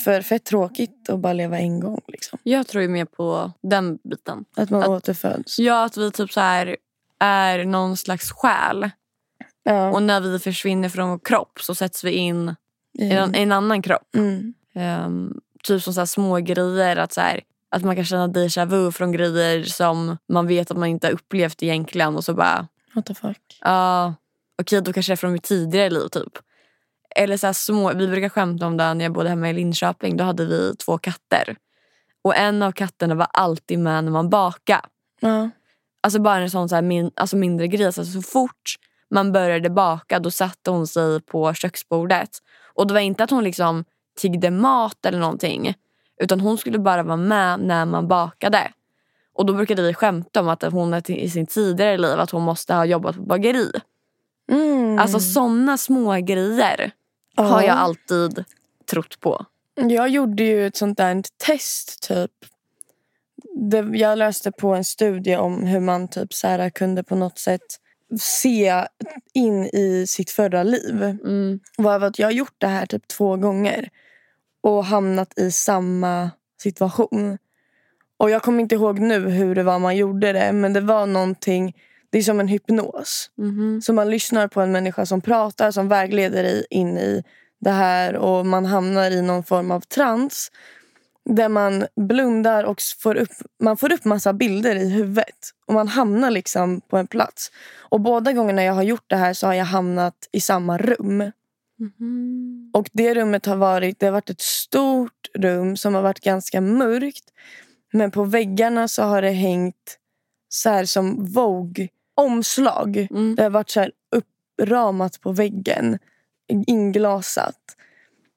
För 0.04 0.22
fett 0.22 0.44
tråkigt 0.44 1.10
att 1.10 1.18
bara 1.18 1.32
leva 1.32 1.58
en 1.58 1.80
gång. 1.80 2.00
Liksom. 2.08 2.38
Jag 2.42 2.66
tror 2.66 2.82
ju 2.82 2.88
mer 2.88 3.04
på 3.04 3.52
den 3.62 3.98
biten. 4.04 4.44
Att 4.56 4.70
man 4.70 4.82
Att- 4.82 4.88
återföds. 4.88 5.58
Ja, 5.58 5.84
att 5.84 5.96
vi 5.96 6.10
typ 6.10 6.32
så 6.32 6.40
här 6.40 6.76
är 7.18 7.64
någon 7.64 7.96
slags 7.96 8.32
själ. 8.32 8.90
Ja. 9.62 9.90
Och 9.92 10.02
när 10.02 10.20
vi 10.20 10.38
försvinner 10.38 10.88
från 10.88 11.10
vår 11.10 11.18
kropp 11.18 11.58
så 11.60 11.74
sätts 11.74 12.04
vi 12.04 12.10
in 12.10 12.54
i 12.98 13.10
Mm. 13.10 13.22
en, 13.24 13.34
i 13.34 13.42
en 13.42 13.52
annan 13.52 13.82
kropp. 13.82 14.14
Mm. 14.16 14.54
Ehm, 14.74 15.40
typ 15.62 15.82
som 15.82 15.94
så 15.94 16.00
här 16.00 16.06
små 16.06 16.36
grejer. 16.36 16.96
Att, 16.96 17.12
så 17.12 17.20
här, 17.20 17.40
att 17.68 17.84
man 17.84 17.96
kan 17.96 18.04
känna 18.04 18.26
déjà 18.28 18.66
vu 18.66 18.92
från 18.92 19.12
grejer 19.12 19.62
som 19.64 20.16
man 20.28 20.46
vet 20.46 20.70
att 20.70 20.76
man 20.76 20.88
inte 20.88 21.06
har 21.06 21.12
upplevt 21.12 21.62
egentligen. 21.62 22.16
Och 22.16 22.24
så 22.24 22.34
bara, 22.34 22.68
What 22.94 23.06
the 23.06 23.14
fuck? 23.14 23.58
ja, 23.60 24.14
okej 24.62 24.80
då 24.80 24.92
kanske 24.92 25.12
det 25.12 25.14
är 25.14 25.16
från 25.16 25.32
mitt 25.32 25.42
tidigare 25.42 25.90
liv 25.90 26.08
typ. 26.08 26.38
Eller 27.14 27.36
så 27.36 27.54
små, 27.54 27.92
vi 27.92 28.08
brukar 28.08 28.28
skämta 28.28 28.66
om 28.66 28.76
det 28.76 28.94
när 28.94 29.04
jag 29.04 29.12
bodde 29.12 29.28
hemma 29.28 29.50
i 29.50 29.52
Linköping. 29.52 30.16
Då 30.16 30.24
hade 30.24 30.46
vi 30.46 30.76
två 30.76 30.98
katter. 30.98 31.56
Och 32.22 32.36
en 32.36 32.62
av 32.62 32.72
katterna 32.72 33.14
var 33.14 33.26
alltid 33.32 33.78
med 33.78 34.04
när 34.04 34.12
man 34.12 34.30
bakade. 34.30 34.80
Ja. 35.20 35.50
Alltså 36.00 36.20
bara 36.20 36.42
en 36.42 36.50
sån 36.50 36.68
så 36.68 36.82
min, 36.82 37.10
alltså 37.16 37.36
mindre 37.36 37.68
grej. 37.68 37.86
Alltså 37.86 38.04
så 38.04 38.22
fort 38.22 38.74
man 39.10 39.32
började 39.32 39.70
baka 39.70 40.18
då 40.18 40.30
satte 40.30 40.70
hon 40.70 40.86
sig 40.86 41.20
på 41.20 41.54
köksbordet. 41.54 42.30
Och 42.74 42.86
det 42.86 42.94
var 42.94 43.00
inte 43.00 43.24
att 43.24 43.30
hon 43.30 43.44
liksom 43.44 43.84
tiggde 44.16 44.50
mat 44.50 45.06
eller 45.06 45.18
någonting. 45.18 45.74
Utan 46.20 46.40
hon 46.40 46.58
skulle 46.58 46.78
bara 46.78 47.02
vara 47.02 47.16
med 47.16 47.60
när 47.60 47.84
man 47.84 48.08
bakade. 48.08 48.72
Och 49.34 49.46
då 49.46 49.52
brukade 49.52 49.82
vi 49.82 49.94
skämta 49.94 50.40
om 50.40 50.48
att 50.48 50.62
hon 50.62 50.94
i 51.08 51.30
sin 51.30 51.46
tidigare 51.46 51.96
liv 51.96 52.20
att 52.20 52.30
hon 52.30 52.42
måste 52.42 52.74
ha 52.74 52.84
jobbat 52.84 53.16
på 53.16 53.22
bageri. 53.22 53.70
Mm. 54.52 54.98
Alltså 54.98 55.20
såna 55.20 55.76
små 55.76 56.12
grejer 56.14 56.92
har 57.36 57.62
Ja. 57.62 57.66
jag 57.66 57.76
alltid 57.76 58.44
trott 58.90 59.20
på. 59.20 59.46
Jag 59.74 60.08
gjorde 60.08 60.42
ju 60.42 60.66
ett 60.66 60.76
sånt 60.76 60.98
där 60.98 61.22
test 61.46 62.02
typ. 62.08 62.30
Jag 63.92 64.18
läste 64.18 64.52
på 64.52 64.74
en 64.74 64.84
studie 64.84 65.36
om 65.36 65.62
hur 65.62 65.80
man 65.80 66.08
typ 66.08 66.32
så 66.34 66.48
här 66.48 66.70
kunde 66.70 67.04
på 67.04 67.16
något 67.16 67.38
sätt 67.38 67.80
se 68.20 68.84
in 69.32 69.64
i 69.64 70.04
sitt 70.08 70.30
förra 70.30 70.62
liv. 70.62 71.02
Mm. 71.02 71.60
Att 72.02 72.18
jag 72.18 72.26
har 72.26 72.32
gjort 72.32 72.54
det 72.58 72.66
här 72.66 72.86
typ 72.86 73.08
två 73.08 73.36
gånger 73.36 73.88
och 74.60 74.84
hamnat 74.84 75.38
i 75.38 75.50
samma 75.50 76.30
situation. 76.62 77.38
Och 78.16 78.30
jag 78.30 78.42
kommer 78.42 78.60
inte 78.60 78.74
ihåg 78.74 78.98
nu 78.98 79.30
hur 79.30 79.54
det 79.54 79.62
var 79.62 79.78
man 79.78 79.96
gjorde 79.96 80.32
det 80.32 80.52
men 80.52 80.72
det 80.72 80.80
var 80.80 81.06
någonting, 81.06 81.76
det 82.14 82.18
är 82.18 82.22
som 82.22 82.40
en 82.40 82.48
hypnos. 82.48 83.30
Mhm. 83.38 83.82
Så 83.82 83.92
man 83.92 84.10
lyssnar 84.10 84.48
på 84.48 84.60
en 84.60 84.72
människa 84.72 85.06
som 85.06 85.20
pratar, 85.20 85.70
som 85.70 85.88
vägleder 85.88 86.42
dig 86.42 86.66
in 86.70 86.98
i 86.98 87.22
det 87.60 87.70
här 87.70 88.16
och 88.16 88.46
man 88.46 88.66
hamnar 88.66 89.10
i 89.10 89.22
någon 89.22 89.44
form 89.44 89.70
av 89.70 89.80
trans. 89.80 90.50
Där 91.24 91.48
man 91.48 91.86
blundar 91.96 92.64
och 92.64 92.80
får 92.98 93.14
upp, 93.14 93.30
man 93.62 93.76
får 93.76 93.92
upp 93.92 94.04
massa 94.04 94.32
bilder 94.32 94.76
i 94.76 94.88
huvudet. 94.88 95.50
Och 95.66 95.74
man 95.74 95.88
hamnar 95.88 96.30
liksom 96.30 96.80
på 96.80 96.96
en 96.96 97.06
plats. 97.06 97.50
Och 97.78 98.00
båda 98.00 98.32
gångerna 98.32 98.64
jag 98.64 98.74
har 98.74 98.82
gjort 98.82 99.04
det 99.06 99.16
här 99.16 99.32
så 99.32 99.46
har 99.46 99.54
jag 99.54 99.64
hamnat 99.64 100.28
i 100.32 100.40
samma 100.40 100.78
rum. 100.78 101.18
Mhm. 101.78 102.70
Och 102.74 102.90
det 102.92 103.14
rummet 103.14 103.46
har 103.46 103.56
varit, 103.56 104.00
det 104.00 104.06
har 104.06 104.12
varit 104.12 104.30
ett 104.30 104.40
stort 104.40 105.30
rum 105.34 105.76
som 105.76 105.94
har 105.94 106.02
varit 106.02 106.20
ganska 106.20 106.60
mörkt. 106.60 107.24
Men 107.92 108.10
på 108.10 108.24
väggarna 108.24 108.88
så 108.88 109.02
har 109.02 109.22
det 109.22 109.30
hängt 109.30 109.98
så 110.54 110.70
här 110.70 110.84
som 110.84 111.32
Vogue-omslag. 112.16 112.96
Mm. 113.10 113.34
Det 113.34 113.42
har 113.42 113.50
varit 113.50 113.70
så 113.70 113.80
här 113.80 113.92
uppramat 114.16 115.20
på 115.20 115.32
väggen. 115.32 115.98
Inglasat. 116.66 117.60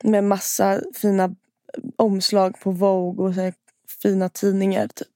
Med 0.04 0.24
massa 0.24 0.82
fina 0.96 1.36
omslag 1.96 2.60
på 2.60 2.72
Vogue 2.72 3.26
och 3.28 3.36
så 3.36 3.52
fina 4.02 4.30
tidningar. 4.30 4.88
typ. 4.88 5.08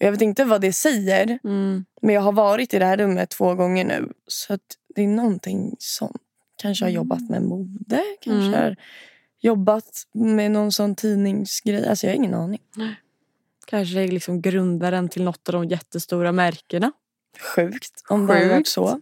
Och 0.00 0.04
Jag 0.06 0.12
vet 0.12 0.22
inte 0.22 0.44
vad 0.44 0.60
det 0.60 0.72
säger. 0.72 1.38
Mm. 1.44 1.84
Men 2.02 2.14
jag 2.14 2.22
har 2.22 2.32
varit 2.32 2.74
i 2.74 2.78
det 2.78 2.84
här 2.84 2.96
rummet 2.96 3.30
två 3.30 3.54
gånger 3.54 3.84
nu. 3.84 4.12
Så 4.26 4.58
det 4.94 5.02
är 5.02 5.08
någonting 5.08 5.76
sånt. 5.78 6.22
Kanske 6.62 6.84
har 6.84 6.90
jobbat 6.90 7.30
med 7.30 7.42
mode. 7.42 8.02
Kanske 8.20 8.48
Mm. 8.48 8.60
har 8.62 8.76
jobbat 9.40 10.02
med 10.14 10.50
någon 10.50 10.72
sån 10.72 10.94
tidningsgrej. 10.94 11.88
Alltså 11.88 12.06
jag 12.06 12.12
har 12.12 12.16
ingen 12.16 12.34
aning. 12.34 12.60
Kanske 13.66 14.00
är 14.00 14.08
liksom 14.08 14.40
grundaren 14.42 15.08
till 15.08 15.24
något 15.24 15.48
av 15.48 15.52
de 15.52 15.64
jättestora 15.64 16.32
märkena. 16.32 16.92
Sjukt 17.40 18.02
om 18.08 18.26
det 18.26 18.34
hade 18.34 18.48
varit 18.48 18.56
Sjukt. 18.56 18.68
så. 18.68 19.00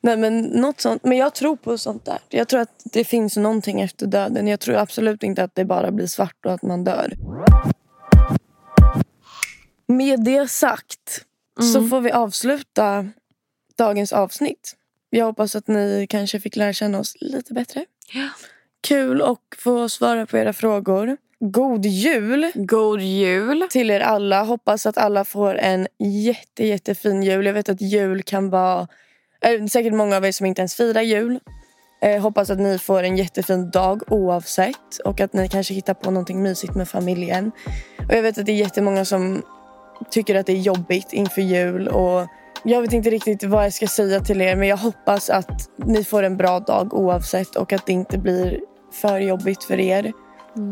Nej, 0.00 0.16
men, 0.16 0.40
något 0.40 0.80
sånt. 0.80 1.04
men 1.04 1.16
jag 1.16 1.34
tror 1.34 1.56
på 1.56 1.78
sånt 1.78 2.04
där. 2.04 2.18
Jag 2.28 2.48
tror 2.48 2.60
att 2.60 2.82
det 2.84 3.04
finns 3.04 3.36
någonting 3.36 3.80
efter 3.80 4.06
döden. 4.06 4.46
Jag 4.46 4.60
tror 4.60 4.76
absolut 4.76 5.22
inte 5.22 5.44
att 5.44 5.54
det 5.54 5.64
bara 5.64 5.90
blir 5.90 6.06
svart 6.06 6.46
och 6.46 6.52
att 6.52 6.62
man 6.62 6.84
dör. 6.84 7.12
Med 9.86 10.24
det 10.24 10.50
sagt 10.50 11.24
så 11.72 11.88
får 11.88 12.00
vi 12.00 12.10
avsluta 12.10 13.08
dagens 13.78 14.12
avsnitt. 14.12 14.76
Jag 15.10 15.26
hoppas 15.26 15.56
att 15.56 15.68
ni 15.68 16.06
kanske 16.10 16.40
fick 16.40 16.56
lära 16.56 16.72
känna 16.72 16.98
oss 16.98 17.16
lite 17.20 17.52
bättre. 17.52 17.84
Ja. 18.12 18.28
Kul 18.80 19.22
att 19.22 19.38
få 19.58 19.88
svara 19.88 20.26
på 20.26 20.38
era 20.38 20.52
frågor. 20.52 21.16
God 21.40 21.86
jul 21.86 22.52
God 22.54 23.00
jul! 23.00 23.66
till 23.70 23.90
er 23.90 24.00
alla. 24.00 24.42
Hoppas 24.42 24.86
att 24.86 24.98
alla 24.98 25.24
får 25.24 25.54
en 25.54 25.86
jätte, 25.98 26.66
jättefin 26.66 27.22
jul. 27.22 27.46
Jag 27.46 27.54
vet 27.54 27.68
att 27.68 27.80
jul 27.80 28.22
kan 28.22 28.50
vara... 28.50 28.88
Eh, 29.40 29.66
säkert 29.66 29.94
många 29.94 30.16
av 30.16 30.24
er 30.24 30.32
som 30.32 30.46
inte 30.46 30.60
ens 30.60 30.74
firar 30.74 31.02
jul. 31.02 31.40
Eh, 32.02 32.22
hoppas 32.22 32.50
att 32.50 32.58
ni 32.58 32.78
får 32.78 33.02
en 33.02 33.16
jättefin 33.16 33.70
dag 33.70 34.02
oavsett. 34.12 34.98
Och 35.04 35.20
att 35.20 35.32
ni 35.32 35.48
kanske 35.48 35.74
hittar 35.74 35.94
på 35.94 36.10
någonting 36.10 36.42
mysigt 36.42 36.74
med 36.74 36.88
familjen. 36.88 37.52
Och 38.08 38.14
jag 38.14 38.22
vet 38.22 38.38
att 38.38 38.46
det 38.46 38.52
är 38.52 38.56
jättemånga 38.56 39.04
som 39.04 39.42
tycker 40.10 40.34
att 40.34 40.46
det 40.46 40.52
är 40.52 40.60
jobbigt 40.60 41.12
inför 41.12 41.42
jul. 41.42 41.88
Och 41.88 42.26
jag 42.64 42.82
vet 42.82 42.92
inte 42.92 43.10
riktigt 43.10 43.44
vad 43.44 43.64
jag 43.64 43.72
ska 43.72 43.86
säga 43.86 44.20
till 44.20 44.40
er. 44.40 44.56
Men 44.56 44.68
jag 44.68 44.76
hoppas 44.76 45.30
att 45.30 45.70
ni 45.76 46.04
får 46.04 46.22
en 46.22 46.36
bra 46.36 46.60
dag 46.60 46.94
oavsett. 46.94 47.56
Och 47.56 47.72
att 47.72 47.86
det 47.86 47.92
inte 47.92 48.18
blir 48.18 48.60
för 48.92 49.20
jobbigt 49.20 49.64
för 49.64 49.80
er. 49.80 50.12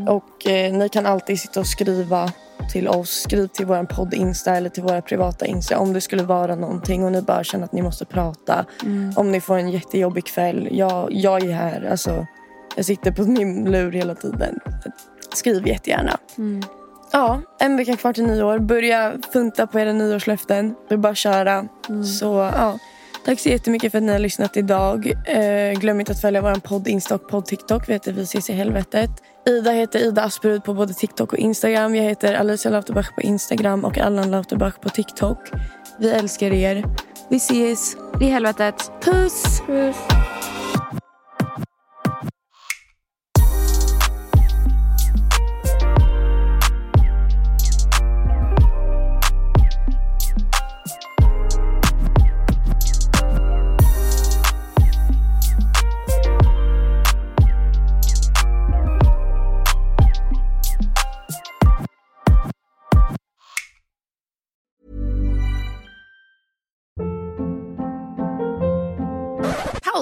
Och 0.08 0.46
eh, 0.46 0.72
ni 0.72 0.88
kan 0.88 1.06
alltid 1.06 1.40
sitta 1.40 1.60
och 1.60 1.66
skriva 1.66 2.32
till 2.72 2.88
oss. 2.88 3.10
Skriv 3.10 3.46
till 3.46 3.66
vår 3.66 3.84
podd 3.84 4.14
Insta 4.14 4.56
eller 4.56 4.70
till 4.70 4.82
våra 4.82 5.02
privata 5.02 5.46
Insta 5.46 5.78
om 5.78 5.92
det 5.92 6.00
skulle 6.00 6.22
vara 6.22 6.54
någonting 6.54 7.04
och 7.04 7.12
ni 7.12 7.22
bara 7.22 7.44
känner 7.44 7.64
att 7.64 7.72
ni 7.72 7.82
måste 7.82 8.04
prata. 8.04 8.64
Om 9.16 9.32
ni 9.32 9.40
får 9.40 9.58
en 9.58 9.70
jättejobbig 9.70 10.26
kväll. 10.26 10.68
Jag, 10.72 11.08
jag 11.12 11.42
är 11.42 11.52
här. 11.52 11.88
Alltså, 11.90 12.26
jag 12.76 12.84
sitter 12.84 13.12
på 13.12 13.22
min 13.22 13.70
lur 13.70 13.92
hela 13.92 14.14
tiden. 14.14 14.58
Skriv 15.34 15.68
jättegärna. 15.68 16.18
Ja, 17.12 17.40
en 17.58 17.76
vecka 17.76 17.96
kvar 17.96 18.12
till 18.12 18.26
nyår. 18.26 18.58
Börja 18.58 19.12
funta 19.32 19.66
på 19.66 19.80
era 19.80 19.92
nyårslöften. 19.92 20.74
Det 20.88 20.94
är 20.94 20.98
bara 20.98 21.12
att 21.12 21.16
köra. 21.18 21.68
Så 22.20 22.50
ja, 22.56 22.78
tack 23.24 23.40
så 23.40 23.48
jättemycket 23.48 23.92
för 23.92 23.98
att 23.98 24.04
ni 24.04 24.12
har 24.12 24.18
lyssnat 24.18 24.56
idag. 24.56 25.12
Eh, 25.26 25.80
glöm 25.80 26.00
inte 26.00 26.12
att 26.12 26.20
följa 26.20 26.42
vår 26.42 26.54
podd 26.54 26.88
Insta 26.88 27.14
och 27.14 27.28
podd 27.28 27.46
TikTok. 27.46 27.88
Vi 27.88 27.92
heter 27.92 28.12
Vi 28.12 28.22
ses 28.22 28.50
i 28.50 28.52
helvetet. 28.52 29.10
Ida 29.46 29.70
heter 29.70 29.98
Ida 29.98 30.22
Asperud 30.22 30.64
på 30.64 30.74
både 30.74 30.94
TikTok 30.94 31.32
och 31.32 31.38
Instagram. 31.38 31.94
Jag 31.94 32.04
heter 32.04 32.34
Alicia 32.34 32.70
Lauterbach 32.70 33.14
på 33.14 33.20
Instagram 33.20 33.84
och 33.84 33.98
Allan 33.98 34.30
Lauterbach 34.30 34.74
på 34.80 34.88
TikTok. 34.88 35.38
Vi 35.98 36.10
älskar 36.10 36.52
er. 36.52 36.84
Vi 37.28 37.36
ses. 37.36 37.96
I 38.20 38.24
helvetet. 38.24 38.90
Puss! 39.04 39.62
Puss. 39.66 39.96